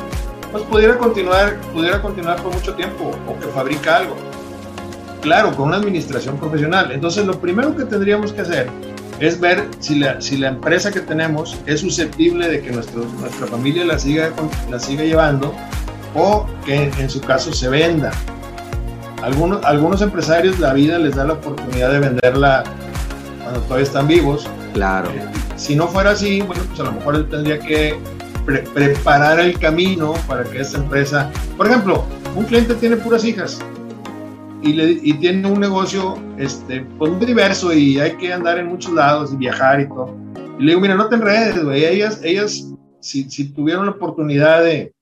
pues 0.52 0.62
pudiera 0.64 0.96
continuar, 0.96 1.60
pudiera 1.72 2.00
continuar 2.00 2.40
por 2.40 2.54
mucho 2.54 2.74
tiempo 2.74 3.10
o 3.26 3.38
que 3.38 3.46
fabrica 3.48 3.96
algo. 3.96 4.16
Claro, 5.22 5.54
con 5.56 5.68
una 5.68 5.76
administración 5.76 6.38
profesional. 6.38 6.92
Entonces, 6.92 7.26
lo 7.26 7.40
primero 7.40 7.76
que 7.76 7.84
tendríamos 7.84 8.32
que 8.32 8.42
hacer 8.42 8.70
es 9.18 9.40
ver 9.40 9.68
si 9.80 9.96
la, 9.96 10.20
si 10.20 10.36
la 10.36 10.48
empresa 10.48 10.92
que 10.92 11.00
tenemos 11.00 11.58
es 11.66 11.80
susceptible 11.80 12.48
de 12.48 12.62
que 12.62 12.70
nuestro, 12.70 13.04
nuestra 13.18 13.48
familia 13.48 13.84
la 13.84 13.98
siga, 13.98 14.30
la 14.70 14.78
siga 14.78 15.02
llevando 15.02 15.52
o 16.14 16.46
que 16.64 16.84
en 16.84 17.10
su 17.10 17.20
caso 17.20 17.52
se 17.52 17.68
venda. 17.68 18.12
Algunos, 19.22 19.64
algunos 19.64 20.02
empresarios 20.02 20.58
la 20.58 20.72
vida 20.72 20.98
les 20.98 21.14
da 21.14 21.24
la 21.24 21.34
oportunidad 21.34 21.92
de 21.92 22.00
venderla 22.00 22.64
cuando 23.42 23.60
todavía 23.62 23.84
están 23.84 24.08
vivos. 24.08 24.48
Claro. 24.72 25.10
Eh, 25.10 25.22
si 25.56 25.76
no 25.76 25.88
fuera 25.88 26.12
así, 26.12 26.40
bueno, 26.40 26.62
pues 26.68 26.80
a 26.80 26.84
lo 26.84 26.92
mejor 26.92 27.16
él 27.16 27.28
tendría 27.28 27.58
que 27.58 27.98
preparar 28.74 29.38
el 29.40 29.58
camino 29.58 30.14
para 30.26 30.44
que 30.44 30.60
esta 30.60 30.78
empresa, 30.78 31.30
por 31.56 31.66
ejemplo, 31.66 32.04
un 32.34 32.44
cliente 32.44 32.74
tiene 32.74 32.96
puras 32.96 33.24
hijas 33.24 33.60
y, 34.62 34.72
le, 34.72 34.98
y 35.02 35.14
tiene 35.14 35.46
un 35.48 35.60
negocio 35.60 36.18
este, 36.36 36.80
pues 36.98 37.12
muy 37.12 37.26
diverso 37.26 37.72
y 37.72 37.98
hay 37.98 38.16
que 38.16 38.32
andar 38.32 38.58
en 38.58 38.66
muchos 38.66 38.92
lados 38.92 39.32
y 39.32 39.36
viajar 39.36 39.80
y 39.80 39.88
todo. 39.88 40.16
Y 40.58 40.64
le 40.64 40.72
digo, 40.72 40.80
mira, 40.80 40.94
no 40.94 41.08
te 41.08 41.16
enredes, 41.16 41.62
güey. 41.62 41.84
Ellas, 41.84 42.20
ellas 42.22 42.66
si, 43.00 43.30
si 43.30 43.52
tuvieron 43.52 43.86
la 43.86 43.92
oportunidad 43.92 44.62
de, 44.62 44.92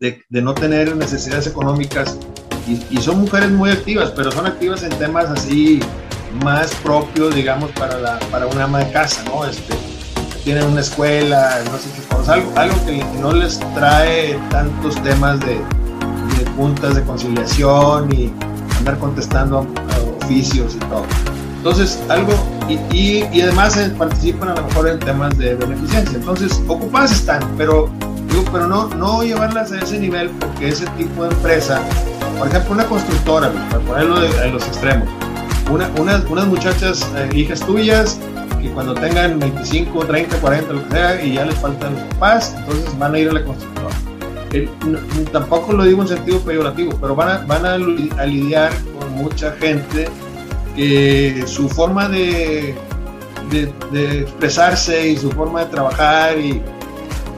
de, 0.00 0.22
de, 0.28 0.42
no 0.42 0.54
tener 0.54 0.96
necesidades 0.96 1.46
económicas 1.46 2.18
y, 2.66 2.80
y, 2.90 3.00
son 3.00 3.20
mujeres 3.20 3.50
muy 3.50 3.70
activas, 3.70 4.10
pero 4.16 4.30
son 4.30 4.46
activas 4.46 4.82
en 4.82 4.90
temas 4.90 5.26
así 5.26 5.80
más 6.42 6.74
propios, 6.76 7.34
digamos, 7.34 7.70
para, 7.72 7.98
la, 7.98 8.18
para 8.30 8.46
una 8.46 8.64
ama 8.64 8.78
de 8.80 8.90
casa, 8.90 9.22
¿no? 9.24 9.44
Este, 9.44 9.74
tienen 10.44 10.64
una 10.64 10.80
escuela, 10.80 11.60
no 11.70 11.78
sé 11.78 11.90
qué 11.94 12.02
cosas, 12.08 12.28
algo, 12.30 12.52
algo 12.56 12.86
que 12.86 13.04
no 13.20 13.32
les 13.32 13.60
trae 13.74 14.38
tantos 14.50 15.02
temas 15.02 15.40
de, 15.40 15.54
de 15.54 16.50
puntas 16.56 16.94
de 16.94 17.02
conciliación 17.02 18.12
y 18.12 18.32
andar 18.78 18.98
contestando 18.98 19.58
a, 19.58 20.24
oficios 20.24 20.74
y 20.74 20.78
todo. 20.78 21.04
Entonces, 21.58 21.98
algo, 22.08 22.32
y, 22.68 22.74
y, 22.94 23.28
y, 23.32 23.40
además 23.40 23.78
participan 23.96 24.50
a 24.50 24.54
lo 24.54 24.66
mejor 24.66 24.88
en 24.88 24.98
temas 24.98 25.36
de 25.38 25.54
beneficencia. 25.54 26.18
Entonces, 26.18 26.62
ocupadas 26.68 27.12
están, 27.12 27.42
pero, 27.56 27.90
digo, 28.28 28.44
pero 28.52 28.66
no, 28.66 28.88
no 28.88 29.22
llevarlas 29.22 29.72
a 29.72 29.78
ese 29.78 29.98
nivel 29.98 30.28
porque 30.30 30.68
ese 30.68 30.86
tipo 30.98 31.24
de 31.24 31.34
empresa, 31.34 31.80
por 32.38 32.48
ejemplo, 32.48 32.72
una 32.72 32.86
constructora, 32.86 33.52
para 33.70 33.82
ponerlo 33.84 34.24
en 34.24 34.52
los 34.52 34.66
extremos, 34.66 35.08
una, 35.70 35.90
unas, 35.98 36.24
unas 36.24 36.46
muchachas, 36.46 37.08
eh, 37.16 37.30
hijas 37.34 37.60
tuyas, 37.60 38.18
que 38.60 38.70
cuando 38.70 38.94
tengan 38.94 39.38
25, 39.38 40.06
30, 40.06 40.36
40, 40.38 40.72
lo 40.72 40.84
que 40.84 40.90
sea, 40.90 41.24
y 41.24 41.34
ya 41.34 41.44
les 41.44 41.54
faltan 41.56 41.94
los 41.94 42.02
papás, 42.14 42.54
entonces 42.58 42.98
van 42.98 43.14
a 43.14 43.18
ir 43.18 43.28
a 43.30 43.32
la 43.32 43.44
constructora. 43.44 43.94
El, 44.52 44.70
no, 44.86 44.98
tampoco 45.32 45.72
lo 45.72 45.84
digo 45.84 46.02
en 46.02 46.08
sentido 46.08 46.40
peyorativo, 46.40 46.96
pero 47.00 47.14
van 47.14 47.28
a, 47.28 47.38
van 47.46 47.66
a, 47.66 47.74
a 47.74 48.26
lidiar 48.26 48.72
con 48.98 49.12
mucha 49.14 49.52
gente 49.52 50.08
que 50.76 51.44
su 51.46 51.68
forma 51.68 52.08
de, 52.08 52.74
de, 53.50 53.72
de, 53.92 54.20
expresarse 54.22 55.08
y 55.08 55.16
su 55.16 55.30
forma 55.30 55.64
de 55.64 55.70
trabajar 55.70 56.38
y 56.38 56.60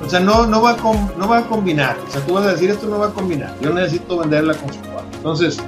o 0.05 0.09
sea 0.09 0.21
no, 0.21 0.47
no, 0.47 0.63
va 0.63 0.71
a 0.71 0.77
com, 0.77 1.09
no 1.19 1.29
va 1.29 1.39
a 1.39 1.47
combinar. 1.47 1.97
O 2.07 2.11
sea 2.11 2.21
tú 2.23 2.35
vas 2.35 2.47
a 2.47 2.53
decir 2.53 2.71
esto 2.71 2.87
no 2.87 2.99
va 2.99 3.09
a 3.09 3.11
combinar. 3.11 3.55
Yo 3.61 3.73
necesito 3.73 4.19
vender 4.19 4.45
la 4.45 4.55
constructora 4.55 4.86
entonces 5.17 5.59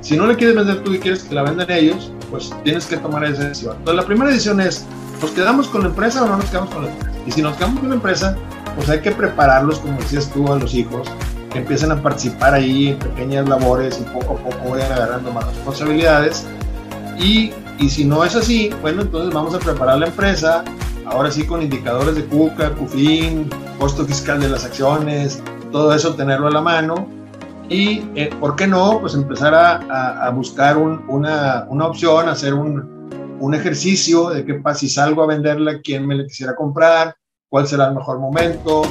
si 0.00 0.16
no 0.16 0.26
le 0.26 0.36
quieres 0.36 0.56
vender 0.56 0.82
tú 0.82 0.92
y 0.92 0.98
quieres 0.98 1.24
que 1.24 1.34
la 1.34 1.42
vendan 1.42 1.70
ellos 1.70 2.12
pues 2.30 2.52
tienes 2.64 2.86
que 2.86 2.96
tomar 2.96 3.24
esa 3.24 3.44
decisión 3.44 3.76
entonces 3.78 3.96
la 3.96 4.06
primera 4.06 4.30
decisión 4.30 4.60
es 4.60 4.84
nos 5.20 5.30
quedamos 5.30 5.68
con 5.68 5.82
la 5.82 5.88
empresa 5.88 6.24
o 6.24 6.28
no 6.28 6.36
nos 6.36 6.46
quedamos 6.46 6.70
con 6.70 6.84
la 6.84 6.90
empresa 6.90 7.12
y 7.26 7.32
si 7.32 7.42
nos 7.42 7.56
quedamos 7.56 7.80
con 7.80 7.88
la 7.88 7.94
empresa 7.94 8.36
pues 8.76 8.88
hay 8.88 9.00
que 9.00 9.12
prepararlos 9.12 9.78
como 9.78 9.98
decías 9.98 10.30
tú 10.30 10.52
a 10.52 10.58
los 10.58 10.74
hijos 10.74 11.08
que 11.54 11.60
empiecen 11.60 11.92
a 11.92 12.02
participar 12.02 12.54
ahí 12.54 12.88
en 12.88 12.98
pequeñas 12.98 13.48
labores 13.48 14.00
y 14.00 14.04
poco 14.12 14.34
a 14.34 14.50
poco 14.50 14.70
vayan 14.70 14.92
agarrando 14.92 15.32
más 15.32 15.46
responsabilidades 15.46 16.44
y, 17.18 17.52
y, 17.78 17.88
si 17.88 18.04
no 18.04 18.24
es 18.24 18.34
así, 18.34 18.70
bueno, 18.82 19.02
entonces 19.02 19.32
vamos 19.32 19.54
a 19.54 19.60
preparar 19.60 19.98
la 19.98 20.06
empresa, 20.06 20.64
ahora 21.06 21.30
sí 21.30 21.46
con 21.46 21.62
indicadores 21.62 22.16
de 22.16 22.24
CUCA, 22.24 22.70
CUFIN, 22.70 23.48
costo 23.78 24.04
fiscal 24.04 24.40
de 24.40 24.48
las 24.48 24.64
acciones, 24.64 25.40
todo 25.70 25.94
eso 25.94 26.14
tenerlo 26.14 26.48
a 26.48 26.50
la 26.50 26.60
mano. 26.60 27.08
Y, 27.68 28.02
eh, 28.14 28.30
¿por 28.40 28.56
qué 28.56 28.66
no? 28.66 29.00
Pues 29.00 29.14
empezar 29.14 29.54
a, 29.54 29.76
a, 29.76 30.26
a 30.26 30.30
buscar 30.30 30.76
un, 30.76 31.04
una, 31.08 31.66
una, 31.68 31.86
opción, 31.86 32.28
hacer 32.28 32.52
un, 32.54 33.36
un, 33.40 33.54
ejercicio 33.54 34.28
de 34.30 34.44
qué 34.44 34.54
pasa 34.54 34.80
si 34.80 34.88
salgo 34.88 35.22
a 35.22 35.26
venderla, 35.26 35.80
quién 35.82 36.06
me 36.06 36.14
la 36.14 36.24
quisiera 36.24 36.54
comprar, 36.54 37.16
cuál 37.48 37.66
será 37.66 37.88
el 37.88 37.94
mejor 37.94 38.18
momento. 38.18 38.82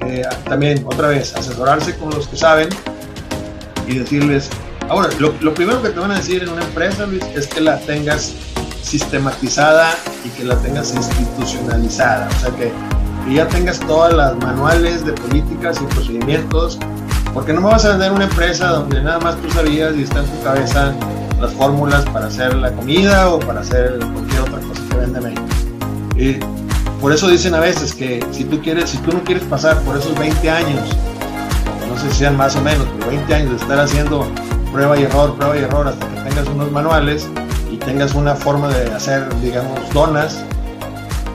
Eh, 0.00 0.22
también, 0.44 0.84
otra 0.86 1.08
vez, 1.08 1.34
asesorarse 1.34 1.96
con 1.96 2.10
los 2.10 2.28
que 2.28 2.36
saben 2.36 2.68
y 3.88 3.98
decirles, 3.98 4.50
Ahora, 4.88 5.08
lo, 5.18 5.32
lo, 5.40 5.54
primero 5.54 5.80
que 5.80 5.90
te 5.90 6.00
van 6.00 6.10
a 6.10 6.16
decir 6.16 6.42
en 6.42 6.50
una 6.50 6.62
empresa, 6.64 7.06
Luis, 7.06 7.24
es 7.34 7.46
que 7.46 7.60
la 7.60 7.78
tengas 7.80 8.34
sistematizada 8.82 9.94
y 10.24 10.28
que 10.30 10.44
la 10.44 10.56
tengas 10.56 10.94
institucionalizada. 10.94 12.28
O 12.28 12.40
sea, 12.40 12.50
que, 12.50 12.72
que 13.24 13.34
ya 13.34 13.48
tengas 13.48 13.80
todas 13.80 14.12
las 14.12 14.36
manuales 14.36 15.06
de 15.06 15.12
políticas 15.12 15.80
y 15.80 15.94
procedimientos, 15.94 16.78
porque 17.34 17.52
no 17.52 17.60
me 17.60 17.68
vas 17.68 17.84
a 17.84 17.90
vender 17.90 18.12
una 18.12 18.24
empresa 18.24 18.68
donde 18.68 19.02
nada 19.02 19.18
más 19.18 19.36
tú 19.36 19.50
sabías 19.50 19.94
y 19.96 20.02
está 20.02 20.20
en 20.20 20.26
tu 20.26 20.42
cabeza 20.42 20.94
las 21.40 21.52
fórmulas 21.52 22.04
para 22.10 22.26
hacer 22.26 22.54
la 22.54 22.72
comida 22.72 23.30
o 23.30 23.40
para 23.40 23.60
hacer 23.60 23.98
cualquier 24.12 24.40
otra 24.42 24.60
cosa 24.60 24.82
que 24.88 24.96
venden 24.96 25.26
ahí. 25.26 25.34
Y 26.16 26.38
por 27.00 27.12
eso 27.12 27.28
dicen 27.28 27.54
a 27.54 27.60
veces 27.60 27.94
que 27.94 28.24
si 28.30 28.44
tú, 28.44 28.60
quieres, 28.60 28.90
si 28.90 28.98
tú 28.98 29.12
no 29.12 29.24
quieres 29.24 29.42
pasar 29.44 29.78
por 29.80 29.96
esos 29.96 30.16
20 30.18 30.50
años, 30.50 30.96
no 31.88 31.98
sé 31.98 32.10
si 32.10 32.18
sean 32.18 32.36
más 32.36 32.54
o 32.56 32.60
menos, 32.60 32.86
pero 32.98 33.10
20 33.10 33.34
años 33.34 33.50
de 33.50 33.56
estar 33.56 33.80
haciendo 33.80 34.30
prueba 34.72 34.98
y 34.98 35.02
error, 35.02 35.34
prueba 35.36 35.56
y 35.56 35.60
error, 35.60 35.88
hasta 35.88 36.06
que 36.08 36.30
tengas 36.30 36.46
unos 36.48 36.70
manuales 36.70 37.28
y 37.70 37.76
tengas 37.76 38.14
una 38.14 38.34
forma 38.34 38.68
de 38.68 38.92
hacer, 38.92 39.26
digamos, 39.40 39.80
donas. 39.92 40.44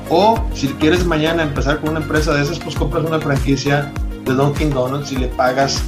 O 0.09 0.41
si 0.53 0.69
quieres 0.69 1.05
mañana 1.05 1.43
empezar 1.43 1.79
con 1.79 1.89
una 1.89 1.99
empresa 1.99 2.33
de 2.33 2.43
esas, 2.43 2.59
pues 2.59 2.75
compras 2.75 3.03
una 3.03 3.19
franquicia 3.19 3.91
de 4.27 4.33
Dunkin' 4.33 4.69
Donuts 4.71 5.11
y 5.11 5.17
le 5.17 5.27
pagas 5.27 5.81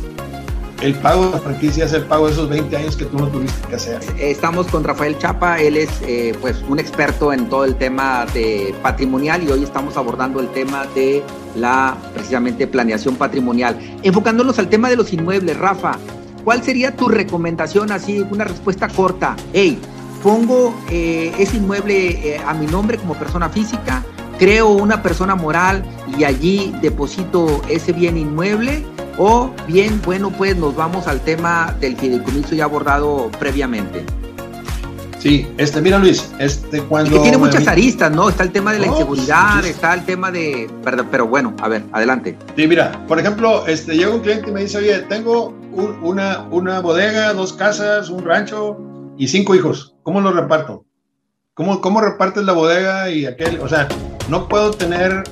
el 0.82 0.96
pago 0.96 1.26
de 1.26 1.32
la 1.32 1.40
franquicia 1.40 1.84
es 1.84 1.92
el 1.92 2.04
pago 2.04 2.28
de 2.28 2.32
esos 2.32 2.48
20 2.48 2.78
años 2.78 2.96
que 2.96 3.04
tú 3.04 3.18
no 3.18 3.28
tuviste 3.28 3.68
que 3.68 3.76
hacer. 3.76 4.00
Estamos 4.18 4.68
con 4.68 4.86
Rafael 4.86 5.18
Chapa, 5.18 5.60
él 5.60 5.76
es 5.76 5.90
eh, 6.04 6.34
pues 6.40 6.64
un 6.70 6.80
experto 6.80 7.34
en 7.34 7.50
todo 7.50 7.66
el 7.66 7.76
tema 7.76 8.26
de 8.34 8.74
patrimonial 8.82 9.44
y 9.44 9.52
hoy 9.52 9.64
estamos 9.64 9.98
abordando 9.98 10.40
el 10.40 10.48
tema 10.50 10.86
de 10.96 11.22
la 11.56 11.98
precisamente 12.14 12.66
planeación 12.66 13.18
patrimonial. 13.18 13.78
Enfocándonos 14.04 14.58
al 14.58 14.70
tema 14.70 14.90
de 14.90 14.96
los 14.96 15.12
inmuebles, 15.12 15.58
Rafa, 15.58 15.98
¿cuál 16.46 16.64
sería 16.64 16.96
tu 16.96 17.10
recomendación 17.10 17.92
así, 17.92 18.26
una 18.32 18.46
respuesta 18.46 18.88
corta? 18.88 19.36
Hey, 19.52 19.78
pongo 20.24 20.74
eh, 20.90 21.34
ese 21.38 21.58
inmueble 21.58 22.36
eh, 22.36 22.42
a 22.46 22.54
mi 22.54 22.68
nombre 22.68 22.98
como 22.98 23.16
persona 23.16 23.50
física, 23.50 24.06
creo 24.40 24.70
una 24.70 25.04
persona 25.04 25.36
moral 25.36 25.84
y 26.18 26.24
allí 26.24 26.74
deposito 26.82 27.62
ese 27.70 27.92
bien 27.94 28.18
inmueble 28.18 28.84
o 29.18 29.52
bien, 29.68 30.02
bueno, 30.04 30.32
pues 30.32 30.56
nos 30.56 30.76
vamos 30.76 31.08
al 31.08 31.20
tema 31.20 31.76
del 31.80 31.98
fideicomiso 31.98 32.56
ya 32.56 32.64
abordado 32.64 33.30
previamente. 33.38 34.06
Sí, 35.20 35.46
este, 35.58 35.82
mira 35.82 36.00
Luis, 36.00 36.32
este 36.40 36.82
cuando... 36.82 37.18
Que 37.18 37.20
tiene 37.24 37.38
muchas 37.38 37.68
aristas, 37.68 38.10
¿no? 38.10 38.30
Está 38.30 38.44
el 38.44 38.52
tema 38.52 38.72
de 38.72 38.80
la 38.80 38.88
no, 38.88 38.94
inseguridad, 38.94 39.60
pues, 39.60 39.72
está 39.72 39.94
el 39.94 40.06
tema 40.06 40.32
de... 40.32 40.72
Pero, 40.86 41.06
pero, 41.12 41.28
bueno, 41.28 41.54
a 41.62 41.68
ver, 41.68 41.84
adelante. 41.92 42.38
Sí, 42.56 42.66
mira, 42.66 43.06
por 43.06 43.20
ejemplo, 43.20 43.68
este, 43.68 43.98
llega 43.98 44.12
un 44.12 44.22
cliente 44.22 44.50
y 44.50 44.54
me 44.54 44.62
dice, 44.62 44.78
oye, 44.78 45.00
tengo 45.10 45.54
un, 45.74 46.00
una, 46.02 46.48
una 46.52 46.80
bodega, 46.80 47.34
dos 47.34 47.52
casas, 47.52 48.10
un 48.10 48.24
rancho 48.24 48.78
y 49.18 49.28
cinco 49.28 49.56
hijos. 49.56 49.94
¿Cómo 50.04 50.22
los 50.22 50.34
reparto? 50.34 50.86
¿Cómo, 51.54 51.82
¿Cómo 51.82 52.00
repartes 52.00 52.46
la 52.46 52.54
bodega 52.54 53.10
y 53.10 53.26
aquel? 53.26 53.60
O 53.60 53.68
sea, 53.68 53.90
no 54.30 54.48
puedo 54.48 54.72
tener 54.72 55.24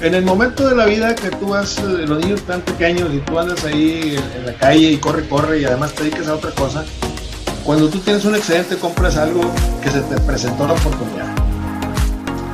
en 0.00 0.14
el 0.14 0.24
momento 0.24 0.68
de 0.68 0.74
la 0.74 0.86
vida 0.86 1.14
que 1.14 1.30
tú 1.30 1.48
vas, 1.48 1.80
los 1.82 2.18
niños 2.18 2.42
tan 2.42 2.60
pequeños 2.60 3.12
y 3.14 3.18
tú 3.18 3.38
andas 3.38 3.64
ahí 3.64 4.16
en, 4.36 4.46
la 4.46 4.52
calle 4.54 4.90
y 4.92 4.96
corre, 4.96 5.28
corre 5.28 5.60
y 5.60 5.64
además 5.64 5.92
te 5.92 6.04
dedicas 6.04 6.28
a 6.28 6.34
otra 6.34 6.50
cosa, 6.50 6.84
cuando 7.64 7.88
tú 7.88 7.98
tienes 7.98 8.24
un 8.24 8.34
excedente 8.34 8.76
compras 8.76 9.16
algo 9.16 9.42
que 9.82 9.90
se 9.90 10.00
te 10.00 10.20
presentó 10.20 10.66
la 10.66 10.72
oportunidad. 10.74 11.26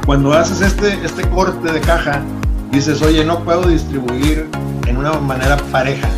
Cuando 0.04 0.32
haces 0.32 0.60
este, 0.60 0.98
este 1.04 1.22
corte 1.28 1.72
de 1.72 1.80
caja, 1.80 2.22
dices, 2.70 3.00
oye, 3.02 3.24
no 3.24 3.42
puedo 3.44 3.68
distribuir 3.68 4.48
en 4.86 4.96
una 4.96 5.12
manera 5.12 5.56
pareja 5.70 6.08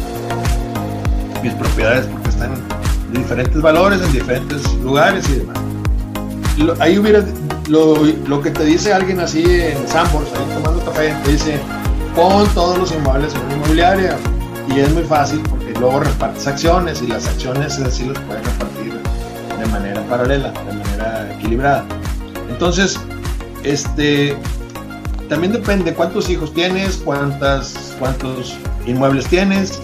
mis 1.43 1.53
propiedades 1.53 2.07
porque 2.07 2.31
están 2.31 2.53
en 2.55 3.13
diferentes 3.13 3.61
valores, 3.61 4.01
en 4.01 4.13
diferentes 4.13 4.73
lugares 4.77 5.29
y 5.29 5.35
demás. 5.35 5.59
Ahí 6.81 6.99
hubiera 6.99 7.23
lo, 7.69 7.97
lo, 8.05 8.43
que 8.43 8.51
te 8.51 8.65
dice 8.65 8.93
alguien 8.93 9.21
así 9.21 9.45
en 9.45 9.89
Sambors, 9.89 10.29
ahí 10.35 10.55
tomando 10.55 10.85
café, 10.85 11.15
te 11.25 11.33
dice, 11.33 11.61
pon 12.15 12.47
todos 12.55 12.79
los 12.79 12.93
inmuebles 12.93 13.35
en 13.35 13.43
una 13.43 13.55
inmobiliaria. 13.55 14.17
Y 14.75 14.81
es 14.81 14.93
muy 14.93 15.05
fácil 15.05 15.41
porque 15.49 15.73
luego 15.79 16.01
repartes 16.01 16.47
acciones 16.47 17.03
y 17.03 17.07
las 17.07 17.27
acciones 17.27 17.79
así 17.79 18.07
los 18.07 18.19
puedes 18.21 18.45
repartir 18.45 18.95
de 19.59 19.67
manera 19.67 20.03
paralela, 20.07 20.51
de 20.51 20.73
manera 20.73 21.35
equilibrada. 21.35 21.85
Entonces, 22.49 22.99
este, 23.62 24.37
también 25.29 25.53
depende 25.53 25.93
cuántos 25.95 26.29
hijos 26.31 26.53
tienes, 26.55 26.97
cuántas, 27.05 27.95
cuántos 27.99 28.57
inmuebles 28.87 29.27
tienes. 29.27 29.81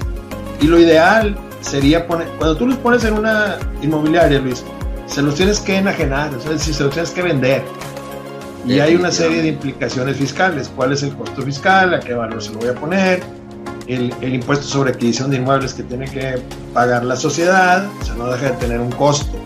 Y 0.61 0.67
lo 0.67 0.79
ideal 0.79 1.37
sería 1.61 2.07
poner, 2.07 2.29
cuando 2.39 2.57
tú 2.57 2.67
los 2.67 2.77
pones 2.79 3.05
en 3.05 3.15
una 3.15 3.57
inmobiliaria, 3.83 4.39
Luis, 4.39 4.65
se 5.11 5.23
los 5.23 5.35
tienes 5.35 5.59
que 5.61 5.77
enajenar, 5.77 6.33
es 6.35 6.45
decir, 6.45 6.73
se 6.73 6.85
los 6.85 6.93
tienes 6.93 7.11
que 7.11 7.23
vender. 7.23 7.63
Y 8.67 8.79
hay 8.79 8.95
una 8.95 9.11
serie 9.11 9.43
de 9.43 9.49
implicaciones 9.49 10.17
fiscales. 10.17 10.71
¿Cuál 10.77 10.93
es 10.93 11.03
el 11.03 11.15
costo 11.17 11.43
fiscal? 11.43 11.95
¿A 11.95 12.01
qué 12.01 12.15
valor 12.15 12.43
se 12.43 12.53
lo 12.53 12.59
voy 12.61 12.69
a 12.69 12.75
poner? 12.75 13.23
El, 13.87 14.15
el, 14.21 14.35
impuesto 14.35 14.67
sobre 14.67 14.91
adquisición 14.91 15.31
de 15.31 15.39
inmuebles 15.39 15.75
que 15.75 15.83
tiene 15.83 16.09
que 16.09 16.41
pagar 16.73 17.05
la 17.05 17.17
sociedad, 17.17 17.87
o 18.01 18.05
sea, 18.05 18.15
no 18.15 18.31
deja 18.31 18.51
de 18.51 18.57
tener 18.59 18.79
un 18.79 18.93
costo. 18.93 19.37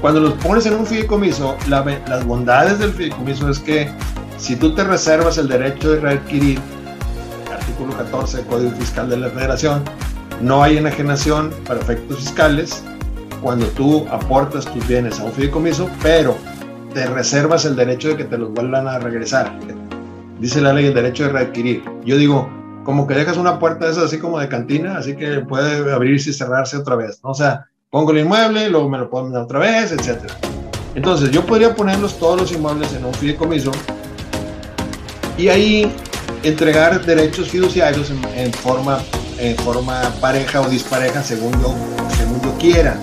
Cuando 0.00 0.18
los 0.18 0.32
pones 0.34 0.66
en 0.66 0.74
un 0.74 0.86
fideicomiso, 0.86 1.56
la, 1.68 1.84
las 2.08 2.26
bondades 2.26 2.80
del 2.80 2.92
fideicomiso 2.92 3.48
es 3.50 3.60
que 3.60 3.88
si 4.38 4.56
tú 4.56 4.74
te 4.74 4.82
reservas 4.82 5.38
el 5.38 5.46
derecho 5.46 5.92
de 5.92 6.00
readquirir, 6.00 6.58
artículo 7.52 7.96
14 7.96 8.38
del 8.38 8.46
Código 8.46 8.70
Fiscal 8.72 9.10
de 9.10 9.18
la 9.18 9.30
Federación, 9.30 9.84
no 10.40 10.62
hay 10.64 10.78
enajenación 10.78 11.52
para 11.66 11.80
efectos 11.80 12.18
fiscales 12.18 12.82
cuando 13.40 13.66
tú 13.66 14.06
aportas 14.10 14.64
tus 14.66 14.86
bienes 14.86 15.18
a 15.20 15.24
un 15.24 15.32
fideicomiso, 15.32 15.88
pero 16.02 16.36
te 16.92 17.06
reservas 17.06 17.64
el 17.64 17.76
derecho 17.76 18.08
de 18.08 18.16
que 18.16 18.24
te 18.24 18.38
los 18.38 18.52
vuelvan 18.52 18.88
a 18.88 18.98
regresar. 18.98 19.52
Dice 20.38 20.60
la 20.60 20.72
ley 20.72 20.86
el 20.86 20.94
derecho 20.94 21.24
de 21.24 21.30
readquirir. 21.30 21.84
Yo 22.04 22.16
digo, 22.16 22.50
como 22.84 23.06
que 23.06 23.14
dejas 23.14 23.36
una 23.36 23.58
puerta 23.58 23.88
esa 23.88 24.02
así 24.02 24.18
como 24.18 24.38
de 24.38 24.48
cantina, 24.48 24.98
así 24.98 25.14
que 25.14 25.40
puede 25.40 25.92
abrirse 25.92 26.30
y 26.30 26.32
cerrarse 26.32 26.76
otra 26.76 26.96
vez. 26.96 27.20
¿no? 27.22 27.30
O 27.30 27.34
sea, 27.34 27.66
pongo 27.90 28.12
el 28.12 28.18
inmueble, 28.18 28.68
luego 28.68 28.88
me 28.88 28.98
lo 28.98 29.10
vender 29.10 29.42
otra 29.42 29.58
vez, 29.58 29.92
etc. 29.92 30.30
Entonces, 30.94 31.30
yo 31.30 31.44
podría 31.44 31.74
ponerlos 31.74 32.18
todos 32.18 32.40
los 32.40 32.52
inmuebles 32.52 32.92
en 32.94 33.04
un 33.04 33.14
fideicomiso 33.14 33.70
y 35.36 35.48
ahí 35.48 35.92
entregar 36.42 37.04
derechos 37.04 37.48
fiduciarios 37.48 38.10
en, 38.34 38.52
forma, 38.52 38.98
en 39.38 39.56
forma 39.56 40.02
pareja 40.20 40.60
o 40.60 40.68
dispareja 40.68 41.22
según 41.22 41.52
yo, 41.60 41.74
según 42.16 42.40
yo 42.42 42.52
quiera. 42.58 42.98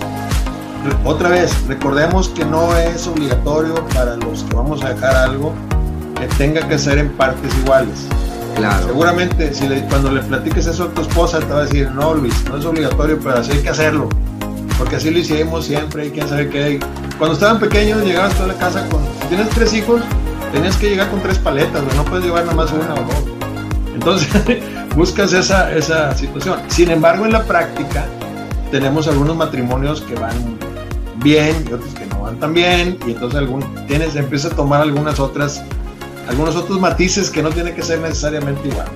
Otra 1.04 1.30
vez, 1.30 1.66
recordemos 1.66 2.28
que 2.28 2.44
no 2.44 2.74
es 2.76 3.06
obligatorio 3.06 3.74
para 3.94 4.16
los 4.16 4.42
que 4.44 4.54
vamos 4.54 4.82
a 4.84 4.94
dejar 4.94 5.16
algo 5.16 5.52
que 6.18 6.26
tenga 6.36 6.66
que 6.66 6.78
ser 6.78 6.98
en 6.98 7.10
partes 7.10 7.54
iguales. 7.58 8.06
Claro. 8.56 8.86
Seguramente, 8.86 9.54
si 9.54 9.66
cuando 9.88 10.10
le 10.10 10.20
platiques 10.20 10.66
eso 10.66 10.84
a 10.84 10.88
tu 10.88 11.02
esposa, 11.02 11.38
te 11.38 11.46
va 11.46 11.60
a 11.60 11.62
decir, 11.64 11.90
no, 11.92 12.14
Luis, 12.14 12.34
no 12.48 12.56
es 12.56 12.64
obligatorio, 12.64 13.18
pero 13.22 13.38
así 13.38 13.52
hay 13.52 13.62
que 13.62 13.68
hacerlo. 13.68 14.08
Porque 14.76 14.96
así 14.96 15.10
lo 15.10 15.18
hicimos 15.18 15.66
siempre, 15.66 16.02
hay 16.04 16.10
que 16.10 16.22
saber 16.22 16.50
qué 16.50 16.64
hay. 16.64 16.80
Cuando 17.18 17.34
estaban 17.34 17.58
pequeños, 17.58 18.02
llegabas 18.04 18.38
a 18.40 18.46
la 18.46 18.54
casa 18.54 18.86
con. 18.88 19.02
Si 19.22 19.28
tienes 19.28 19.48
tres 19.50 19.72
hijos, 19.74 20.02
tenías 20.52 20.76
que 20.76 20.90
llegar 20.90 21.08
con 21.10 21.20
tres 21.20 21.38
paletas, 21.38 21.82
no 21.96 22.04
puedes 22.04 22.24
llevar 22.24 22.44
nada 22.44 22.56
más 22.56 22.72
una 22.72 22.94
o 22.94 23.04
dos. 23.04 23.24
Entonces, 23.94 24.28
buscas 24.96 25.32
esa, 25.32 25.72
esa 25.72 26.14
situación. 26.14 26.60
Sin 26.68 26.90
embargo, 26.90 27.26
en 27.26 27.32
la 27.32 27.44
práctica, 27.44 28.06
tenemos 28.70 29.08
algunos 29.08 29.36
matrimonios 29.36 30.00
que 30.02 30.14
van 30.14 30.58
bien 31.22 31.64
y 31.68 31.72
otros 31.72 31.94
que 31.94 32.06
no 32.06 32.22
van 32.22 32.38
tan 32.38 32.54
bien, 32.54 32.98
y 33.06 33.12
entonces 33.12 33.38
algún, 33.38 33.64
tienes, 33.86 34.16
empieza 34.16 34.48
a 34.48 34.50
tomar 34.50 34.82
algunas 34.82 35.18
otras, 35.20 35.62
algunos 36.28 36.56
otros 36.56 36.80
matices 36.80 37.30
que 37.30 37.42
no 37.42 37.50
tienen 37.50 37.74
que 37.74 37.82
ser 37.82 38.00
necesariamente 38.00 38.68
igual. 38.68 38.86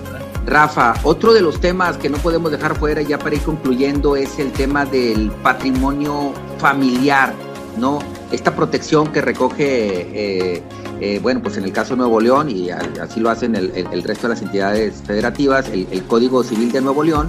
Rafa, 0.46 0.94
otro 1.04 1.32
de 1.32 1.40
los 1.40 1.60
temas 1.60 1.96
que 1.96 2.08
no 2.08 2.18
podemos 2.18 2.50
dejar 2.50 2.76
fuera 2.76 3.00
ya 3.02 3.18
para 3.18 3.36
ir 3.36 3.42
concluyendo 3.42 4.16
es 4.16 4.38
el 4.38 4.50
tema 4.52 4.84
del 4.84 5.30
patrimonio 5.30 6.32
familiar, 6.58 7.32
¿no? 7.78 8.00
Esta 8.32 8.54
protección 8.54 9.12
que 9.12 9.20
recoge, 9.20 10.00
eh, 10.12 10.62
eh, 11.00 11.20
bueno, 11.22 11.40
pues 11.42 11.56
en 11.58 11.64
el 11.64 11.72
caso 11.72 11.90
de 11.90 11.98
Nuevo 11.98 12.20
León, 12.20 12.50
y 12.50 12.70
así 12.70 13.20
lo 13.20 13.30
hacen 13.30 13.54
el, 13.54 13.72
el, 13.74 14.02
resto 14.02 14.26
de 14.26 14.34
las 14.34 14.42
entidades 14.42 15.02
federativas, 15.06 15.68
el 15.68 16.02
Código 16.04 16.42
Civil 16.42 16.72
de 16.72 16.80
Nuevo 16.80 17.04
León, 17.04 17.28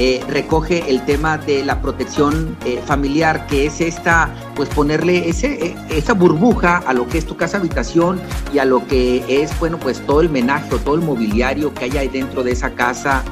eh, 0.00 0.24
recoge 0.28 0.88
el 0.88 1.04
tema 1.04 1.38
de 1.38 1.64
la 1.64 1.82
protección 1.82 2.56
eh, 2.64 2.80
familiar, 2.86 3.48
que 3.48 3.66
es 3.66 3.80
esta, 3.80 4.32
pues 4.54 4.68
ponerle 4.68 5.28
ese, 5.28 5.66
eh, 5.66 5.76
esa 5.90 6.12
burbuja 6.12 6.78
a 6.86 6.92
lo 6.92 7.08
que 7.08 7.18
es 7.18 7.26
tu 7.26 7.36
casa 7.36 7.56
habitación 7.56 8.20
y 8.52 8.58
a 8.58 8.64
lo 8.64 8.86
que 8.86 9.24
es, 9.28 9.58
bueno, 9.58 9.76
pues 9.76 10.00
todo 10.06 10.20
el 10.20 10.30
menaje 10.30 10.72
o 10.72 10.78
todo 10.78 10.94
el 10.94 11.00
mobiliario 11.00 11.74
que 11.74 11.86
hay 11.86 11.96
ahí 11.96 12.08
dentro 12.08 12.44
de 12.44 12.52
esa 12.52 12.70
casa. 12.70 13.24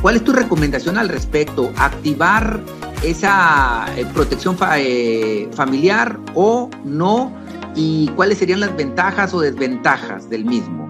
¿Cuál 0.00 0.16
es 0.16 0.24
tu 0.24 0.32
recomendación 0.32 0.96
al 0.96 1.10
respecto? 1.10 1.70
¿Activar 1.76 2.60
esa 3.02 3.84
protección 4.14 4.56
familiar 4.56 6.18
o 6.34 6.70
no? 6.84 7.32
¿Y 7.74 8.08
cuáles 8.16 8.38
serían 8.38 8.60
las 8.60 8.74
ventajas 8.74 9.34
o 9.34 9.40
desventajas 9.40 10.30
del 10.30 10.46
mismo? 10.46 10.83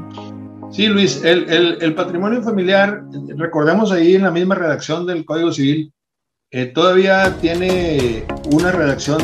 Sí, 0.74 0.88
Luis, 0.88 1.22
el, 1.22 1.94
patrimonio 1.94 2.42
familiar, 2.42 3.04
recordemos 3.36 3.92
ahí 3.92 4.16
en 4.16 4.22
la 4.22 4.32
misma 4.32 4.56
redacción 4.56 5.06
del 5.06 5.24
Código 5.24 5.52
Civil, 5.52 5.92
eh, 6.50 6.66
todavía 6.66 7.36
tiene 7.40 8.26
una 8.50 8.72
redacción 8.72 9.22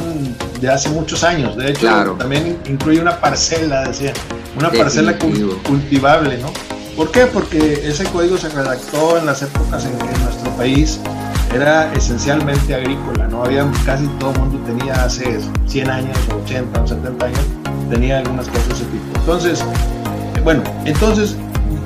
de 0.61 0.70
hace 0.70 0.90
muchos 0.90 1.24
años. 1.24 1.57
De 1.57 1.70
hecho, 1.70 2.14
también 2.18 2.57
incluye 2.68 3.01
una 3.01 3.20
parcela, 3.20 3.82
decía, 3.82 4.12
una 4.57 4.70
parcela 4.70 5.18
cultivable, 5.18 6.38
¿no? 6.38 6.53
¿Por 6.96 7.11
qué? 7.11 7.26
Porque 7.26 7.80
ese 7.84 8.05
código 8.05 8.36
se 8.36 8.48
redactó 8.51 9.18
en 9.18 9.26
las 9.26 9.42
épocas 9.42 9.84
en 9.86 9.98
que 9.98 10.18
nuestro 10.20 10.51
país 10.57 11.01
era 11.53 11.92
esencialmente 11.94 12.76
agrícola, 12.76 13.26
¿no? 13.26 13.42
Había 13.42 13.68
casi 13.84 14.07
todo 14.20 14.30
el 14.32 14.38
mundo 14.38 14.61
tenía 14.66 14.94
hace 15.03 15.40
100 15.66 15.90
años, 15.90 16.16
o 16.32 16.36
80 16.44 16.80
o 16.80 16.86
70 16.86 17.26
años, 17.26 17.40
tenía 17.90 18.18
algunas 18.18 18.46
cosas 18.46 18.68
de 18.68 18.74
ese 18.74 18.84
tipo. 18.84 19.18
Entonces, 19.18 19.64
bueno, 20.45 20.62
entonces 20.84 21.36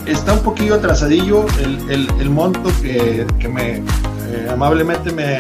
está 0.07 0.33
un 0.33 0.41
poquillo 0.41 0.75
atrasadillo 0.75 1.47
el, 1.61 2.09
el, 2.21 2.31
monto 2.31 2.71
que, 2.83 3.27
que 3.39 3.49
me 3.49 3.83
eh, 4.35 4.49
amablemente 4.51 5.13
me, 5.13 5.37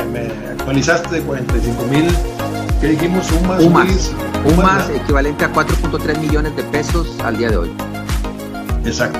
actualizaste 0.53 1.17
de 1.17 1.23
45 1.23 1.85
mil, 1.91 2.07
que 2.81 2.89
dijimos 2.89 3.31
UMAS. 3.33 3.62
UMAS, 3.62 4.12
UMAS 4.45 4.91
equivalente 4.91 5.45
a 5.45 5.53
4.3 5.53 6.19
millones 6.19 6.55
de 6.57 6.62
pesos 6.65 7.19
al 7.25 7.37
día 7.37 7.51
de 7.51 7.57
hoy. 7.57 7.73
Exacto. 8.85 9.19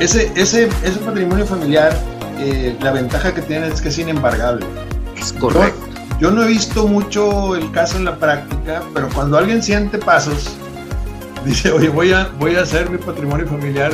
Ese, 0.00 0.30
ese, 0.34 0.68
ese 0.82 0.98
patrimonio 0.98 1.46
familiar, 1.46 1.96
eh, 2.38 2.76
la 2.80 2.92
ventaja 2.92 3.32
que 3.34 3.40
tiene 3.42 3.68
es 3.68 3.80
que 3.80 3.88
es 3.88 3.98
inembargable. 3.98 4.66
Es 5.18 5.32
correcto. 5.32 5.80
yo 6.20 6.30
no 6.30 6.42
he 6.42 6.48
visto 6.48 6.86
mucho 6.86 7.56
el 7.56 7.70
caso 7.70 7.96
en 7.96 8.04
la 8.04 8.16
práctica, 8.16 8.82
pero 8.92 9.08
cuando 9.14 9.38
alguien 9.38 9.62
siente 9.62 9.96
pasos, 9.96 10.56
dice, 11.46 11.70
oye, 11.72 11.88
voy 11.88 12.12
a, 12.12 12.28
voy 12.38 12.56
a 12.56 12.62
hacer 12.62 12.90
mi 12.90 12.98
patrimonio 12.98 13.46
familiar 13.46 13.92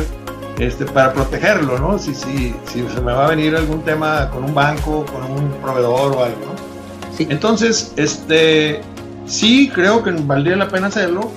este, 0.58 0.84
para 0.86 1.12
protegerlo, 1.12 1.78
¿no? 1.78 1.98
Si, 1.98 2.14
si, 2.14 2.54
si 2.64 2.82
se 2.88 3.00
me 3.00 3.12
va 3.12 3.26
a 3.26 3.28
venir 3.28 3.54
algún 3.54 3.82
tema 3.82 4.30
con 4.30 4.44
un 4.44 4.54
banco, 4.54 5.04
con 5.06 5.30
un 5.30 5.50
proveedor 5.62 6.16
o 6.16 6.24
algo, 6.24 6.38
¿no? 6.46 7.16
Sí. 7.16 7.26
Entonces, 7.28 7.92
este, 7.96 8.80
sí 9.26 9.70
creo 9.72 10.02
que 10.02 10.10
valdría 10.12 10.56
la 10.56 10.68
pena 10.68 10.86
hacerlo. 10.86 11.30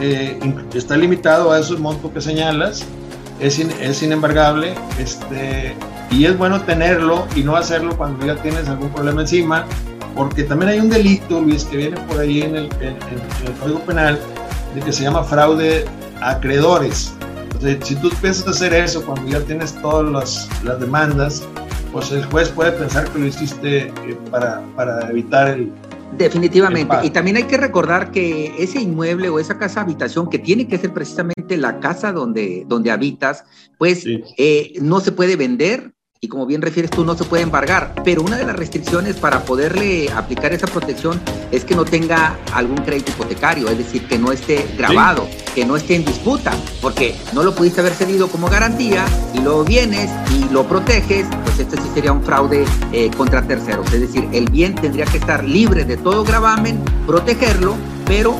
Eh, 0.00 0.38
está 0.74 0.96
limitado 0.96 1.52
a 1.52 1.58
esos 1.58 1.80
montos 1.80 2.12
que 2.12 2.20
señalas, 2.20 2.84
es, 3.40 3.58
es 3.58 4.02
inembargable, 4.02 4.74
este, 4.98 5.74
y 6.10 6.26
es 6.26 6.36
bueno 6.36 6.60
tenerlo 6.62 7.26
y 7.34 7.42
no 7.42 7.56
hacerlo 7.56 7.96
cuando 7.96 8.26
ya 8.26 8.36
tienes 8.36 8.68
algún 8.68 8.90
problema 8.90 9.22
encima, 9.22 9.64
porque 10.14 10.44
también 10.44 10.72
hay 10.72 10.80
un 10.80 10.90
delito, 10.90 11.40
Luis, 11.40 11.64
que 11.64 11.78
viene 11.78 11.96
por 12.02 12.20
ahí 12.20 12.42
en 12.42 12.56
el, 12.56 12.68
en 12.80 12.96
el 13.46 13.52
Código 13.58 13.80
Penal, 13.80 14.18
que 14.80 14.92
se 14.92 15.02
llama 15.02 15.22
fraude 15.24 15.84
a 16.20 16.30
acreedores. 16.32 17.14
Entonces, 17.42 17.78
si 17.82 17.96
tú 17.96 18.10
a 18.22 18.50
hacer 18.50 18.74
eso 18.74 19.04
cuando 19.04 19.30
ya 19.30 19.40
tienes 19.40 19.72
todas 19.80 20.10
las, 20.10 20.64
las 20.64 20.80
demandas, 20.80 21.42
pues 21.92 22.12
el 22.12 22.24
juez 22.26 22.50
puede 22.50 22.72
pensar 22.72 23.08
que 23.10 23.18
lo 23.18 23.26
hiciste 23.26 23.86
eh, 23.86 23.92
para, 24.30 24.62
para 24.76 25.08
evitar 25.10 25.48
el, 25.48 25.72
Definitivamente. 26.12 26.96
y 27.02 27.10
también 27.10 27.36
hay 27.36 27.44
que 27.44 27.56
recordar 27.56 28.10
que 28.10 28.54
ese 28.58 28.80
inmueble 28.80 29.28
o 29.28 29.38
esa 29.38 29.58
casa 29.58 29.80
habitación, 29.80 30.30
que 30.30 30.38
tiene 30.38 30.68
que 30.68 30.78
ser 30.78 30.92
precisamente 30.92 31.56
la 31.56 31.80
casa 31.80 32.12
donde, 32.12 32.64
donde 32.68 32.90
habitas, 32.90 33.44
pues 33.76 34.04
eh, 34.06 34.74
no 34.80 35.00
se 35.00 35.12
puede 35.12 35.36
vender, 35.36 35.92
y 36.20 36.28
como 36.28 36.46
bien 36.46 36.62
refieres 36.62 36.90
tú, 36.90 37.04
no 37.04 37.14
se 37.14 37.24
puede 37.24 37.42
embargar. 37.42 37.94
Pero 38.04 38.22
una 38.22 38.36
de 38.36 38.44
las 38.44 38.56
restricciones 38.56 39.16
para 39.16 39.44
poderle 39.44 40.10
aplicar 40.10 40.52
esa 40.52 40.66
protección 40.66 41.20
es 41.50 41.64
que 41.64 41.74
no 41.74 41.84
tenga 41.84 42.38
algún 42.52 42.78
crédito 42.78 43.12
hipotecario, 43.12 43.68
es 43.68 43.78
decir, 43.78 44.06
que 44.08 44.18
no 44.18 44.32
esté 44.32 44.66
grabado, 44.76 45.28
que 45.54 45.64
no 45.64 45.76
esté 45.76 45.96
en 45.96 46.04
disputa, 46.04 46.52
porque 46.80 47.14
no 47.32 47.42
lo 47.42 47.54
pudiste 47.54 47.80
haber 47.80 47.92
cedido 47.92 48.28
como 48.28 48.48
garantía 48.48 49.04
y 49.34 49.40
luego 49.40 49.64
vienes 49.64 50.10
y 50.32 50.52
lo 50.52 50.64
proteges, 50.64 51.26
pues 51.44 51.58
este 51.58 51.76
sí 51.76 51.88
sería 51.94 52.12
un 52.12 52.22
fraude 52.22 52.64
eh, 52.92 53.10
contra 53.16 53.46
terceros. 53.46 53.92
Es 53.92 54.00
decir, 54.00 54.28
el 54.32 54.50
bien 54.50 54.74
tendría 54.74 55.04
que 55.04 55.18
estar 55.18 55.44
libre 55.44 55.84
de 55.84 55.96
todo 55.96 56.24
gravamen, 56.24 56.82
protegerlo, 57.06 57.74
pero 58.06 58.34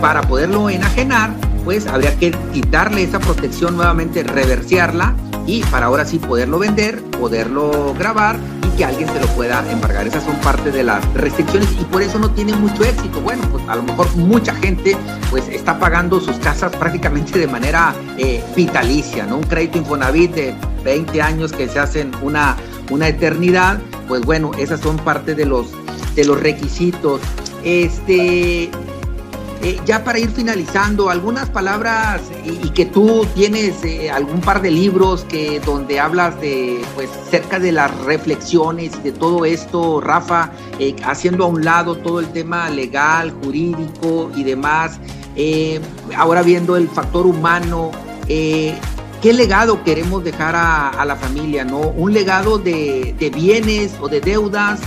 para 0.00 0.22
poderlo 0.22 0.68
enajenar, 0.68 1.32
pues 1.64 1.86
habría 1.86 2.16
que 2.18 2.32
quitarle 2.52 3.04
esa 3.04 3.20
protección 3.20 3.76
nuevamente, 3.76 4.24
reversearla 4.24 5.14
y 5.46 5.62
para 5.64 5.86
ahora 5.86 6.04
sí 6.04 6.18
poderlo 6.18 6.58
vender, 6.58 7.02
poderlo 7.02 7.94
grabar 7.98 8.38
y 8.66 8.76
que 8.76 8.84
alguien 8.84 9.08
se 9.08 9.20
lo 9.20 9.26
pueda 9.28 9.64
embargar. 9.70 10.06
Esas 10.06 10.24
son 10.24 10.36
parte 10.36 10.70
de 10.70 10.84
las 10.84 11.04
restricciones 11.14 11.68
y 11.80 11.84
por 11.84 12.02
eso 12.02 12.18
no 12.18 12.30
tiene 12.30 12.54
mucho 12.54 12.84
éxito. 12.84 13.20
Bueno, 13.20 13.42
pues 13.50 13.66
a 13.68 13.76
lo 13.76 13.82
mejor 13.82 14.14
mucha 14.16 14.54
gente 14.54 14.96
pues 15.30 15.48
está 15.48 15.78
pagando 15.78 16.20
sus 16.20 16.36
casas 16.36 16.74
prácticamente 16.76 17.38
de 17.38 17.46
manera 17.46 17.94
eh, 18.18 18.42
vitalicia, 18.56 19.26
¿no? 19.26 19.38
Un 19.38 19.44
crédito 19.44 19.78
Infonavit 19.78 20.34
de 20.34 20.54
20 20.84 21.22
años 21.22 21.52
que 21.52 21.68
se 21.68 21.78
hacen 21.78 22.12
una, 22.22 22.56
una 22.90 23.08
eternidad, 23.08 23.78
pues 24.08 24.22
bueno, 24.22 24.52
esas 24.58 24.80
son 24.80 24.96
parte 24.96 25.34
de 25.34 25.46
los, 25.46 25.66
de 26.14 26.24
los 26.24 26.40
requisitos. 26.40 27.20
Este, 27.64 28.70
eh, 29.64 29.78
ya 29.84 30.02
para 30.02 30.18
ir 30.18 30.30
finalizando, 30.30 31.08
algunas 31.08 31.48
palabras 31.48 32.20
y, 32.44 32.70
que 32.70 32.84
tú 32.84 33.24
tienes 33.32 33.84
eh, 33.84 34.10
algún 34.10 34.40
par 34.40 34.60
de 34.60 34.72
libros 34.72 35.24
que 35.28 35.60
donde 35.60 36.00
hablas 36.00 36.40
de 36.40 36.84
pues 36.96 37.08
cerca 37.30 37.60
de 37.60 37.70
las 37.70 37.96
reflexiones 38.00 39.00
de 39.04 39.12
todo 39.12 39.44
esto, 39.44 40.00
Rafa, 40.00 40.50
eh, 40.80 40.96
haciendo 41.04 41.44
a 41.44 41.46
un 41.46 41.64
lado 41.64 41.94
todo 41.94 42.18
el 42.18 42.32
tema 42.32 42.70
legal, 42.70 43.30
jurídico 43.44 44.32
y 44.34 44.42
demás. 44.42 44.98
ahora 46.16 46.42
viendo 46.42 46.76
el 46.76 46.88
factor 46.88 47.24
humano, 47.24 47.92
¿qué 48.26 49.32
legado 49.32 49.84
queremos 49.84 50.24
dejar 50.24 50.56
a, 50.56 51.04
la 51.04 51.14
familia? 51.14 51.64
¿no? 51.64 51.78
Un 51.78 52.12
legado 52.12 52.58
de, 52.58 53.14
de 53.16 53.30
bienes 53.30 53.92
o 54.00 54.08
de 54.08 54.20
deudas 54.20 54.80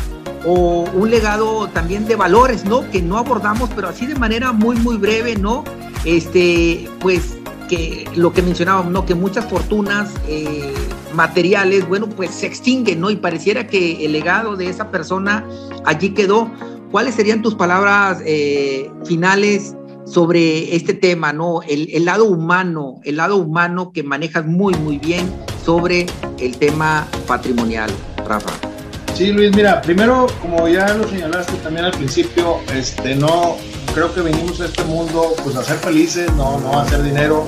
o 0.46 0.86
un 0.94 1.10
legado 1.10 1.68
también 1.70 2.06
de 2.06 2.16
valores, 2.16 2.66
¿no? 2.66 2.90
Que 2.92 3.02
no 3.02 3.18
abordamos, 3.18 3.70
pero 3.76 3.90
así 3.90 4.06
de 4.06 4.16
manera 4.16 4.52
muy, 4.52 4.76
muy 4.78 4.98
breve, 4.98 5.36
¿no? 5.36 5.64
Este, 6.06 6.88
pues 7.00 7.38
que 7.68 8.08
lo 8.16 8.32
que 8.32 8.42
mencionábamos, 8.42 8.92
¿no? 8.92 9.06
Que 9.06 9.16
muchas 9.16 9.46
fortunas 9.46 10.12
eh, 10.28 10.74
materiales, 11.14 11.88
bueno, 11.88 12.08
pues 12.08 12.32
se 12.32 12.46
extinguen, 12.46 13.02
¿no? 13.02 13.10
Y 13.10 13.16
pareciera 13.16 13.68
que 13.68 14.06
el 14.06 14.12
legado 14.12 14.56
de 14.56 14.70
esa 14.70 14.92
persona 14.92 15.46
allí 15.84 16.12
quedó. 16.12 16.52
¿Cuáles 16.92 17.16
serían 17.16 17.42
tus 17.42 17.56
palabras 17.56 18.22
eh, 18.26 18.90
finales 19.06 19.76
sobre 20.06 20.76
este 20.76 20.94
tema, 20.94 21.34
¿no? 21.34 21.62
El, 21.64 21.90
el, 21.92 22.06
lado 22.06 22.26
humano, 22.26 23.02
el 23.04 23.18
lado 23.18 23.38
humano 23.38 23.92
que 23.92 24.04
manejas 24.04 24.46
muy, 24.46 24.74
muy 24.76 25.00
bien 25.00 25.26
sobre 25.66 26.06
el 26.40 26.56
tema 26.58 27.08
patrimonial, 27.28 27.90
Rafa. 28.28 28.75
Sí, 29.16 29.32
Luis, 29.32 29.56
mira, 29.56 29.82
primero, 29.82 30.28
como 30.42 30.68
ya 30.68 30.94
lo 30.94 31.08
señalaste 31.08 31.54
también 31.64 31.86
al 31.86 31.94
principio, 31.94 32.58
este, 32.74 33.16
no, 33.16 33.56
creo 33.94 34.14
que 34.14 34.20
venimos 34.20 34.60
a 34.60 34.66
este 34.66 34.84
mundo 34.84 35.34
pues 35.42 35.56
a 35.56 35.64
ser 35.64 35.78
felices, 35.78 36.30
no, 36.34 36.60
no 36.60 36.78
a 36.78 36.82
hacer 36.82 37.02
dinero. 37.02 37.46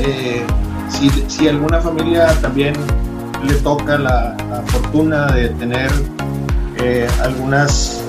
Eh, 0.00 0.42
si, 0.88 1.10
si, 1.28 1.48
alguna 1.48 1.82
familia 1.82 2.28
también 2.40 2.72
le 3.46 3.54
toca 3.56 3.98
la, 3.98 4.34
fortuna 4.68 5.26
de 5.26 5.50
tener 5.50 5.90
eh, 6.78 7.06
algunas 7.20 8.00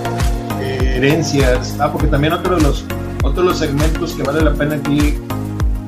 eh, 0.62 0.94
herencias, 0.96 1.76
ah, 1.82 1.92
porque 1.92 2.08
también 2.08 2.32
otro 2.32 2.56
de 2.56 2.62
los 2.64 2.86
otro 3.22 3.44
de 3.44 3.50
los 3.50 3.60
segmentos 3.60 4.14
que 4.14 4.24
vale 4.24 4.42
la 4.42 4.54
pena 4.54 4.76
aquí 4.76 5.18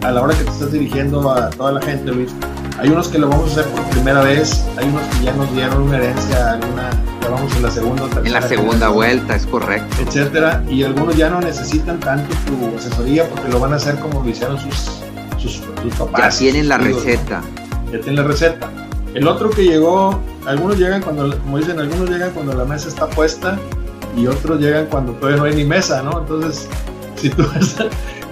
a 0.04 0.12
la 0.12 0.22
hora 0.22 0.38
que 0.38 0.43
te 0.43 0.52
estás 0.52 0.74
dirigiendo 0.74 1.32
a 1.32 1.50
toda 1.50 1.72
la 1.72 1.82
gente, 1.82 2.12
Luis, 2.12 2.32
hay 2.80 2.89
unos 2.89 3.09
que 3.09 3.17
lo 3.17 3.27
vamos 3.27 3.49
a 3.49 3.59
hacer 3.59 3.71
por 3.73 3.84
primera 3.89 4.21
vez, 4.21 4.65
hay 4.77 4.88
unos 4.88 5.03
que 5.07 5.25
ya 5.25 5.34
nos 5.34 5.51
dieron 5.53 5.82
una 5.82 5.97
herencia, 5.97 6.53
alguna, 6.53 6.89
ya 7.21 7.30
vamos 7.30 7.53
en 7.55 7.63
la 7.63 7.71
segunda 7.71 8.07
En 8.23 8.32
la 8.32 8.41
segunda 8.41 8.88
vuelta, 8.88 9.36
es 9.36 9.45
correcto. 9.45 9.97
Etcétera, 10.01 10.63
y 10.69 10.84
algunos 10.84 11.17
ya 11.17 11.30
no 11.30 11.41
necesitan 11.41 11.99
tanto 11.99 12.34
tu 12.45 12.77
asesoría 12.77 13.27
porque 13.27 13.49
lo 13.49 13.59
van 13.59 13.73
a 13.73 13.75
hacer 13.75 13.99
como 13.99 14.23
lo 14.23 14.30
hicieron 14.30 14.57
sus, 14.59 15.01
sus, 15.38 15.61
papás. 15.97 16.36
Ya 16.36 16.39
tienen 16.39 16.69
la 16.69 16.77
receta. 16.77 17.41
Ya 17.91 17.99
tienen 17.99 18.15
la 18.15 18.23
receta. 18.23 18.71
El 19.13 19.27
otro 19.27 19.49
que 19.49 19.63
llegó, 19.63 20.17
algunos 20.45 20.77
llegan 20.77 21.01
cuando, 21.01 21.38
como 21.39 21.57
dicen, 21.57 21.80
algunos 21.80 22.09
llegan 22.09 22.32
cuando 22.32 22.53
la 22.53 22.63
mesa 22.63 22.88
está 22.88 23.07
puesta 23.09 23.59
y 24.15 24.27
otros 24.27 24.59
llegan 24.61 24.86
cuando 24.86 25.11
todavía 25.13 25.38
no 25.38 25.43
hay 25.45 25.55
ni 25.55 25.65
mesa, 25.65 26.01
¿no? 26.01 26.19
Entonces, 26.19 26.69
si 27.15 27.30
tú 27.30 27.43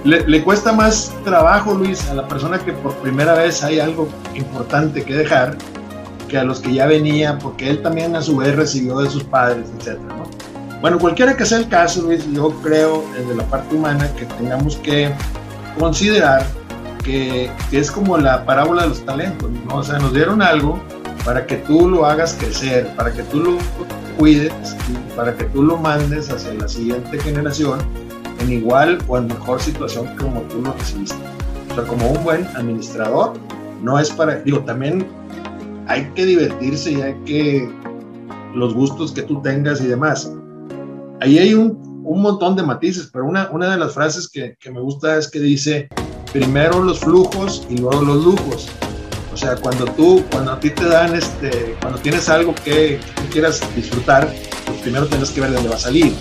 le, 0.03 0.43
cuesta 0.43 0.71
más 0.71 1.13
trabajo, 1.23 1.73
Luis, 1.73 2.07
a 2.09 2.13
la 2.13 2.27
persona 2.27 2.59
que 2.59 2.73
por 2.73 2.95
primera 2.97 3.33
vez 3.33 3.63
hay 3.63 3.79
algo 3.79 4.07
importante 4.35 5.03
que 5.03 5.13
dejar 5.13 5.57
que 6.27 6.37
a 6.37 6.43
los 6.43 6.59
que 6.59 6.73
ya 6.73 6.85
venía, 6.85 7.37
porque 7.39 7.69
él 7.69 7.81
también 7.81 8.15
a 8.15 8.21
su 8.21 8.37
vez 8.37 8.55
recibió 8.55 8.99
de 8.99 9.09
sus 9.09 9.23
padres, 9.23 9.65
etc. 9.79 9.97
Bueno, 10.81 10.99
cualquiera 10.99 11.35
que 11.35 11.45
sea 11.45 11.57
el 11.57 11.69
caso, 11.69 12.01
Luis, 12.03 12.25
yo 12.31 12.51
creo 12.61 13.03
desde 13.17 13.35
la 13.35 13.43
parte 13.43 13.75
humana 13.75 14.09
que 14.17 14.25
tengamos 14.25 14.75
que 14.77 15.11
considerar 15.79 16.45
que, 17.03 17.49
es 17.71 17.89
como 17.89 18.17
la 18.17 18.45
parábola 18.45 18.83
de 18.83 18.89
los 18.89 19.05
talentos, 19.05 19.49
¿no? 19.67 19.77
O 19.77 19.83
sea, 19.83 19.97
nos 19.99 20.13
dieron 20.13 20.41
algo 20.41 20.79
para 21.23 21.45
que 21.45 21.57
tú 21.57 21.89
lo 21.89 22.05
hagas 22.05 22.33
crecer, 22.33 22.93
para 22.95 23.11
que 23.13 23.23
tú 23.23 23.39
lo 23.39 23.57
cuides 24.17 24.51
para 25.15 25.35
que 25.35 25.45
tú 25.45 25.63
lo 25.63 25.77
mandes 25.77 26.29
hacia 26.29 26.53
la 26.53 26.67
siguiente 26.67 27.19
generación 27.19 27.79
en 28.47 28.53
igual 28.53 28.97
o 29.07 29.17
en 29.17 29.27
mejor 29.27 29.61
situación 29.61 30.15
como 30.17 30.41
tú 30.43 30.61
lo 30.61 30.73
recibiste. 30.73 31.17
O 31.71 31.75
sea, 31.75 31.83
como 31.83 32.09
un 32.09 32.23
buen 32.23 32.45
administrador, 32.55 33.33
no 33.81 33.99
es 33.99 34.09
para, 34.09 34.35
digo, 34.39 34.61
también 34.61 35.05
hay 35.87 36.09
que 36.15 36.25
divertirse 36.25 36.91
y 36.91 37.01
hay 37.01 37.15
que 37.25 37.69
los 38.55 38.73
gustos 38.73 39.11
que 39.11 39.21
tú 39.21 39.41
tengas 39.41 39.81
y 39.81 39.87
demás. 39.87 40.31
Ahí 41.21 41.37
hay 41.37 41.53
un, 41.53 42.01
un 42.03 42.21
montón 42.21 42.55
de 42.55 42.63
matices, 42.63 43.09
pero 43.11 43.25
una, 43.25 43.49
una 43.51 43.71
de 43.71 43.77
las 43.77 43.93
frases 43.93 44.29
que, 44.29 44.55
que, 44.59 44.71
me 44.71 44.79
gusta 44.79 45.17
es 45.17 45.29
que 45.29 45.39
dice, 45.39 45.89
primero 46.31 46.83
los 46.83 46.99
flujos 46.99 47.65
y 47.69 47.77
luego 47.77 48.01
los 48.01 48.25
lujos. 48.25 48.67
O 49.33 49.37
sea, 49.37 49.55
cuando 49.55 49.85
tú, 49.85 50.23
cuando 50.31 50.53
a 50.53 50.59
ti 50.59 50.71
te 50.71 50.85
dan, 50.87 51.15
este, 51.15 51.75
cuando 51.81 51.99
tienes 51.99 52.27
algo 52.29 52.55
que, 52.55 52.99
que 53.21 53.29
quieras 53.31 53.61
disfrutar, 53.75 54.33
pues 54.65 54.79
primero 54.81 55.05
tienes 55.05 55.29
que 55.29 55.41
ver 55.41 55.53
dónde 55.53 55.69
va 55.69 55.75
a 55.75 55.79
salir. 55.79 56.13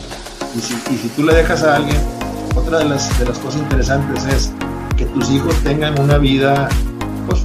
Y 0.54 0.60
si, 0.60 0.74
y 0.92 0.96
si 0.98 1.08
tú 1.08 1.22
le 1.22 1.34
dejas 1.34 1.62
a 1.62 1.76
alguien, 1.76 1.96
otra 2.56 2.78
de 2.78 2.86
las, 2.86 3.18
de 3.18 3.26
las 3.26 3.38
cosas 3.38 3.60
interesantes 3.60 4.24
es 4.24 4.52
que 4.96 5.04
tus 5.06 5.30
hijos 5.30 5.54
tengan 5.62 5.98
una 6.00 6.18
vida 6.18 6.68
pues, 7.26 7.44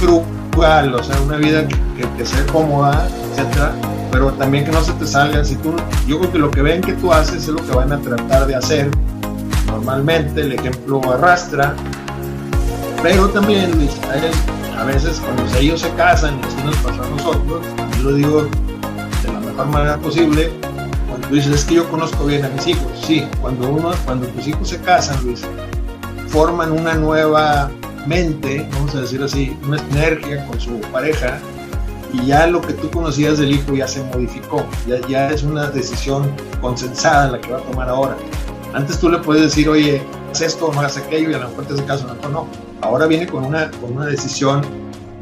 frugal, 0.00 0.94
o 0.94 1.02
sea, 1.02 1.20
una 1.22 1.36
vida 1.36 1.66
que, 1.66 2.26
sea 2.26 2.44
cómoda, 2.46 3.08
etcétera, 3.30 3.72
pero 4.10 4.32
también 4.32 4.64
que 4.64 4.72
no 4.72 4.82
se 4.82 4.92
te 4.92 5.06
salgan. 5.06 5.46
Si 5.46 5.54
tú, 5.56 5.74
yo 6.06 6.18
creo 6.18 6.32
que 6.32 6.38
lo 6.38 6.50
que 6.50 6.62
ven 6.62 6.80
que 6.80 6.92
tú 6.94 7.12
haces 7.12 7.44
es 7.44 7.48
lo 7.48 7.64
que 7.64 7.74
van 7.74 7.92
a 7.92 7.98
tratar 7.98 8.46
de 8.46 8.56
hacer. 8.56 8.90
Normalmente 9.66 10.40
el 10.40 10.52
ejemplo 10.52 11.00
arrastra, 11.12 11.74
pero 13.02 13.28
también 13.28 13.70
a 14.76 14.84
veces 14.84 15.20
cuando 15.20 15.44
ellos 15.58 15.80
se 15.80 15.90
casan, 15.90 16.38
y 16.40 16.46
así 16.46 16.56
nos 16.64 16.76
pasa 16.78 17.02
a 17.04 17.10
nosotros, 17.10 17.66
yo 17.96 18.10
lo 18.10 18.16
digo 18.16 18.42
de 18.42 19.32
la 19.32 19.40
mejor 19.40 19.66
manera 19.66 19.96
posible, 19.98 20.50
Dices, 21.30 21.52
es 21.52 21.64
que 21.66 21.74
yo 21.74 21.90
conozco 21.90 22.24
bien 22.24 22.44
a 22.44 22.48
mis 22.48 22.66
hijos. 22.66 22.90
Sí, 23.02 23.26
cuando, 23.40 23.68
uno, 23.68 23.90
cuando 24.06 24.26
tus 24.28 24.46
hijos 24.46 24.68
se 24.68 24.80
casan, 24.80 25.22
Luis, 25.24 25.42
forman 26.28 26.72
una 26.72 26.94
nueva 26.94 27.70
mente, 28.06 28.66
vamos 28.72 28.94
a 28.94 29.02
decir 29.02 29.22
así, 29.22 29.54
una 29.66 29.78
energía 29.90 30.46
con 30.46 30.58
su 30.58 30.80
pareja 30.92 31.38
y 32.14 32.26
ya 32.26 32.46
lo 32.46 32.62
que 32.62 32.72
tú 32.72 32.90
conocías 32.90 33.38
del 33.38 33.52
hijo 33.52 33.74
ya 33.74 33.86
se 33.86 34.02
modificó, 34.04 34.64
ya, 34.86 35.06
ya 35.08 35.30
es 35.30 35.42
una 35.42 35.68
decisión 35.68 36.30
consensada 36.62 37.32
la 37.32 37.40
que 37.40 37.52
va 37.52 37.58
a 37.58 37.62
tomar 37.62 37.90
ahora. 37.90 38.16
Antes 38.72 38.98
tú 38.98 39.10
le 39.10 39.18
puedes 39.18 39.42
decir, 39.42 39.68
oye, 39.68 40.00
haz 40.30 40.40
esto, 40.40 40.70
no 40.72 40.80
hagas 40.80 40.96
aquello, 40.96 41.30
y 41.30 41.34
a 41.34 41.38
lo 41.38 41.50
mejor 41.50 41.66
te 41.66 41.74
hace 41.74 41.84
caso, 41.84 42.06
no, 42.22 42.28
no. 42.30 42.46
Ahora 42.80 43.06
viene 43.06 43.26
con 43.26 43.44
una, 43.44 43.70
con 43.72 43.94
una 43.94 44.06
decisión 44.06 44.62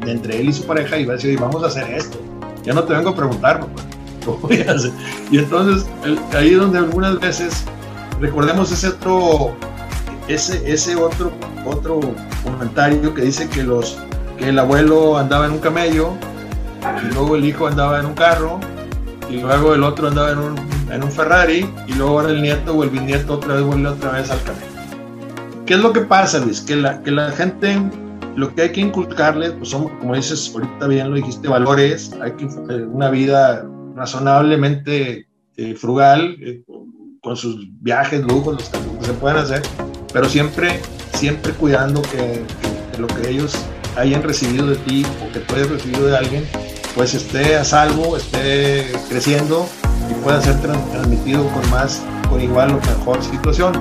de 0.05 0.11
entre 0.11 0.39
él 0.39 0.47
y 0.47 0.53
su 0.53 0.63
pareja 0.65 0.97
y 0.97 1.05
va 1.05 1.13
a 1.13 1.15
decir, 1.17 1.31
oye, 1.31 1.41
vamos 1.41 1.61
a 1.63 1.67
hacer 1.67 1.89
esto. 1.93 2.17
Ya 2.63 2.73
no 2.73 2.83
te 2.83 2.93
vengo 2.93 3.09
a 3.09 3.15
preguntar, 3.15 3.59
papá 3.59 3.96
y 5.31 5.37
entonces 5.37 5.85
ahí 6.35 6.53
donde 6.53 6.79
algunas 6.79 7.19
veces 7.19 7.65
recordemos 8.19 8.71
ese 8.71 8.89
otro, 8.89 9.55
ese, 10.27 10.71
ese 10.71 10.95
otro, 10.95 11.31
otro 11.65 11.99
comentario 12.43 13.13
que 13.13 13.23
dice 13.23 13.47
que 13.49 13.63
los 13.63 13.97
que 14.37 14.49
el 14.49 14.59
abuelo 14.59 15.17
andaba 15.17 15.47
en 15.47 15.53
un 15.53 15.59
camello 15.59 16.11
y 17.03 17.13
luego 17.13 17.35
el 17.35 17.45
hijo 17.45 17.67
andaba 17.67 17.99
en 17.99 18.05
un 18.05 18.13
carro 18.13 18.59
y 19.29 19.41
luego 19.41 19.73
el 19.73 19.83
otro 19.83 20.07
andaba 20.07 20.31
en 20.31 20.37
un, 20.39 20.55
en 20.91 21.03
un 21.03 21.11
Ferrari 21.11 21.69
y 21.87 21.93
luego 21.93 22.19
ahora 22.19 22.31
el 22.31 22.41
nieto 22.41 22.75
o 22.75 22.83
el 22.83 22.89
bisnieto 22.89 23.33
otra 23.33 23.55
vez 23.55 23.63
vuelve 23.63 23.89
otra 23.89 24.11
vez 24.11 24.29
al 24.29 24.41
camello. 24.43 24.65
¿Qué 25.65 25.73
es 25.73 25.79
lo 25.81 25.91
que 25.91 26.01
pasa, 26.01 26.39
Luis? 26.39 26.61
Que 26.61 26.77
la, 26.77 27.03
que 27.03 27.11
la 27.11 27.31
gente, 27.31 27.77
lo 28.35 28.53
que 28.55 28.61
hay 28.61 28.71
que 28.71 28.81
inculcarles, 28.81 29.51
pues 29.51 29.69
son, 29.69 29.89
como 29.99 30.15
dices, 30.15 30.51
ahorita 30.53 30.87
bien 30.87 31.09
lo 31.09 31.17
dijiste, 31.17 31.47
valores, 31.49 32.13
hay 32.21 32.31
que 32.33 32.45
una 32.45 33.09
vida 33.09 33.65
razonablemente 33.97 35.27
eh, 35.57 35.75
frugal, 35.75 36.37
eh, 36.39 36.63
con 37.21 37.35
sus 37.35 37.67
viajes, 37.81 38.23
lujos, 38.23 38.53
los 38.53 38.69
que 38.69 39.05
se 39.05 39.13
puedan 39.13 39.37
hacer, 39.37 39.61
pero 40.13 40.29
siempre, 40.29 40.79
siempre 41.13 41.51
cuidando 41.53 42.01
que, 42.03 42.43
lo 42.99 43.07
que 43.07 43.29
ellos 43.29 43.55
hayan 43.97 44.23
recibido 44.23 44.67
de 44.67 44.75
ti 44.75 45.05
o 45.23 45.33
que 45.33 45.39
tú 45.39 45.55
hayas 45.55 45.69
recibido 45.69 46.05
de 46.05 46.15
alguien, 46.15 46.45
pues 46.95 47.13
esté 47.13 47.55
a 47.55 47.63
salvo, 47.63 48.15
esté 48.17 48.91
creciendo 49.09 49.67
y 50.09 50.13
pueda 50.23 50.41
ser 50.41 50.59
transmitido 50.61 51.47
con 51.47 51.69
más, 51.69 52.03
con 52.29 52.41
igual 52.41 52.71
o 52.71 52.79
mejor 52.79 53.21
situación. 53.23 53.73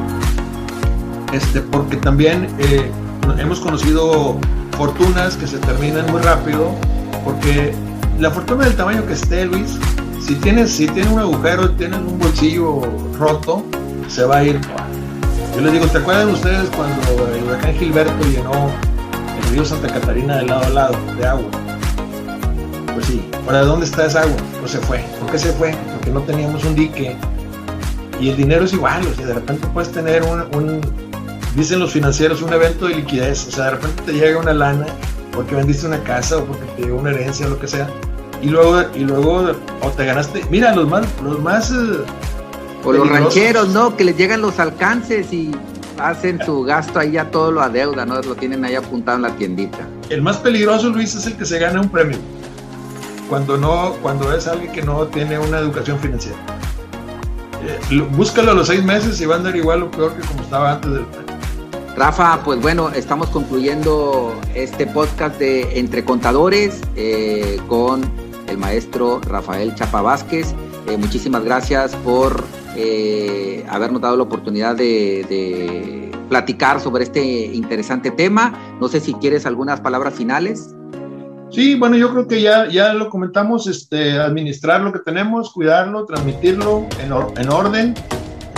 Este, 1.33 1.61
porque 1.61 1.97
también 1.97 2.49
eh, 2.59 2.91
hemos 3.39 3.61
conocido 3.61 4.39
fortunas 4.77 5.37
que 5.37 5.47
se 5.47 5.59
terminan 5.59 6.11
muy 6.11 6.23
rápido, 6.23 6.75
porque 7.25 7.75
la 8.19 8.31
fortuna 8.31 8.65
del 8.65 8.77
tamaño 8.77 9.07
que 9.07 9.13
esté, 9.13 9.45
Luis, 9.45 9.79
si 10.27 10.35
tienes, 10.35 10.73
si 10.73 10.89
un 10.89 11.21
agujero, 11.21 11.71
tienes 11.73 12.01
un 12.01 12.19
bolsillo 12.19 12.81
roto, 13.17 13.65
se 14.09 14.25
va 14.25 14.39
a 14.39 14.45
ir. 14.45 14.61
Yo 15.55 15.61
les 15.61 15.73
digo, 15.73 15.87
¿te 15.87 15.99
acuerdan 15.99 16.31
ustedes 16.31 16.69
cuando 16.71 17.33
el 17.33 17.45
huracán 17.45 17.75
Gilberto 17.75 18.25
llenó 18.25 18.71
el 19.41 19.51
río 19.51 19.65
Santa 19.65 19.87
Catarina 19.87 20.39
de 20.39 20.47
lado 20.47 20.65
a 20.65 20.69
lado 20.71 20.97
de 21.17 21.27
agua? 21.27 21.49
Pues 22.93 23.07
sí. 23.07 23.25
¿Para 23.47 23.61
dónde 23.61 23.87
está 23.87 24.07
esa 24.07 24.23
agua? 24.23 24.37
Pues 24.59 24.73
se 24.73 24.79
fue. 24.79 24.99
¿Por 25.21 25.31
qué 25.31 25.39
se 25.39 25.53
fue? 25.53 25.73
Porque 25.95 26.11
no 26.11 26.21
teníamos 26.23 26.65
un 26.65 26.75
dique. 26.75 27.17
Y 28.21 28.31
el 28.31 28.37
dinero 28.37 28.65
es 28.65 28.73
igual, 28.73 29.07
o 29.07 29.15
sea, 29.15 29.27
de 29.27 29.35
repente 29.35 29.69
puedes 29.69 29.93
tener 29.93 30.25
un, 30.25 30.81
dicen 31.55 31.79
los 31.79 31.93
financieros, 31.93 32.43
un 32.43 32.53
evento 32.53 32.87
de 32.87 32.97
liquidez. 32.97 33.47
O 33.47 33.51
sea, 33.53 33.67
de 33.67 33.71
repente 33.73 34.03
te 34.03 34.13
llega 34.13 34.41
una 34.41 34.55
lana 34.55 34.87
porque 35.33 35.55
vendiste 35.55 35.87
una 35.87 36.03
casa 36.03 36.39
o 36.39 36.45
porque 36.45 36.65
te 36.77 36.83
llegó 36.83 36.99
una 36.99 37.11
herencia 37.11 37.47
o 37.47 37.51
lo 37.51 37.61
que 37.61 37.69
sea. 37.69 37.89
Y 38.43 38.49
luego, 38.49 38.83
y 38.95 39.01
luego, 39.01 39.51
o 39.83 39.89
te 39.91 40.05
ganaste. 40.05 40.45
Mira, 40.51 40.75
los 40.75 40.89
más, 40.89 41.07
los 41.23 41.41
más. 41.41 41.71
Eh, 41.71 42.05
o 42.85 42.93
los 42.93 43.09
rancheros, 43.09 43.69
¿no? 43.69 43.97
Que 43.97 44.05
les 44.05 44.17
llegan 44.17 44.43
los 44.43 44.61
alcances 44.61 45.33
y 45.33 45.53
hacen 45.99 46.41
su 46.45 46.63
gasto 46.63 46.99
ahí 46.99 47.13
ya 47.13 47.31
todo 47.31 47.51
lo 47.51 47.63
adeuda, 47.63 48.05
¿no? 48.05 48.21
Lo 48.21 48.35
tienen 48.35 48.65
ahí 48.65 48.75
apuntado 48.75 49.17
en 49.17 49.23
la 49.23 49.37
tiendita. 49.37 49.79
El 50.11 50.23
más 50.23 50.37
peligroso, 50.37 50.91
Luis, 50.91 51.15
es 51.15 51.27
el 51.27 51.37
que 51.37 51.45
se 51.45 51.59
gana 51.59 51.81
un 51.81 51.89
premio. 51.89 52.19
Cuando 53.29 53.57
no, 53.57 53.95
cuando 54.03 54.33
es 54.37 54.47
alguien 54.47 54.71
que 54.73 54.83
no 54.83 55.07
tiene 55.07 55.39
una 55.39 55.59
educación 55.59 55.99
financiera. 55.99 56.39
Eh, 57.91 58.07
búscalo 58.13 58.53
a 58.53 58.55
los 58.55 58.69
seis 58.69 58.85
meses 58.85 59.21
y 59.21 59.27
va 59.27 59.35
a 59.35 59.39
andar 59.39 59.57
igual 59.57 59.83
o 59.83 59.91
peor 59.91 60.13
que 60.15 60.27
como 60.27 60.43
estaba 60.43 60.73
antes 60.73 60.93
del 60.93 61.07
Rafa, 61.97 62.41
pues 62.45 62.61
bueno, 62.61 62.91
estamos 62.91 63.31
concluyendo 63.31 64.39
este 64.55 64.87
podcast 64.87 65.39
de 65.39 65.79
Entre 65.79 66.05
Contadores 66.05 66.83
eh, 66.95 67.59
con 67.69 68.03
el 68.49 68.59
maestro 68.59 69.21
Rafael 69.21 69.75
Chapa 69.75 70.03
Vázquez. 70.03 70.55
Eh, 70.89 70.97
muchísimas 70.97 71.45
gracias 71.45 71.95
por 71.97 72.45
eh, 72.77 73.65
habernos 73.69 74.01
dado 74.01 74.17
la 74.17 74.23
oportunidad 74.23 74.77
de, 74.77 76.13
platicar 76.29 76.81
sobre 76.81 77.05
este 77.05 77.23
interesante 77.23 78.11
tema. 78.11 78.53
No 78.81 78.89
sé 78.89 79.01
si 79.01 79.15
quieres 79.15 79.47
algunas 79.47 79.81
palabras 79.81 80.15
finales. 80.15 80.75
Sí, 81.51 81.77
bueno, 81.77 81.97
yo 81.97 82.11
creo 82.11 82.27
que 82.27 82.43
ya, 82.43 82.69
ya 82.69 82.93
lo 82.93 83.09
comentamos, 83.09 83.69
este, 83.69 84.19
administrar 84.19 84.81
lo 84.81 84.93
que 84.93 84.99
tenemos, 84.99 85.53
cuidarlo, 85.53 86.05
transmitirlo 86.05 86.87
en, 87.01 87.13
en 87.41 87.49
orden. 87.49 87.95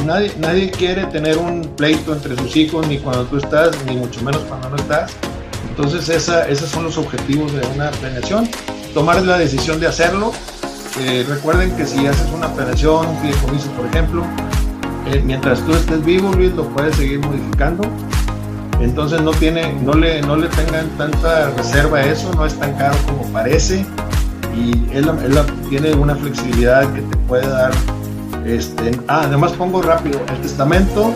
Nadie, 0.07 0.33
nadie 0.39 0.71
quiere 0.71 1.05
tener 1.07 1.37
un 1.37 1.61
pleito 1.77 2.15
entre 2.15 2.37
sus 2.37 2.57
hijos, 2.57 2.89
ni 2.89 2.99
cuando 2.99 3.27
tú 3.27 3.37
estás, 3.37 3.77
ni 3.85 3.97
mucho 3.97 4.23
menos 4.23 4.41
cuando 4.43 4.71
no 4.71 4.77
estás. 4.77 5.15
Entonces, 5.69 6.09
esa, 6.09 6.49
esos 6.49 6.71
son 6.71 6.85
los 6.85 6.97
objetivos 6.97 7.53
de 7.53 7.61
una 7.75 7.91
planeación. 7.91 8.49
Tomar 8.95 9.23
la 9.23 9.39
decisión 9.39 9.81
de 9.81 9.87
hacerlo, 9.87 10.33
eh, 11.01 11.25
recuerden 11.29 11.77
que 11.77 11.87
si 11.87 12.07
haces 12.07 12.29
una 12.33 12.49
operación, 12.49 13.07
un 13.07 13.19
fideicomiso, 13.19 13.71
por 13.73 13.87
ejemplo, 13.87 14.25
eh, 15.07 15.23
mientras 15.25 15.61
tú 15.65 15.73
estés 15.73 16.05
vivo, 16.05 16.33
Luis, 16.33 16.53
lo 16.55 16.69
puedes 16.69 16.97
seguir 16.97 17.21
modificando. 17.21 17.85
Entonces 18.81 19.21
no, 19.21 19.33
tiene, 19.33 19.73
no, 19.83 19.95
le, 19.95 20.21
no 20.23 20.37
le 20.37 20.49
tengan 20.49 20.89
tanta 20.97 21.51
reserva 21.51 21.99
a 21.99 22.07
eso, 22.07 22.33
no 22.35 22.47
es 22.47 22.55
tan 22.55 22.75
caro 22.75 22.97
como 23.07 23.25
parece 23.33 23.85
y 24.55 24.73
él, 24.93 25.11
tiene 25.69 25.95
una 25.95 26.15
flexibilidad 26.15 26.93
que 26.93 27.03
te 27.03 27.17
puede 27.29 27.49
dar. 27.49 27.73
Este, 28.47 28.99
ah, 29.09 29.23
además 29.25 29.53
pongo 29.53 29.83
rápido, 29.83 30.21
el 30.29 30.41
testamento 30.41 31.13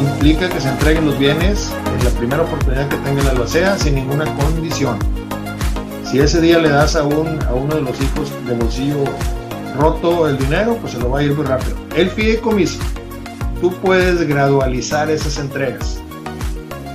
implica 0.00 0.48
que 0.48 0.60
se 0.60 0.68
entreguen 0.68 1.06
los 1.06 1.18
bienes 1.18 1.72
en 1.98 2.04
la 2.04 2.10
primera 2.10 2.42
oportunidad 2.42 2.88
que 2.88 2.96
tenga 2.96 3.22
la 3.22 3.30
albacea 3.30 3.78
sin 3.78 3.94
ninguna 3.94 4.24
condición. 4.36 4.98
Si 6.10 6.20
ese 6.20 6.40
día 6.40 6.60
le 6.60 6.68
das 6.68 6.94
a, 6.94 7.02
un, 7.02 7.42
a 7.42 7.52
uno 7.52 7.74
de 7.74 7.82
los 7.82 8.00
hijos 8.00 8.30
de 8.46 8.54
bolsillo 8.54 9.04
roto 9.76 10.28
el 10.28 10.38
dinero, 10.38 10.78
pues 10.80 10.92
se 10.92 11.00
lo 11.00 11.10
va 11.10 11.18
a 11.18 11.22
ir 11.24 11.34
muy 11.34 11.44
rápido. 11.44 11.76
El 11.96 12.10
fideicomiso, 12.10 12.78
tú 13.60 13.74
puedes 13.82 14.26
gradualizar 14.26 15.10
esas 15.10 15.36
entregas. 15.38 15.98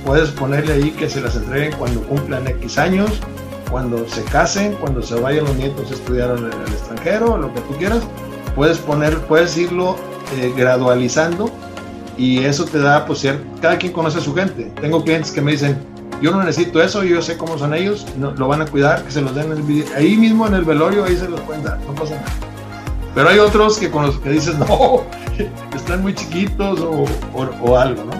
Puedes 0.06 0.30
ponerle 0.30 0.72
ahí 0.72 0.90
que 0.92 1.10
se 1.10 1.20
las 1.20 1.36
entreguen 1.36 1.74
cuando 1.78 2.00
cumplan 2.02 2.46
X 2.48 2.78
años, 2.78 3.20
cuando 3.70 4.08
se 4.08 4.24
casen, 4.24 4.72
cuando 4.80 5.02
se 5.02 5.14
vayan 5.16 5.44
los 5.44 5.56
nietos 5.56 5.90
a 5.90 5.94
estudiar 5.94 6.30
al, 6.30 6.46
extranjero, 6.72 7.36
lo 7.36 7.52
que 7.52 7.60
tú 7.60 7.76
quieras. 7.76 8.00
Puedes 8.56 8.78
poner, 8.78 9.18
puedes 9.26 9.56
irlo 9.58 9.96
eh, 10.38 10.52
gradualizando 10.56 11.50
y 12.16 12.44
eso 12.44 12.64
te 12.64 12.78
da, 12.78 13.04
pues, 13.04 13.26
cada 13.60 13.76
quien 13.76 13.92
conoce 13.92 14.18
a 14.18 14.20
su 14.22 14.34
gente. 14.34 14.72
Tengo 14.80 15.04
clientes 15.04 15.32
que 15.32 15.42
me 15.42 15.52
dicen, 15.52 15.91
yo 16.22 16.30
no 16.30 16.44
necesito 16.44 16.80
eso, 16.80 17.02
yo 17.02 17.20
sé 17.20 17.36
cómo 17.36 17.58
son 17.58 17.74
ellos, 17.74 18.06
lo 18.16 18.46
van 18.46 18.62
a 18.62 18.66
cuidar, 18.66 19.02
que 19.02 19.10
se 19.10 19.20
los 19.20 19.34
den 19.34 19.52
ahí 19.96 20.16
mismo 20.16 20.46
en 20.46 20.54
el 20.54 20.64
velorio, 20.64 21.04
ahí 21.04 21.16
se 21.16 21.28
los 21.28 21.40
pueden 21.40 21.64
dar, 21.64 21.80
no 21.80 21.94
pasa 21.94 22.14
nada. 22.14 22.26
Pero 23.12 23.28
hay 23.28 23.38
otros 23.40 23.76
que 23.76 23.90
con 23.90 24.06
los 24.06 24.18
que 24.20 24.30
dices, 24.30 24.56
no, 24.58 25.02
están 25.74 26.00
muy 26.02 26.14
chiquitos 26.14 26.80
o, 26.80 27.76
algo, 27.76 28.04
¿no? 28.04 28.12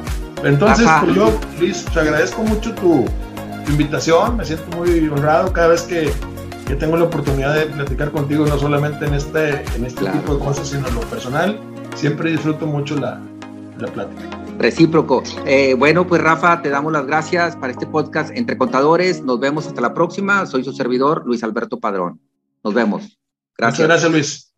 Entonces, 0.46 0.88
pues 1.00 1.14
yo, 1.14 1.32
Luis, 1.60 1.84
te 1.84 2.00
agradezco 2.00 2.42
mucho 2.42 2.74
tu, 2.74 3.04
invitación, 3.68 4.36
me 4.36 4.44
siento 4.44 4.76
muy 4.76 5.08
honrado 5.08 5.52
cada 5.52 5.68
vez 5.68 5.82
que, 5.82 6.12
tengo 6.80 6.96
la 6.96 7.04
oportunidad 7.04 7.54
de 7.54 7.66
platicar 7.66 8.10
contigo, 8.10 8.46
no 8.46 8.58
solamente 8.58 9.04
en 9.04 9.12
este, 9.12 9.62
en 9.76 9.84
este 9.84 10.06
tipo 10.06 10.36
de 10.36 10.42
cosas, 10.42 10.68
sino 10.68 10.88
en 10.88 10.94
lo 10.94 11.02
personal. 11.02 11.60
Siempre 11.94 12.30
disfruto 12.30 12.66
mucho 12.66 12.96
la, 12.96 13.20
la 13.78 13.88
plática 13.88 14.41
recíproco. 14.58 15.22
Eh, 15.46 15.74
bueno, 15.74 16.06
pues 16.06 16.22
Rafa, 16.22 16.62
te 16.62 16.70
damos 16.70 16.92
las 16.92 17.06
gracias 17.06 17.56
para 17.56 17.72
este 17.72 17.86
podcast 17.86 18.30
entre 18.36 18.56
contadores. 18.56 19.22
Nos 19.22 19.40
vemos 19.40 19.66
hasta 19.66 19.80
la 19.80 19.94
próxima. 19.94 20.46
Soy 20.46 20.64
su 20.64 20.72
servidor, 20.72 21.24
Luis 21.26 21.42
Alberto 21.42 21.78
Padrón. 21.80 22.20
Nos 22.62 22.74
vemos. 22.74 23.18
Gracias. 23.56 23.80
Muchas 23.80 23.88
gracias, 23.88 24.12
Luis. 24.12 24.51